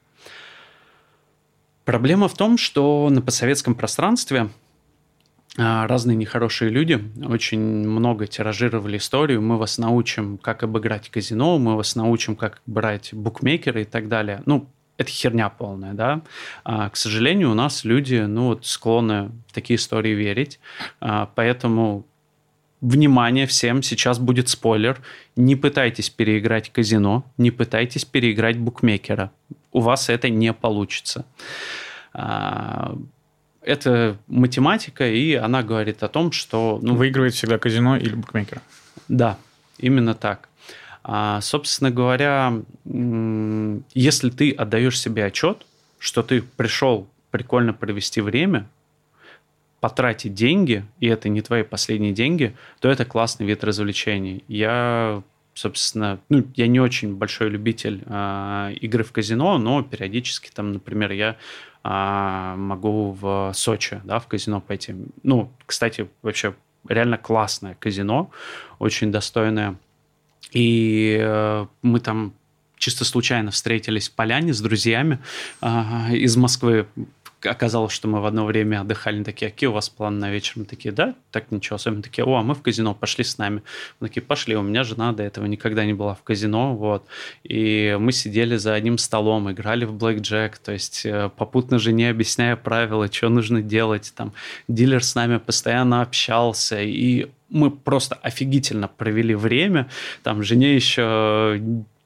[1.85, 4.51] Проблема в том, что на постсоветском пространстве
[5.59, 9.43] а, разные нехорошие люди очень много тиражировали историю.
[9.43, 14.43] Мы вас научим, как обыграть казино, мы вас научим, как брать букмекеры и так далее.
[14.47, 14.67] Ну,
[14.97, 16.23] это херня полная, да.
[16.65, 20.59] А, к сожалению, у нас люди, ну, вот склонны в такие истории верить,
[21.01, 22.07] а, поэтому
[22.83, 25.01] Внимание всем, сейчас будет спойлер.
[25.37, 29.31] Не пытайтесь переиграть казино, не пытайтесь переиграть букмекера.
[29.71, 31.25] У вас это не получится.
[32.13, 32.97] А,
[33.63, 36.81] это математика, и она говорит о том, что...
[36.83, 38.61] Ну, Выигрывает всегда казино или букмекер.
[39.07, 39.39] Да,
[39.79, 40.49] именно так.
[41.05, 42.53] А, собственно говоря,
[43.95, 45.67] если ты отдаешь себе отчет,
[46.01, 48.69] что ты пришел прикольно провести время,
[49.83, 54.45] потратить деньги, и это не твои последние деньги, то это классный вид развлечений.
[54.47, 60.73] Я собственно, ну, я не очень большой любитель э, игры в казино, но периодически там,
[60.73, 61.37] например, я
[61.83, 64.95] э, могу в Сочи, да, в казино пойти.
[65.25, 66.55] Ну, кстати, вообще
[66.89, 68.31] реально классное казино,
[68.79, 69.75] очень достойное.
[70.53, 72.35] И э, мы там
[72.77, 75.19] чисто случайно встретились в поляне с друзьями
[75.61, 75.67] э,
[76.13, 76.87] из Москвы
[77.45, 80.55] оказалось, что мы в одно время отдыхали, такие, какие у вас планы на вечер?
[80.57, 83.63] Мы такие, да, так ничего, особенно такие, о, а мы в казино, пошли с нами.
[84.01, 87.05] Мы такие, пошли, у меня жена до этого никогда не была в казино, вот.
[87.45, 92.11] И мы сидели за одним столом, играли в блэк джек, то есть э, попутно жене
[92.11, 94.33] объясняя правила, что нужно делать, там,
[94.69, 99.89] дилер с нами постоянно общался, и мы просто офигительно провели время.
[100.23, 101.61] Там жене еще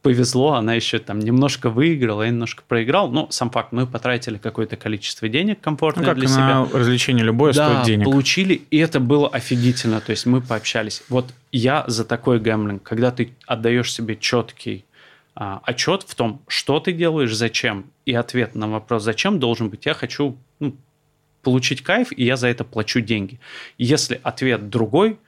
[0.07, 3.11] повезло, она еще там немножко выиграла, я немножко проиграл.
[3.11, 6.65] Но сам факт, мы потратили какое-то количество денег комфортное ну, как для себя.
[6.73, 8.05] развлечение любое да, стоит денег.
[8.05, 10.01] получили, и это было офигительно.
[10.01, 11.03] То есть мы пообщались.
[11.09, 14.85] Вот я за такой гэмблинг, когда ты отдаешь себе четкий
[15.35, 19.87] а, отчет в том, что ты делаешь, зачем, и ответ на вопрос «зачем» должен быть
[19.87, 20.77] «я хочу ну,
[21.43, 23.41] получить кайф, и я за это плачу деньги».
[23.77, 25.19] Если ответ другой,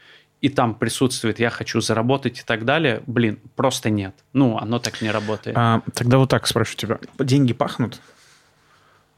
[0.41, 4.15] и там присутствует «я хочу заработать» и так далее, блин, просто нет.
[4.33, 5.57] Ну, оно так не работает.
[5.57, 6.99] А, тогда вот так спрошу тебя.
[7.19, 8.01] Деньги пахнут?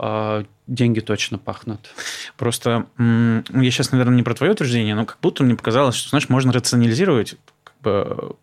[0.01, 1.91] э, деньги точно пахнут.
[2.37, 6.29] Просто я сейчас, наверное, не про твое утверждение, но как будто мне показалось, что, знаешь,
[6.29, 7.37] можно рационализировать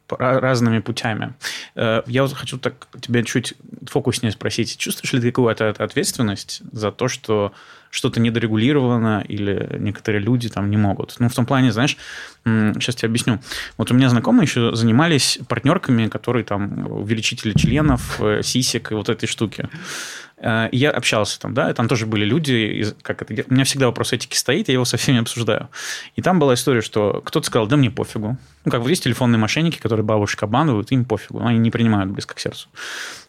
[0.09, 1.33] разными путями.
[1.75, 3.53] Э, я вот хочу так тебя чуть
[3.85, 4.77] фокуснее спросить.
[4.77, 7.53] Чувствуешь ли ты какую-то ответственность за то, что
[7.89, 11.15] что-то недорегулировано или некоторые люди там не могут?
[11.19, 11.97] Ну, в том плане, знаешь,
[12.43, 13.39] сейчас тебе объясню.
[13.77, 19.09] Вот у меня знакомые еще занимались партнерками, которые там увеличители членов, э, сисек и вот
[19.09, 19.69] этой штуки.
[20.39, 23.87] Э, я общался там, да, и там тоже были люди, как это, у меня всегда
[23.87, 25.69] вопрос этики стоит, я его со всеми обсуждаю.
[26.15, 28.37] И там была история, что кто-то сказал, да мне пофигу.
[28.65, 32.35] Ну, как вот есть телефонные мошенники, которые бабушек обманывают, им пофигу, они не принимают близко
[32.35, 32.69] к сердцу.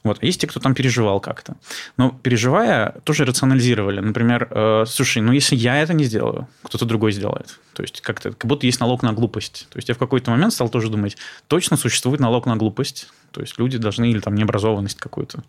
[0.05, 0.19] Вот.
[0.21, 1.57] А есть те, кто там переживал как-то.
[1.97, 4.01] Но переживая, тоже рационализировали.
[4.01, 7.59] Например, э, слушай, ну если я это не сделаю, кто-то другой сделает.
[7.75, 9.67] То есть как-то, как будто есть налог на глупость.
[9.71, 11.17] То есть я в какой-то момент стал тоже думать,
[11.47, 13.09] точно существует налог на глупость.
[13.33, 15.43] То есть люди должны, или там необразованность какую-то.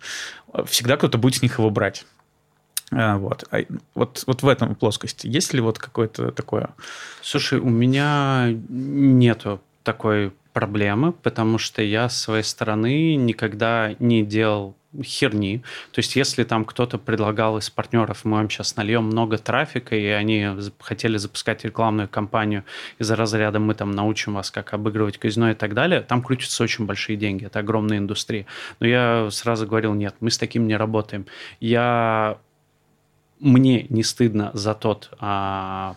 [0.65, 2.05] Всегда кто-то будет с них его брать.
[2.91, 3.45] А, вот.
[3.51, 3.59] А,
[3.95, 6.69] вот, вот в этом плоскости есть ли вот какое-то такое?
[7.21, 14.75] Слушай, у меня нету такой проблемы, потому что я с своей стороны никогда не делал
[15.03, 15.61] херни.
[15.91, 20.05] То есть, если там кто-то предлагал из партнеров, мы вам сейчас нальем много трафика, и
[20.07, 20.47] они
[20.79, 22.63] хотели запускать рекламную кампанию
[22.97, 26.85] из-за разряда мы там научим вас, как обыгрывать казино и так далее, там крутятся очень
[26.85, 28.45] большие деньги, это огромная индустрия.
[28.79, 31.25] Но я сразу говорил, нет, мы с таким не работаем.
[31.59, 32.39] Я
[33.39, 35.95] мне не стыдно за тот а,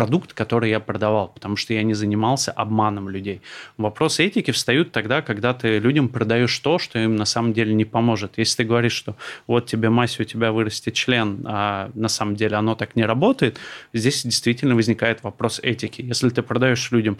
[0.00, 3.42] продукт, который я продавал, потому что я не занимался обманом людей.
[3.76, 7.84] Вопросы этики встают тогда, когда ты людям продаешь то, что им на самом деле не
[7.84, 8.38] поможет.
[8.38, 9.14] Если ты говоришь, что
[9.46, 13.58] вот тебе Мася, у тебя вырастет член, а на самом деле оно так не работает,
[13.92, 16.00] здесь действительно возникает вопрос этики.
[16.00, 17.18] Если ты продаешь людям,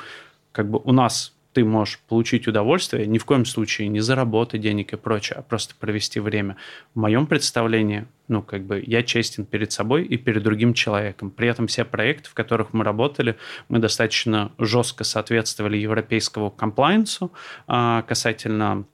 [0.53, 4.93] как бы у нас ты можешь получить удовольствие, ни в коем случае не заработать денег
[4.93, 6.57] и прочее, а просто провести время.
[6.95, 11.31] В моем представлении, ну, как бы я честен перед собой и перед другим человеком.
[11.31, 13.37] При этом все проекты, в которых мы работали,
[13.69, 17.33] мы достаточно жестко соответствовали европейскому комплайенсу
[17.67, 18.85] а, касательно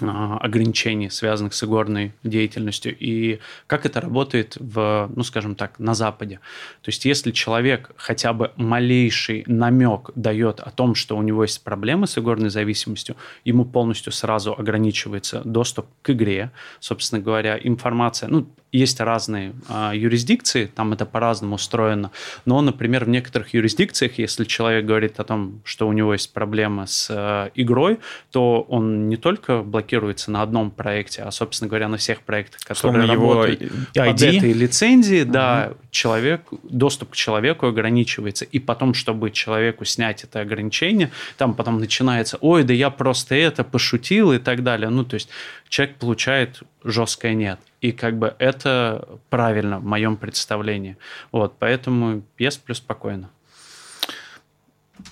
[0.00, 6.40] ограничений, связанных с игорной деятельностью, и как это работает в, ну, скажем так, на Западе.
[6.82, 11.62] То есть, если человек хотя бы малейший намек дает о том, что у него есть
[11.62, 16.50] проблемы с игорной зависимостью, ему полностью сразу ограничивается доступ к игре.
[16.80, 22.10] Собственно говоря, информация, ну, есть разные а, юрисдикции, там это по-разному устроено.
[22.44, 26.86] Но, например, в некоторых юрисдикциях, если человек говорит о том, что у него есть проблема
[26.86, 28.00] с а, игрой,
[28.32, 33.06] то он не только блокируется на одном проекте, а, собственно говоря, на всех проектах, которые
[33.06, 34.10] Словно работают его ID?
[34.10, 35.30] под этой лицензии, uh-huh.
[35.30, 38.44] да, человек, доступ к человеку ограничивается.
[38.44, 43.62] И потом, чтобы человеку снять это ограничение, там потом начинается, ой, да я просто это
[43.62, 44.90] пошутил и так далее.
[44.90, 45.28] Ну, то есть
[45.68, 47.60] человек получает жесткое нет.
[47.80, 50.96] И как бы это правильно в моем представлении.
[51.30, 53.30] Вот, поэтому я сплю спокойно.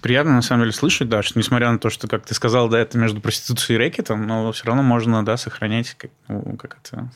[0.00, 2.78] Приятно, на самом деле, слышать, да, что несмотря на то, что, как ты сказал, да,
[2.78, 7.10] это между проституцией и рэкетом, но все равно можно, да, сохранять как, ну, как это...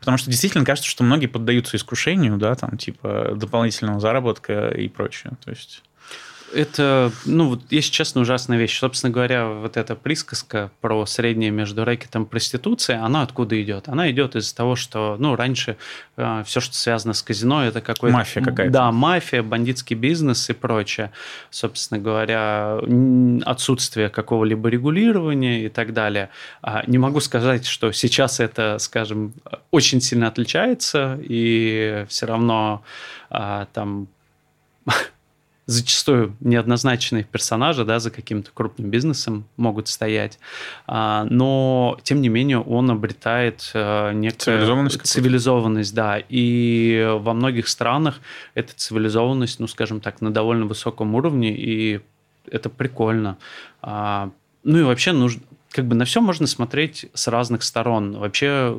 [0.00, 5.32] Потому что действительно кажется, что многие поддаются искушению, да, там, типа, дополнительного заработка и прочее.
[5.44, 5.82] То есть...
[6.52, 8.78] Это, ну, вот, если честно, ужасная вещь.
[8.78, 13.88] Собственно говоря, вот эта присказка про среднее между рэкетом и проституцией, она откуда идет?
[13.88, 15.76] Она идет из того, что, ну, раньше
[16.16, 18.16] э, все, что связано с казино, это какой-то...
[18.16, 18.72] Мафия какая-то.
[18.72, 21.12] Да, мафия, бандитский бизнес и прочее.
[21.50, 22.78] Собственно говоря,
[23.44, 26.30] отсутствие какого-либо регулирования и так далее.
[26.62, 29.34] А, не могу сказать, что сейчас это, скажем,
[29.70, 32.82] очень сильно отличается, и все равно
[33.30, 34.08] а, там
[35.66, 40.38] зачастую неоднозначные персонажи, да, за каким-то крупным бизнесом могут стоять,
[40.86, 47.68] а, но тем не менее он обретает э, некую цивилизованность, цивилизованность, да, и во многих
[47.68, 48.20] странах
[48.54, 52.00] эта цивилизованность, ну, скажем так, на довольно высоком уровне, и
[52.50, 53.38] это прикольно.
[53.82, 54.30] А,
[54.64, 58.18] ну и вообще нужно, как бы на все можно смотреть с разных сторон.
[58.18, 58.76] Вообще,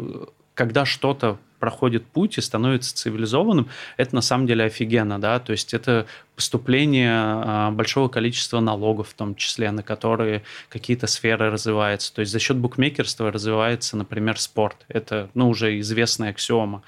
[0.53, 5.73] когда что-то проходит путь и становится цивилизованным, это на самом деле офигенно, да, то есть
[5.73, 12.13] это поступление а, большого количества налогов, в том числе, на которые какие-то сферы развиваются.
[12.13, 14.77] То есть за счет букмекерства развивается, например, спорт.
[14.87, 16.81] Это, ну, уже известная аксиома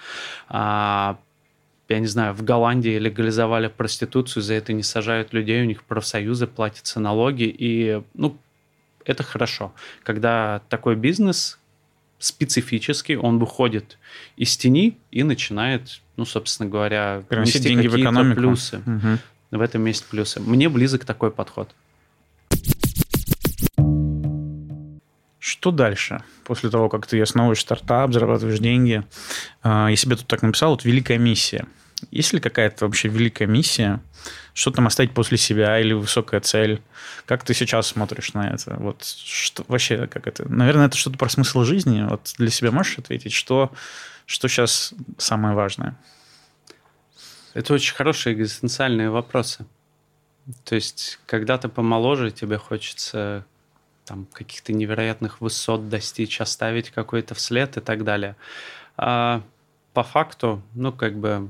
[0.49, 1.17] а,
[1.89, 6.47] я не знаю, в Голландии легализовали проституцию, за это не сажают людей, у них профсоюзы,
[6.47, 8.37] платятся налоги, и, ну,
[9.05, 9.73] это хорошо.
[10.03, 11.59] Когда такой бизнес,
[12.23, 13.97] специфический, он выходит
[14.35, 18.41] из тени и начинает, ну, собственно говоря, приносить деньги в экономику.
[18.41, 18.77] плюсы.
[18.77, 19.57] Угу.
[19.57, 20.39] В этом есть плюсы.
[20.39, 21.69] Мне близок такой подход.
[25.63, 26.21] что дальше?
[26.43, 29.01] После того, как ты основываешь стартап, зарабатываешь деньги.
[29.61, 31.65] А, я себе тут так написал, вот великая миссия.
[32.11, 34.01] Есть ли какая-то вообще великая миссия?
[34.53, 36.81] Что там оставить после себя или высокая цель?
[37.25, 38.75] Как ты сейчас смотришь на это?
[38.79, 40.47] Вот что вообще как это?
[40.47, 42.03] Наверное, это что-то про смысл жизни.
[42.03, 43.71] Вот для себя можешь ответить, что,
[44.25, 45.97] что сейчас самое важное?
[47.53, 49.65] Это очень хорошие экзистенциальные вопросы.
[50.65, 53.45] То есть, когда ты помоложе, тебе хочется
[54.05, 58.35] там каких-то невероятных высот достичь, оставить какой-то вслед и так далее.
[58.97, 59.41] А
[59.93, 61.49] по факту, ну, как бы,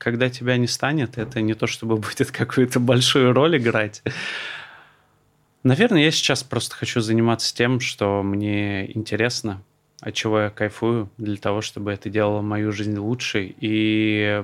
[0.00, 4.02] когда тебя не станет, это не то, чтобы будет какую-то большую роль играть.
[5.62, 9.62] Наверное, я сейчас просто хочу заниматься тем, что мне интересно,
[10.00, 13.54] от чего я кайфую, для того, чтобы это делало мою жизнь лучше.
[13.60, 14.42] И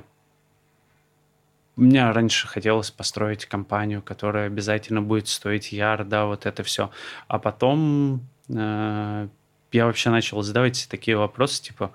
[1.76, 6.90] мне раньше хотелось построить компанию, которая обязательно будет стоить яр, да, вот это все.
[7.28, 8.20] А потом
[8.50, 9.28] э,
[9.72, 11.92] я вообще начал задавать такие вопросы, типа,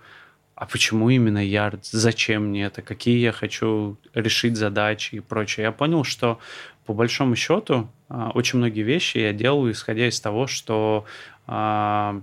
[0.62, 1.80] а почему именно яр?
[1.82, 2.84] Зачем мне это?
[2.84, 5.64] Какие я хочу решить задачи и прочее?
[5.64, 6.38] Я понял, что
[6.86, 11.06] по большому счету э, очень многие вещи я делаю, исходя из того, что
[11.48, 12.22] э,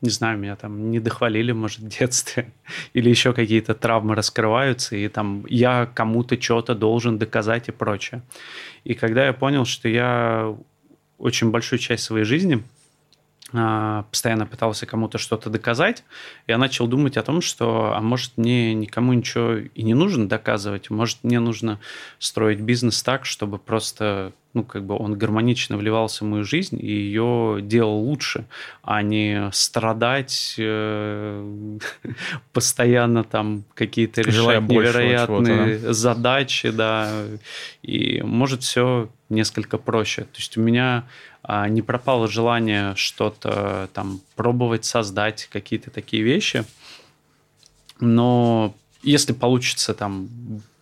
[0.00, 2.50] не знаю, меня там не дохвалили, может, в детстве,
[2.94, 8.22] или еще какие-то травмы раскрываются, и там я кому-то что-то должен доказать и прочее.
[8.84, 10.56] И когда я понял, что я
[11.18, 12.79] очень большую часть своей жизни а,
[13.52, 16.04] постоянно пытался кому-то что-то доказать,
[16.46, 20.90] я начал думать о том, что, а может, мне никому ничего и не нужно доказывать,
[20.90, 21.80] может, мне нужно
[22.18, 26.90] строить бизнес так, чтобы просто ну, как бы он гармонично вливался в мою жизнь и
[26.90, 28.46] ее делал лучше,
[28.82, 31.78] а не страдать, э,
[32.52, 37.12] постоянно там какие-то решать невероятные задачи, да,
[37.82, 40.22] и может все несколько проще.
[40.22, 41.04] То есть у меня а,
[41.68, 46.64] не пропало желание что-то там пробовать, создать какие-то такие вещи,
[48.00, 50.28] но если получится там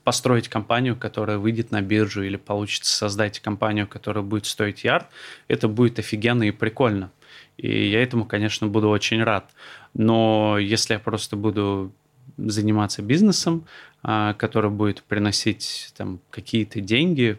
[0.04, 5.06] построить компанию, которая выйдет на биржу, или получится создать компанию, которая будет стоить ярд,
[5.48, 7.10] это будет офигенно и прикольно.
[7.58, 9.50] И я этому, конечно, буду очень рад.
[9.92, 11.92] Но если я просто буду
[12.38, 13.66] заниматься бизнесом,
[14.02, 17.38] а, который будет приносить там какие-то деньги,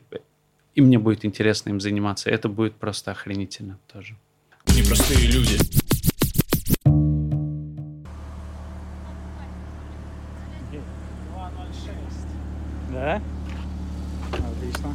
[0.76, 4.16] и мне будет интересно им заниматься, это будет просто охренительно тоже.
[4.68, 5.58] Непростые люди.
[12.92, 13.22] Да?
[14.32, 14.94] Отлично.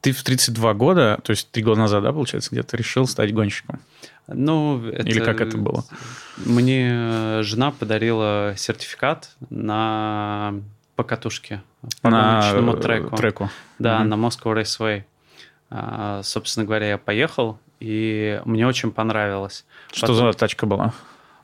[0.00, 3.80] Ты в 32 года, то есть три года назад, да, получается, где-то решил стать гонщиком?
[4.28, 5.08] Ну, это...
[5.08, 5.84] Или как это было?
[6.36, 10.54] Мне жена подарила сертификат на
[10.96, 11.62] покатушке
[12.02, 13.16] по на треку.
[13.16, 13.50] треку.
[13.78, 14.04] Да, mm-hmm.
[14.04, 15.04] на Moscow Raceway.
[15.70, 19.64] А, собственно говоря, я поехал, и мне очень понравилось.
[19.92, 20.32] Что Потом...
[20.32, 20.92] за тачка была?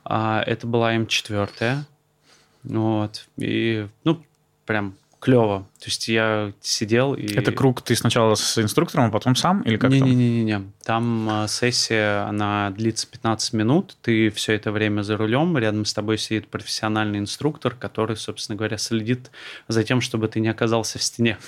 [0.03, 1.77] А, это была М4.
[2.63, 3.27] Вот.
[3.37, 4.23] И, ну,
[4.65, 4.95] прям
[5.25, 5.67] клево.
[5.79, 7.25] То есть я сидел и...
[7.33, 9.63] Это круг ты сначала с инструктором, а потом сам?
[9.63, 10.61] Или как Не-не-не.
[10.83, 13.97] Там а, сессия, она длится 15 минут.
[14.03, 15.57] Ты все это время за рулем.
[15.57, 19.31] Рядом с тобой сидит профессиональный инструктор, который, собственно говоря, следит
[19.67, 21.39] за тем, чтобы ты не оказался в стене.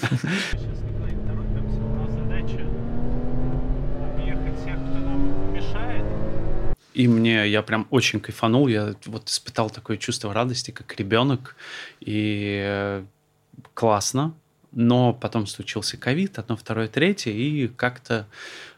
[6.96, 11.56] И мне, я прям очень кайфанул, я вот испытал такое чувство радости, как ребенок.
[12.00, 13.04] И э,
[13.74, 14.34] классно,
[14.72, 18.24] но потом случился ковид, одно, второе, третье, и как-то э,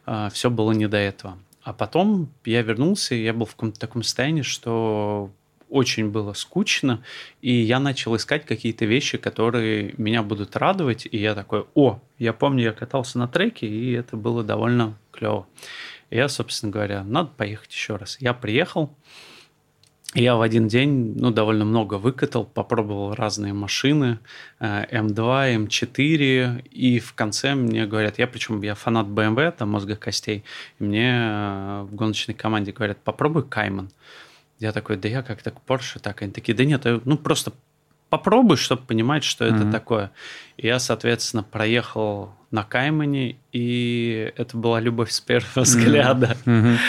[0.06, 1.38] а, все было не до этого.
[1.62, 5.30] А потом я вернулся, и я был в каком-то таком состоянии, что
[5.68, 7.02] очень было скучно,
[7.40, 12.32] и я начал искать какие-то вещи, которые меня будут радовать, и я такой, о, я
[12.32, 15.46] помню, я катался на треке, и это было довольно клево.
[16.10, 18.16] И я, собственно говоря, надо поехать еще раз.
[18.20, 18.90] Я приехал,
[20.14, 24.18] я в один день, ну, довольно много выкатал, попробовал разные машины,
[24.58, 29.94] М2, э, М4, и в конце мне говорят, я причем, я фанат BMW, там, мозга
[29.94, 30.42] костей,
[30.80, 33.90] и мне э, в гоночной команде говорят, попробуй Кайман.
[34.58, 37.52] Я такой, да я как-то к Porsche, так, они такие, да нет, э, ну, просто
[38.08, 39.56] попробуй, чтобы понимать, что mm-hmm.
[39.56, 40.10] это такое.
[40.56, 46.36] И я, соответственно, проехал на Каймане, и это была любовь с первого взгляда.
[46.44, 46.76] Mm-hmm.
[46.76, 46.80] Вот,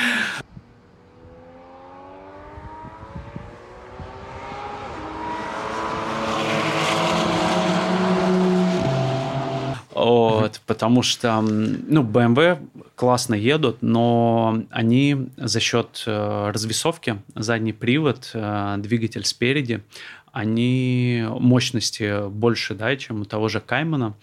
[10.71, 12.57] потому что, ну, BMW
[12.95, 19.83] классно едут, но они за счет э, развесовки, задний привод, э, двигатель спереди,
[20.31, 24.13] они мощности больше, да, чем у того же Каймана.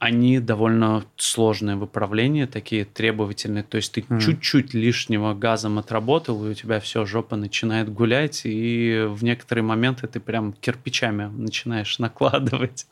[0.00, 3.62] Они довольно сложные в управлении, такие требовательные.
[3.62, 4.18] То есть ты mm.
[4.18, 10.06] чуть-чуть лишнего газом отработал, и у тебя все, жопа начинает гулять, и в некоторые моменты
[10.06, 12.86] ты прям кирпичами начинаешь накладывать.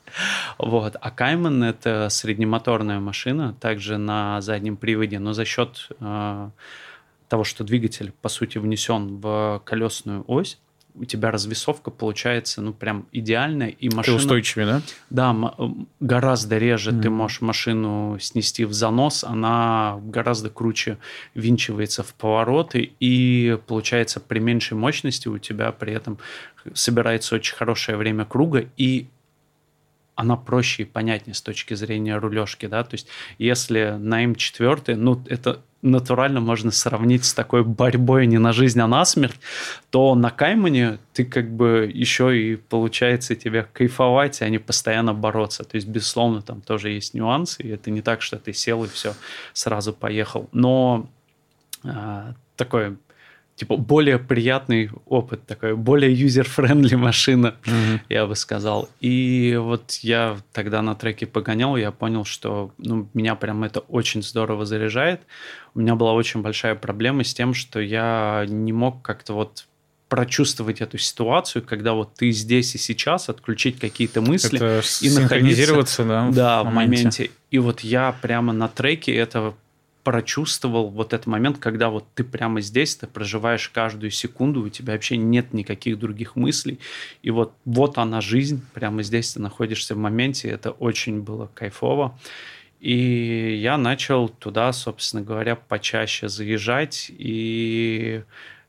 [0.58, 0.96] Вот.
[1.00, 6.50] А Кайман— это среднемоторная машина, также на заднем приводе, но за счет э,
[7.30, 10.58] того, что двигатель, по сути, внесен в колесную ось,
[11.00, 13.68] у тебя развесовка получается, ну, прям идеальная.
[13.68, 14.18] И машина...
[14.18, 14.82] Ты устойчивее, да?
[15.10, 15.54] Да,
[16.00, 17.02] гораздо реже mm-hmm.
[17.02, 20.98] ты можешь машину снести в занос, она гораздо круче
[21.34, 26.18] винчивается в повороты, и получается при меньшей мощности у тебя при этом
[26.74, 29.06] собирается очень хорошее время круга, и
[30.14, 33.06] она проще и понятнее с точки зрения рулежки, да, то есть
[33.38, 38.86] если на М4, ну, это натурально можно сравнить с такой борьбой не на жизнь, а
[38.86, 39.38] на смерть,
[39.90, 45.64] то на Каймане ты как бы еще и получается тебе кайфовать, а не постоянно бороться.
[45.64, 48.88] То есть, безусловно, там тоже есть нюансы, и это не так, что ты сел и
[48.88, 49.14] все,
[49.52, 50.48] сразу поехал.
[50.52, 51.08] Но
[51.84, 52.96] а, такое
[53.58, 58.00] типа более приятный опыт, такой более user-friendly машина, mm-hmm.
[58.08, 58.88] я бы сказал.
[59.00, 64.22] И вот я тогда на треке погонял, я понял, что ну, меня прям это очень
[64.22, 65.22] здорово заряжает.
[65.74, 69.66] У меня была очень большая проблема с тем, что я не мог как-то вот
[70.08, 76.04] прочувствовать эту ситуацию, когда вот ты здесь и сейчас, отключить какие-то мысли это и находиться
[76.04, 77.02] да, да, в моменте.
[77.02, 77.30] моменте.
[77.50, 79.54] И вот я прямо на треке это
[80.08, 84.94] прочувствовал вот этот момент, когда вот ты прямо здесь, ты проживаешь каждую секунду, у тебя
[84.94, 86.78] вообще нет никаких других мыслей,
[87.22, 92.18] и вот, вот она жизнь, прямо здесь ты находишься в моменте, это очень было кайфово.
[92.80, 98.22] И я начал туда, собственно говоря, почаще заезжать, и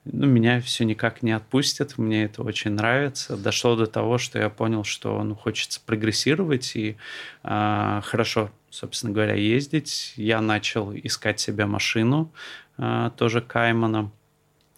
[0.03, 3.37] ну, меня все никак не отпустит, мне это очень нравится.
[3.37, 6.97] Дошло до того, что я понял, что ну, хочется прогрессировать и
[7.45, 10.13] э, хорошо, собственно говоря, ездить.
[10.15, 12.31] Я начал искать себе машину,
[12.77, 14.11] э, тоже Каймана.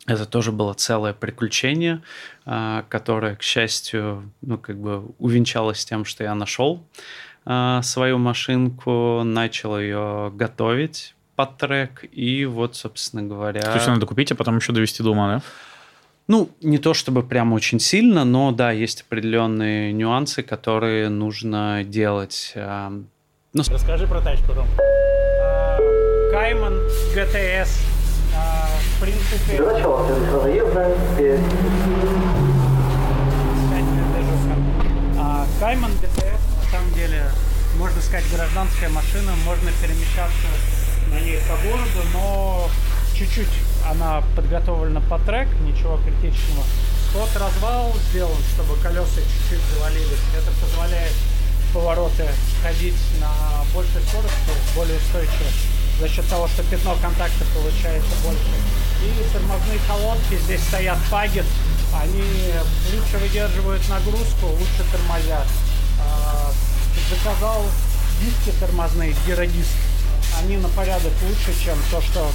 [0.08, 2.02] Это тоже было целое приключение,
[2.46, 6.84] э, которое, к счастью, ну, как бы увенчалось тем, что я нашел
[7.46, 13.62] э, свою машинку, начал ее готовить под трек, и вот, собственно говоря...
[13.62, 15.42] То есть надо купить, а потом еще довести до ума, да?
[16.28, 22.54] Ну, не то чтобы прям очень сильно, но да, есть определенные нюансы, которые нужно делать.
[23.54, 24.66] Ну, Расскажи про тачку, Ром.
[26.32, 26.74] Кайман
[27.14, 27.68] GTS.
[28.96, 29.58] В принципе...
[29.58, 30.98] До начала следующего заезда
[35.60, 37.24] Кайман GTS, на самом деле,
[37.78, 40.48] можно сказать, гражданская машина, можно перемещаться
[41.10, 42.70] на ней по городу, но
[43.14, 43.52] чуть-чуть
[43.86, 46.64] она подготовлена по трек, ничего критичного.
[47.12, 50.24] Тот развал сделан, чтобы колеса чуть-чуть завалились.
[50.38, 51.14] Это позволяет
[51.74, 52.28] повороты
[52.62, 53.32] ходить на
[53.74, 55.50] большей скорости, более устойчиво,
[56.00, 58.42] за счет того, что пятно контакта получается больше.
[59.04, 61.46] И тормозные колодки, здесь стоят пагет,
[61.94, 62.24] они
[62.94, 65.48] лучше выдерживают нагрузку, лучше тормозят.
[66.00, 66.52] А,
[67.10, 67.64] заказал
[68.22, 69.76] диски тормозные, гиродиск
[70.40, 72.30] они на порядок лучше, чем то, что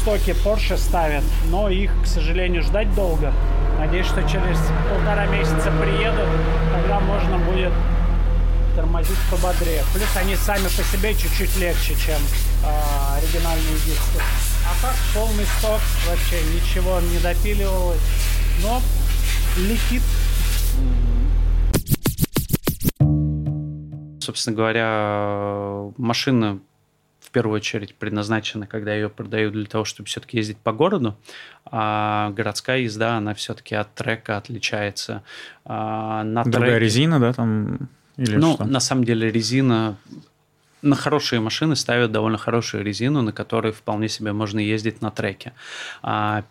[0.00, 3.32] стоки Porsche ставят, но их, к сожалению, ждать долго.
[3.78, 6.28] Надеюсь, что через полтора месяца приедут,
[6.72, 7.72] тогда можно будет
[8.74, 9.82] тормозить пободрее.
[9.92, 12.20] Плюс они сами по себе чуть-чуть легче, чем
[12.64, 14.20] э, оригинальные диски.
[14.66, 18.00] А так полный сток, вообще ничего не допиливалось,
[18.62, 18.80] но
[19.58, 20.02] летит.
[24.20, 26.60] Собственно говоря, машина
[27.32, 31.16] первую очередь предназначена, когда ее продают для того, чтобы все-таки ездить по городу,
[31.64, 35.22] а городская езда, она все-таки от трека отличается.
[35.64, 36.84] А на Другая треке...
[36.84, 37.88] резина, да, там?
[38.16, 38.64] Или ну, что?
[38.64, 39.96] на самом деле резина
[40.82, 45.52] на хорошие машины ставят довольно хорошую резину, на которой вполне себе можно ездить на треке.
[46.02, 46.44] А,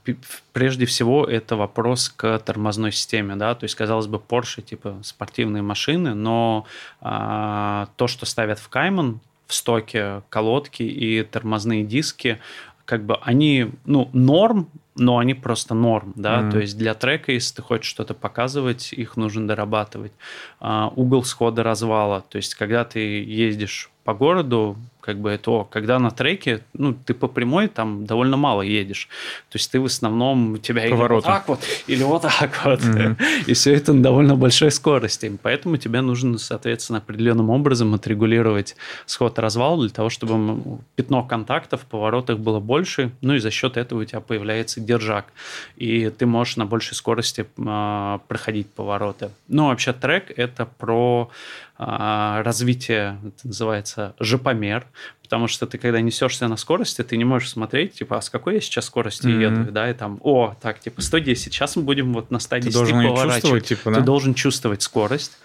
[0.53, 5.61] прежде всего, это вопрос к тормозной системе, да, то есть, казалось бы, Porsche, типа, спортивные
[5.61, 6.65] машины, но
[7.01, 12.39] а, то, что ставят в Кайман, в стоке колодки и тормозные диски,
[12.85, 16.51] как бы они, ну, норм, но они просто норм, да, mm-hmm.
[16.51, 20.11] то есть для трека, если ты хочешь что-то показывать, их нужно дорабатывать.
[20.59, 25.99] А, угол схода развала, то есть когда ты ездишь по городу, как бы это, когда
[25.99, 29.09] на треке, ну, ты по прямой там довольно мало едешь.
[29.49, 32.79] То есть ты в основном, у тебя или вот так вот, или вот так вот.
[32.79, 33.45] Mm-hmm.
[33.47, 35.37] И все это на довольно большой скорости.
[35.41, 38.75] Поэтому тебе нужно, соответственно, определенным образом отрегулировать
[39.05, 43.11] сход-развал для того, чтобы пятно контактов в поворотах было больше.
[43.21, 45.25] Ну и за счет этого у тебя появляется держак,
[45.77, 49.31] и ты можешь на большей скорости э, проходить повороты.
[49.47, 51.31] Ну, вообще трек– это про
[51.83, 54.85] развитие, это называется жопомер,
[55.23, 58.55] потому что ты, когда несешься на скорости, ты не можешь смотреть, типа, а с какой
[58.55, 59.41] я сейчас скорости mm-hmm.
[59.41, 62.73] еду, да, и там, о, так, типа, 110, сейчас мы будем вот на 110 ты
[62.73, 63.65] должен поворачивать.
[63.65, 63.97] Типа, да?
[63.97, 65.37] Ты должен чувствовать скорость,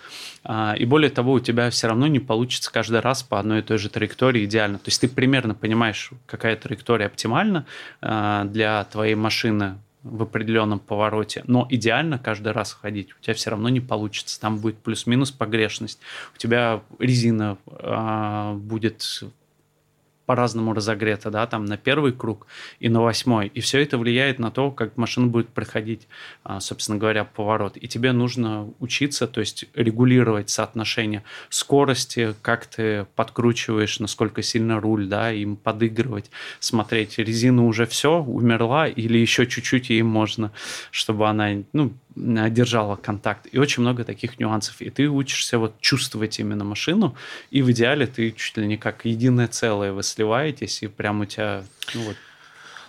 [0.48, 3.62] а, и более того, у тебя все равно не получится каждый раз по одной и
[3.62, 4.78] той же траектории идеально.
[4.78, 7.66] То есть ты примерно понимаешь, какая траектория оптимальна
[8.00, 9.78] а, для твоей машины
[10.10, 14.40] в определенном повороте, но идеально каждый раз ходить у тебя все равно не получится.
[14.40, 16.00] Там будет плюс-минус погрешность.
[16.34, 19.04] У тебя резина э, будет
[20.26, 22.46] по-разному разогрета, да, там на первый круг
[22.80, 23.46] и на восьмой.
[23.54, 26.08] И все это влияет на то, как машина будет проходить,
[26.42, 27.76] а, собственно говоря, поворот.
[27.76, 35.06] И тебе нужно учиться, то есть регулировать соотношение скорости, как ты подкручиваешь, насколько сильно руль,
[35.06, 36.30] да, им подыгрывать,
[36.60, 40.52] смотреть, резина уже все, умерла, или еще чуть-чуть ей можно,
[40.90, 43.46] чтобы она, ну, держала контакт.
[43.52, 44.80] И очень много таких нюансов.
[44.80, 47.14] И ты учишься вот чувствовать именно машину,
[47.50, 51.24] и в идеале ты чуть ли не как единое целое вы сливаетесь, и прям у
[51.26, 51.62] тебя
[51.94, 52.16] ну, вот,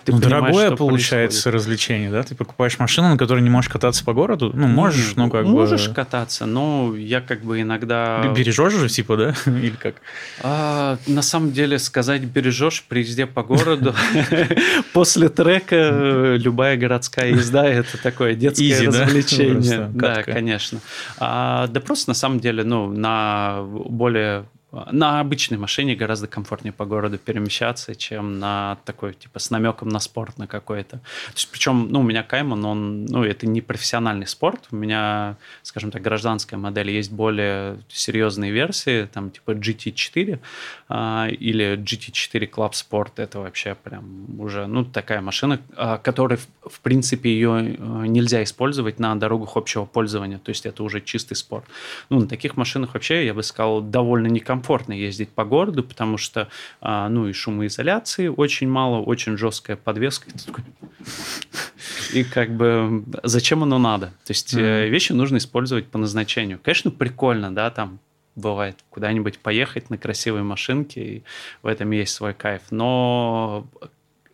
[0.07, 1.55] ты ну, дорогое получается происходит.
[1.55, 2.23] развлечение, да?
[2.23, 4.51] Ты покупаешь машину, на которой не можешь кататься по городу?
[4.53, 5.59] Ну, можешь, ну, как можешь бы...
[5.59, 8.25] Можешь кататься, но я как бы иногда...
[8.33, 9.35] Бережешь же, типа, да?
[9.45, 9.95] Или как?
[10.41, 13.93] А, на самом деле, сказать бережешь при езде по городу
[14.93, 19.89] после трека любая городская езда– это такое детское развлечение.
[19.93, 20.79] Да, конечно.
[21.17, 26.85] А, да просто на самом деле, ну, на более на обычной машине гораздо комфортнее по
[26.85, 30.97] городу перемещаться, чем на такой, типа, с намеком на спорт на какой-то.
[30.97, 34.67] То есть, причем, ну, у меня Кайман, он, ну, это не профессиональный спорт.
[34.71, 36.91] У меня, скажем так, гражданская модель.
[36.91, 40.39] Есть более серьезные версии, там, типа GT4
[40.86, 43.13] а, или GT4 Club Sport.
[43.17, 48.99] Это вообще прям уже, ну, такая машина, а, которой, в, принципе, ее а, нельзя использовать
[48.99, 50.37] на дорогах общего пользования.
[50.37, 51.65] То есть, это уже чистый спорт.
[52.09, 56.17] Ну, на таких машинах вообще, я бы сказал, довольно некомфортно комфортно ездить по городу, потому
[56.17, 56.47] что,
[56.81, 60.29] а, ну, и шумоизоляции очень мало, очень жесткая подвеска.
[62.13, 64.07] И как бы зачем оно надо?
[64.25, 64.89] То есть mm-hmm.
[64.89, 66.59] вещи нужно использовать по назначению.
[66.61, 67.99] Конечно, прикольно, да, там
[68.37, 71.23] бывает куда-нибудь поехать на красивой машинке, и
[71.63, 72.61] в этом есть свой кайф.
[72.69, 73.67] Но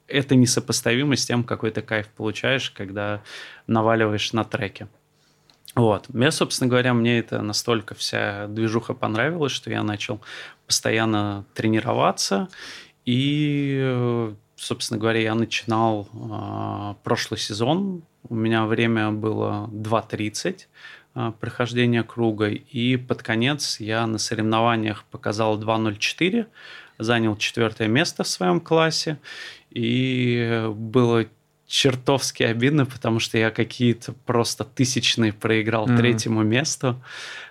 [0.07, 3.23] это несопоставимо с тем, какой ты кайф получаешь, когда
[3.65, 4.88] наваливаешь на треке.
[5.75, 6.09] Вот.
[6.09, 10.21] Мне, собственно говоря, мне это настолько вся движуха понравилась, что я начал
[10.67, 12.49] постоянно тренироваться.
[13.05, 18.03] И, собственно говоря, я начинал э, прошлый сезон.
[18.30, 20.55] У меня время было 2.30 э, а,
[21.40, 22.49] прохождения круга.
[22.49, 26.48] И под конец я на соревнованиях показал 2.04,
[26.99, 29.18] занял четвертое место в своем классе.
[29.72, 31.26] И было
[31.68, 35.98] чертовски обидно, потому что я какие-то просто тысячные проиграл mm-hmm.
[35.98, 37.02] третьему месту.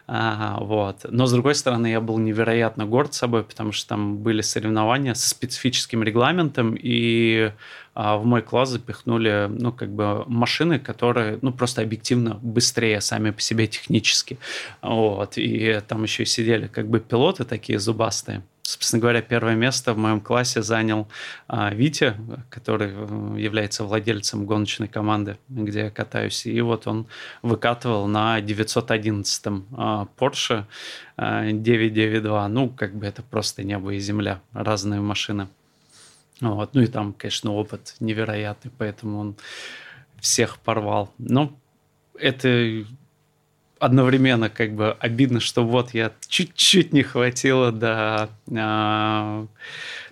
[0.07, 1.07] А, вот.
[1.09, 5.29] Но, с другой стороны, я был невероятно горд собой, потому что там были соревнования со
[5.29, 7.53] специфическим регламентом, и а,
[7.95, 13.41] в мой класс запихнули, ну, как бы машины, которые, ну, просто объективно быстрее сами по
[13.41, 14.39] себе технически.
[14.81, 15.37] Вот.
[15.37, 18.43] И там еще сидели как бы пилоты такие зубастые
[18.73, 21.09] собственно говоря, первое место в моем классе занял
[21.49, 22.15] а, Витя,
[22.49, 26.47] который э, является владельцем гоночной команды, где я катаюсь.
[26.47, 27.07] И вот он
[27.43, 30.65] выкатывал на 911-м а, Porsche
[31.17, 32.49] а, 992.
[32.49, 35.49] Ну, как бы это просто небо и земля, разные машины.
[36.51, 36.75] Вот.
[36.75, 39.37] Ну и там, конечно, опыт невероятный, поэтому он
[40.21, 41.13] всех порвал.
[41.19, 41.53] Но
[42.19, 42.85] это
[43.83, 49.47] одновременно как бы обидно, что вот я чуть-чуть не хватило до а,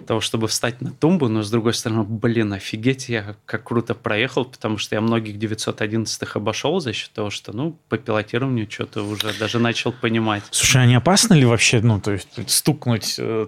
[0.05, 4.45] того, чтобы встать на тумбу, но с другой стороны, блин, офигеть, я как круто проехал,
[4.45, 9.33] потому что я многих 911-х обошел за счет того, что, ну, по пилотированию что-то уже
[9.39, 10.43] даже начал понимать.
[10.51, 13.47] Слушай, а не опасно ли вообще, ну, то есть стукнуть э,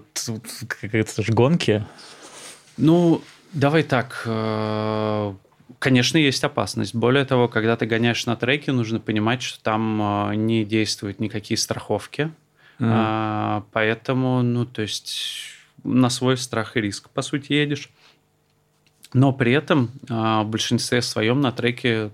[0.80, 1.84] какие-то гонки?
[2.76, 3.22] Ну,
[3.52, 5.34] давай так, э,
[5.82, 6.94] Конечно, есть опасность.
[6.94, 11.58] Более того, когда ты гоняешь на треке, нужно понимать, что там э, не действуют никакие
[11.58, 12.30] страховки.
[12.78, 12.88] Mm.
[12.88, 15.16] А, поэтому, ну, то есть
[15.82, 17.90] на свой страх и риск, по сути, едешь.
[19.12, 22.12] Но при этом а, в большинстве своем на треке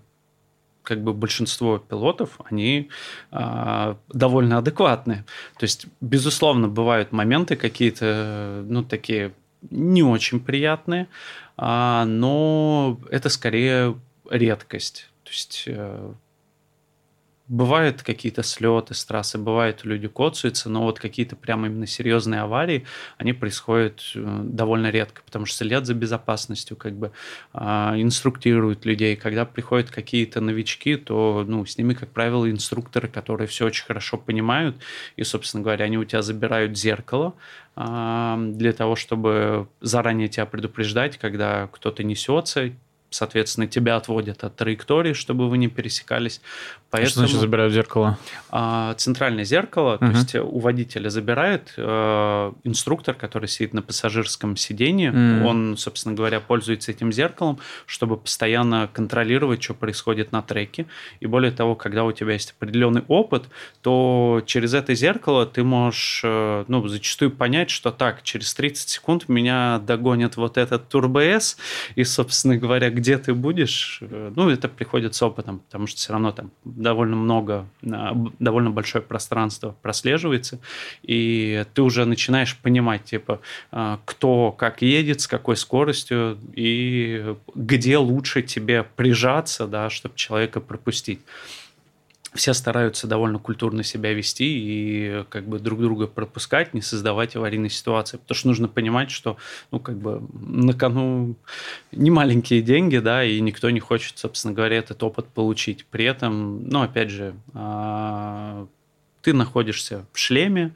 [0.82, 2.88] как бы большинство пилотов, они
[3.30, 5.26] а, довольно адекватные.
[5.58, 9.32] То есть, безусловно, бывают моменты какие-то, ну, такие
[9.70, 11.08] не очень приятные,
[11.56, 13.98] а, но это скорее
[14.30, 15.08] редкость.
[15.24, 16.12] То есть э,
[17.48, 22.84] бывают какие-то слеты с трассы, бывают люди коцаются, но вот какие-то прямо именно серьезные аварии,
[23.16, 27.12] они происходят э, довольно редко, потому что следят за безопасностью, как бы
[27.54, 29.16] а, инструктируют людей.
[29.16, 34.18] Когда приходят какие-то новички, то ну, с ними, как правило, инструкторы, которые все очень хорошо
[34.18, 34.76] понимают,
[35.16, 37.34] и, собственно говоря, они у тебя забирают зеркало,
[37.76, 42.72] а, для того, чтобы заранее тебя предупреждать, когда кто-то несется,
[43.10, 46.40] соответственно, тебя отводят от траектории, чтобы вы не пересекались.
[46.90, 48.18] Поэтому, что значит забирают зеркало?
[48.50, 50.06] А, центральное зеркало, угу.
[50.06, 55.10] то есть у водителя забирает э, инструктор, который сидит на пассажирском сиденье.
[55.10, 55.44] Mm.
[55.44, 60.86] Он, собственно говоря, пользуется этим зеркалом, чтобы постоянно контролировать, что происходит на треке.
[61.20, 63.44] И более того, когда у тебя есть определенный опыт,
[63.82, 69.28] то через это зеркало ты можешь э, ну, зачастую понять, что так, через 30 секунд
[69.28, 71.58] меня догонит вот этот турбо-С,
[71.96, 76.12] и, собственно говоря, где ты будешь, э, ну, это приходит с опытом, потому что все
[76.12, 80.58] равно там довольно много, а, довольно большое пространство прослеживается,
[81.02, 87.98] и ты уже начинаешь понимать, типа, а, кто как едет, с какой скоростью, и где
[87.98, 91.20] лучше тебе прижаться, да, чтобы человека пропустить
[92.38, 97.68] все стараются довольно культурно себя вести и как бы друг друга пропускать, не создавать аварийной
[97.68, 98.16] ситуации.
[98.16, 99.36] Потому что нужно понимать, что
[99.70, 101.34] ну, как бы на кону
[101.92, 105.84] не маленькие деньги, да, и никто не хочет, собственно говоря, этот опыт получить.
[105.86, 108.66] При этом, ну, опять же, а,
[109.22, 110.74] ты находишься в шлеме,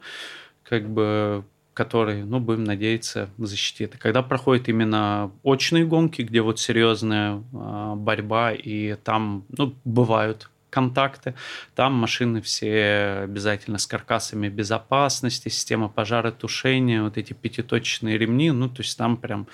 [0.63, 3.95] как бы который, ну, будем надеяться, защитит.
[3.95, 10.51] И когда проходят именно очные гонки, где вот серьезная э, борьба, и там, ну, бывают
[10.73, 11.35] контакты.
[11.75, 18.81] Там машины все обязательно с каркасами безопасности, система пожаротушения, вот эти пятиточечные ремни, ну, то
[18.81, 19.45] есть там прям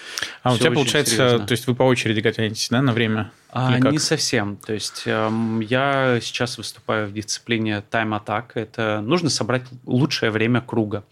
[0.43, 1.45] А у тебя, получается, серьезно.
[1.45, 3.31] то есть вы по очереди катаетесь, да, на время?
[3.51, 4.57] А, не совсем.
[4.57, 8.51] То есть эм, я сейчас выступаю в дисциплине Time Attack.
[8.53, 11.03] Это нужно собрать лучшее время круга.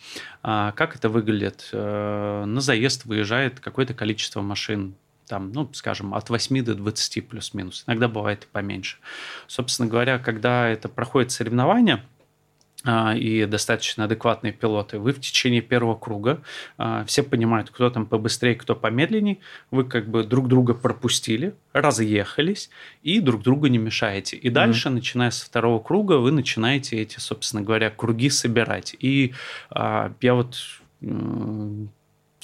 [0.43, 1.67] А, как это выглядит?
[1.73, 4.95] Э, на заезд выезжает какое-то количество машин
[5.27, 7.83] там, ну, скажем, от 8 до 20 плюс-минус.
[7.87, 8.97] Иногда бывает и поменьше.
[9.47, 12.03] Собственно говоря, когда это проходит соревнование,
[12.83, 16.41] а, и достаточно адекватные пилоты, вы в течение первого круга
[16.77, 19.39] а, все понимают, кто там побыстрее, кто помедленнее,
[19.71, 22.69] вы как бы друг друга пропустили, разъехались
[23.01, 24.37] и друг другу не мешаете.
[24.37, 24.93] И дальше, mm-hmm.
[24.93, 28.95] начиная со второго круга, вы начинаете эти, собственно говоря, круги собирать.
[28.99, 29.33] И
[29.71, 30.55] а, я вот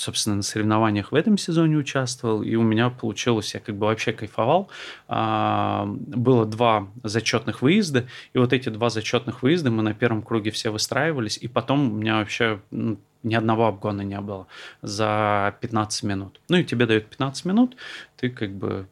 [0.03, 4.11] собственно, на соревнованиях в этом сезоне участвовал, и у меня получилось, я как бы вообще
[4.11, 4.69] кайфовал.
[5.07, 10.51] А, было два зачетных выезда, и вот эти два зачетных выезда мы на первом круге
[10.51, 14.47] все выстраивались, и потом у меня вообще ну, ни одного обгона не было
[14.81, 16.41] за 15 минут.
[16.49, 17.77] Ну и тебе дают 15 минут,
[18.17, 18.87] ты как бы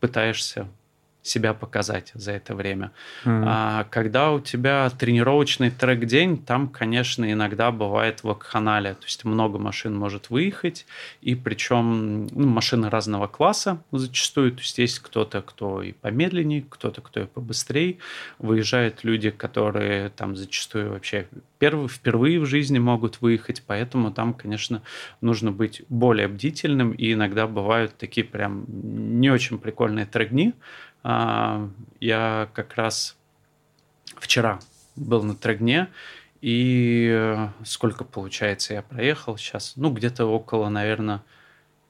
[0.00, 0.68] пытаешься
[1.24, 2.92] себя показать за это время.
[3.24, 3.44] Mm.
[3.46, 9.96] А когда у тебя тренировочный трек-день, там, конечно, иногда бывает вакханалия, то есть много машин
[9.96, 10.86] может выехать,
[11.22, 17.00] и причем ну, машины разного класса зачастую, то есть есть кто-то, кто и помедленнее, кто-то,
[17.00, 17.96] кто и побыстрее.
[18.38, 21.26] Выезжают люди, которые там зачастую вообще
[21.58, 24.82] первые, впервые в жизни могут выехать, поэтому там, конечно,
[25.22, 30.52] нужно быть более бдительным, и иногда бывают такие прям не очень прикольные трек-дни,
[31.04, 33.16] я как раз
[34.16, 34.58] вчера
[34.96, 35.88] был на Трегне,
[36.40, 39.74] и э, сколько, получается, я проехал сейчас?
[39.76, 41.22] Ну, где-то около, наверное,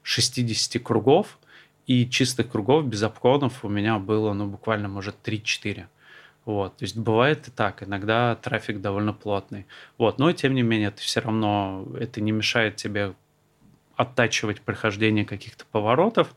[0.03, 1.39] 60 кругов,
[1.87, 5.87] и чистых кругов без обходов у меня было, ну, буквально, может, 3-4.
[6.45, 9.65] Вот, то есть бывает и так, иногда трафик довольно плотный.
[9.97, 13.13] Вот, но тем не менее, это все равно, это не мешает тебе
[13.95, 16.35] оттачивать прохождение каких-то поворотов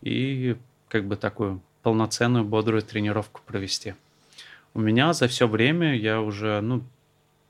[0.00, 0.56] и
[0.88, 3.94] как бы такую полноценную бодрую тренировку провести.
[4.74, 6.82] У меня за все время я уже, ну,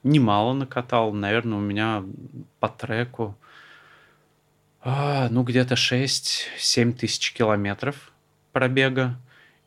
[0.03, 1.13] немало накатал.
[1.13, 2.05] Наверное, у меня
[2.61, 3.37] по треку,
[4.83, 8.13] а, ну, где-то 6-7 тысяч километров
[8.53, 9.19] пробега.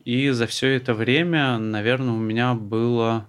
[0.05, 3.27] И за все это время, наверное, у меня было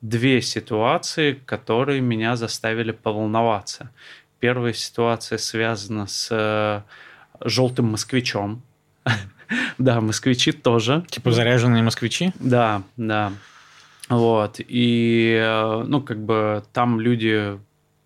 [0.00, 3.90] две ситуации, которые меня заставили поволноваться.
[4.38, 6.82] Первая ситуация связана с э,
[7.40, 8.62] желтым москвичом.
[9.78, 11.04] Да, москвичи тоже.
[11.08, 12.32] Типа заряженные москвичи?
[12.40, 13.32] Да, да.
[14.08, 14.56] Вот.
[14.58, 17.58] И, э, ну, как бы там люди,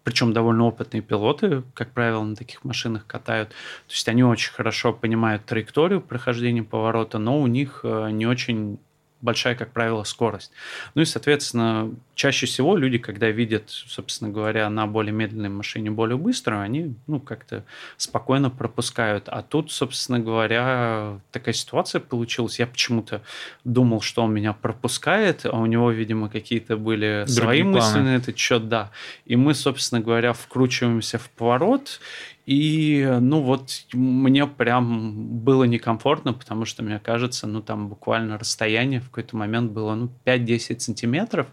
[0.04, 3.50] причем довольно опытные пилоты, как правило, на таких машинах катают.
[3.50, 8.78] То есть они очень хорошо понимают траекторию прохождения поворота, но у них э, не очень
[9.20, 10.52] большая, как правило, скорость.
[10.94, 16.16] Ну и, соответственно, чаще всего люди, когда видят, собственно говоря, на более медленной машине более
[16.16, 17.64] быструю, они, ну, как-то
[17.96, 19.28] спокойно пропускают.
[19.28, 22.58] А тут, собственно говоря, такая ситуация получилась.
[22.58, 23.22] Я почему-то
[23.64, 27.76] думал, что он меня пропускает, а у него, видимо, какие-то были Другие свои планы.
[27.76, 28.90] мысли на этот счет, да.
[29.24, 32.00] И мы, собственно говоря, вкручиваемся в поворот,
[32.48, 39.00] и, ну, вот мне прям было некомфортно, потому что, мне кажется, ну, там буквально расстояние
[39.00, 41.46] в какой-то момент было, ну, 5-10 сантиметров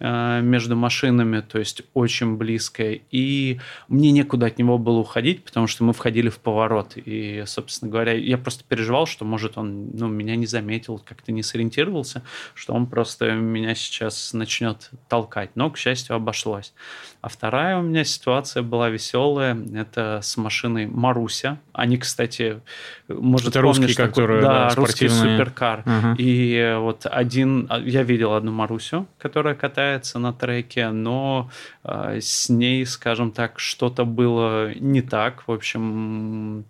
[0.00, 3.00] э, между машинами, то есть очень близкое.
[3.12, 6.94] И мне некуда от него было уходить, потому что мы входили в поворот.
[6.96, 11.44] И, собственно говоря, я просто переживал, что, может, он, ну, меня не заметил, как-то не
[11.44, 12.24] сориентировался,
[12.54, 15.50] что он просто меня сейчас начнет толкать.
[15.54, 16.72] Но, к счастью, обошлось.
[17.20, 19.56] А вторая у меня ситуация была веселая.
[19.76, 21.58] Это с машиной Маруся.
[21.72, 22.60] Они, кстати,
[23.08, 25.38] может, Это русские, помнишь такой- которые, да, да, русский спортивные.
[25.38, 25.82] суперкар.
[25.86, 26.14] Ага.
[26.18, 31.50] И вот один, я видел одну Марусю, которая катается на треке, но
[31.84, 35.46] э, с ней, скажем так, что-то было не так.
[35.46, 36.64] В общем,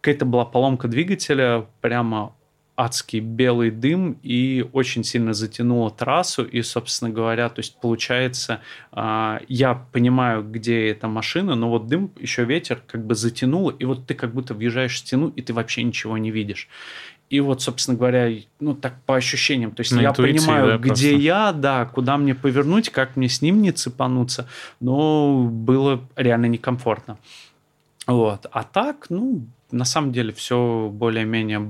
[0.00, 2.34] какая-то была поломка двигателя, прямо
[2.80, 6.44] адский белый дым и очень сильно затянуло трассу.
[6.44, 12.10] И, собственно говоря, то есть получается, а, я понимаю, где эта машина, но вот дым,
[12.18, 15.52] еще ветер как бы затянуло, и вот ты как будто въезжаешь в стену, и ты
[15.52, 16.68] вообще ничего не видишь.
[17.28, 21.10] И вот, собственно говоря, ну так по ощущениям, то есть На я понимаю, да, где
[21.10, 21.22] просто.
[21.22, 24.48] я, да, куда мне повернуть, как мне с ним не цепануться,
[24.80, 27.18] но было реально некомфортно.
[28.06, 28.46] Вот.
[28.50, 31.60] А так, ну, на самом деле все более-менее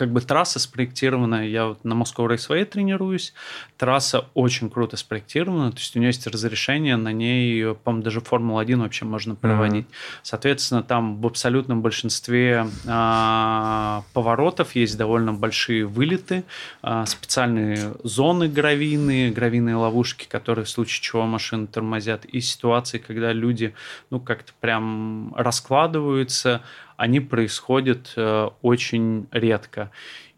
[0.00, 3.34] как бы трасса спроектирована, я вот на Moscow Raceway тренируюсь,
[3.76, 8.80] трасса очень круто спроектирована, то есть у нее есть разрешение, на ней, по-моему, даже Формула-1
[8.80, 9.86] вообще можно проводить.
[10.22, 16.44] Соответственно, там в абсолютном большинстве а, поворотов есть довольно большие вылеты,
[16.80, 23.34] а, специальные зоны гравийные, гравийные ловушки, которые в случае чего машины тормозят, и ситуации, когда
[23.34, 23.74] люди,
[24.08, 26.62] ну, как-то прям раскладываются,
[27.00, 29.90] они происходят э, очень редко.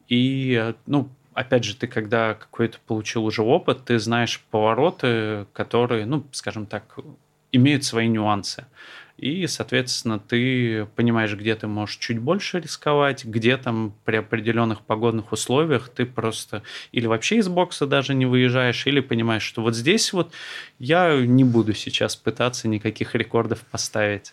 [0.06, 6.06] И, э, ну, опять же, ты когда какой-то получил уже опыт, ты знаешь повороты, которые,
[6.06, 6.96] ну, скажем так,
[7.50, 8.64] имеют свои нюансы.
[9.16, 15.32] И, соответственно, ты понимаешь, где ты можешь чуть больше рисковать, где там при определенных погодных
[15.32, 16.62] условиях ты просто
[16.92, 20.32] или вообще из бокса даже не выезжаешь, или понимаешь, что вот здесь вот
[20.78, 24.32] я не буду сейчас пытаться никаких рекордов поставить.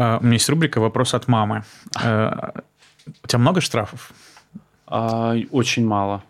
[0.00, 1.62] А, У меня есть рубрика «Вопрос от мамы».
[2.02, 2.30] Э,
[3.22, 4.12] У тебя много штрафов?
[4.86, 6.22] А, очень мало.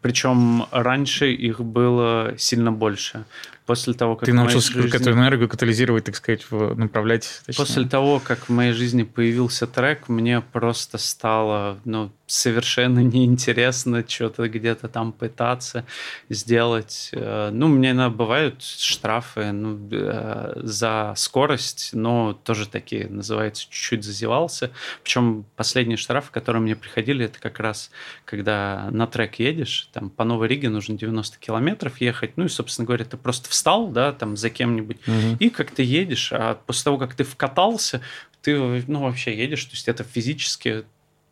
[0.00, 3.24] Причем раньше их было сильно больше.
[3.66, 7.42] После того, как Ты научился жизни- эту энергию катализировать, так сказать, в- направлять?
[7.46, 7.64] точнее?
[7.64, 14.48] После того, как в моей жизни появился трек, мне просто стало ну, совершенно неинтересно что-то
[14.48, 15.84] где-то там пытаться
[16.28, 17.10] сделать.
[17.12, 24.04] Э, Ну, меня иногда бывают штрафы ну, э, за скорость, но тоже такие, называется, чуть-чуть
[24.04, 24.70] зазевался.
[25.04, 27.90] Причем последние штрафы, которые мне приходили, это как раз,
[28.24, 32.86] когда на трек едешь, там по Новой Риге нужно 90 километров ехать, ну и, собственно
[32.86, 35.36] говоря, ты просто встал, да, там за кем-нибудь, Мгм.
[35.38, 38.00] и как ты едешь, а после того, как ты вкатался,
[38.40, 40.84] ты, ну, вообще едешь, то есть это физически,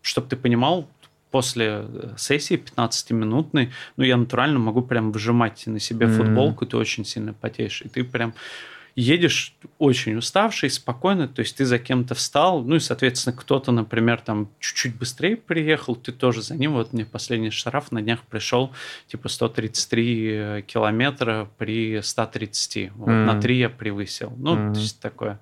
[0.02, 0.86] чтобы ты понимал,
[1.30, 6.16] после э, сессии 15-минутной, ну, я натурально могу прям выжимать на себе Мгм.
[6.16, 8.34] футболку, ты очень сильно потеешь, и ты прям
[8.96, 14.20] едешь очень уставший, спокойно, то есть ты за кем-то встал, ну и, соответственно, кто-то, например,
[14.20, 18.72] там чуть-чуть быстрее приехал, ты тоже за ним, вот мне последний штраф на днях пришел,
[19.06, 23.26] типа 133 километра при 130, вот, Мгм.
[23.26, 24.74] на 3 я превысил, ну, Мгм.
[24.74, 25.40] то есть такое.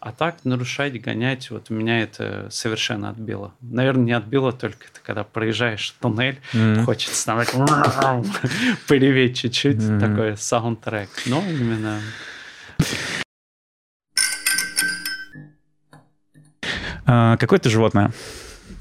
[0.00, 3.52] А так нарушать, гонять, вот меня это совершенно отбило.
[3.60, 6.86] Наверное, не отбило только это, когда проезжаешь туннель, Мгм.
[6.86, 8.24] хочется там так
[8.88, 10.00] пореветь чуть-чуть, Мгм.
[10.00, 11.10] такой саундтрек.
[11.26, 12.00] Но именно
[17.06, 18.12] А, Какое ты животное?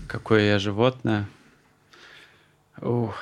[0.08, 1.28] какое я животное.
[2.82, 3.16] Ух.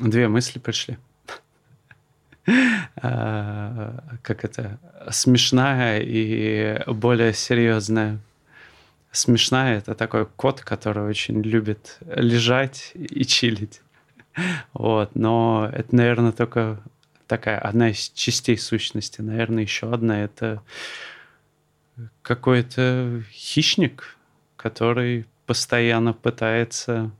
[0.00, 0.98] Две мысли пришли.
[3.02, 4.78] А, Как это?
[5.10, 8.18] Смешная и более серьезная.
[9.12, 13.80] Смешная– это такой кот, который очень любит лежать и чилить.
[14.72, 16.80] Вот, но это, наверное, только
[17.26, 19.20] такая одна из частей сущности.
[19.20, 20.62] Наверное, еще одна– это
[22.22, 24.16] какой-то хищник,
[24.56, 27.10] который постоянно пытается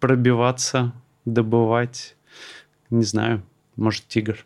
[0.00, 0.92] пробиваться,
[1.24, 2.16] добывать,
[2.90, 3.42] не знаю,
[3.76, 4.44] может, тигр.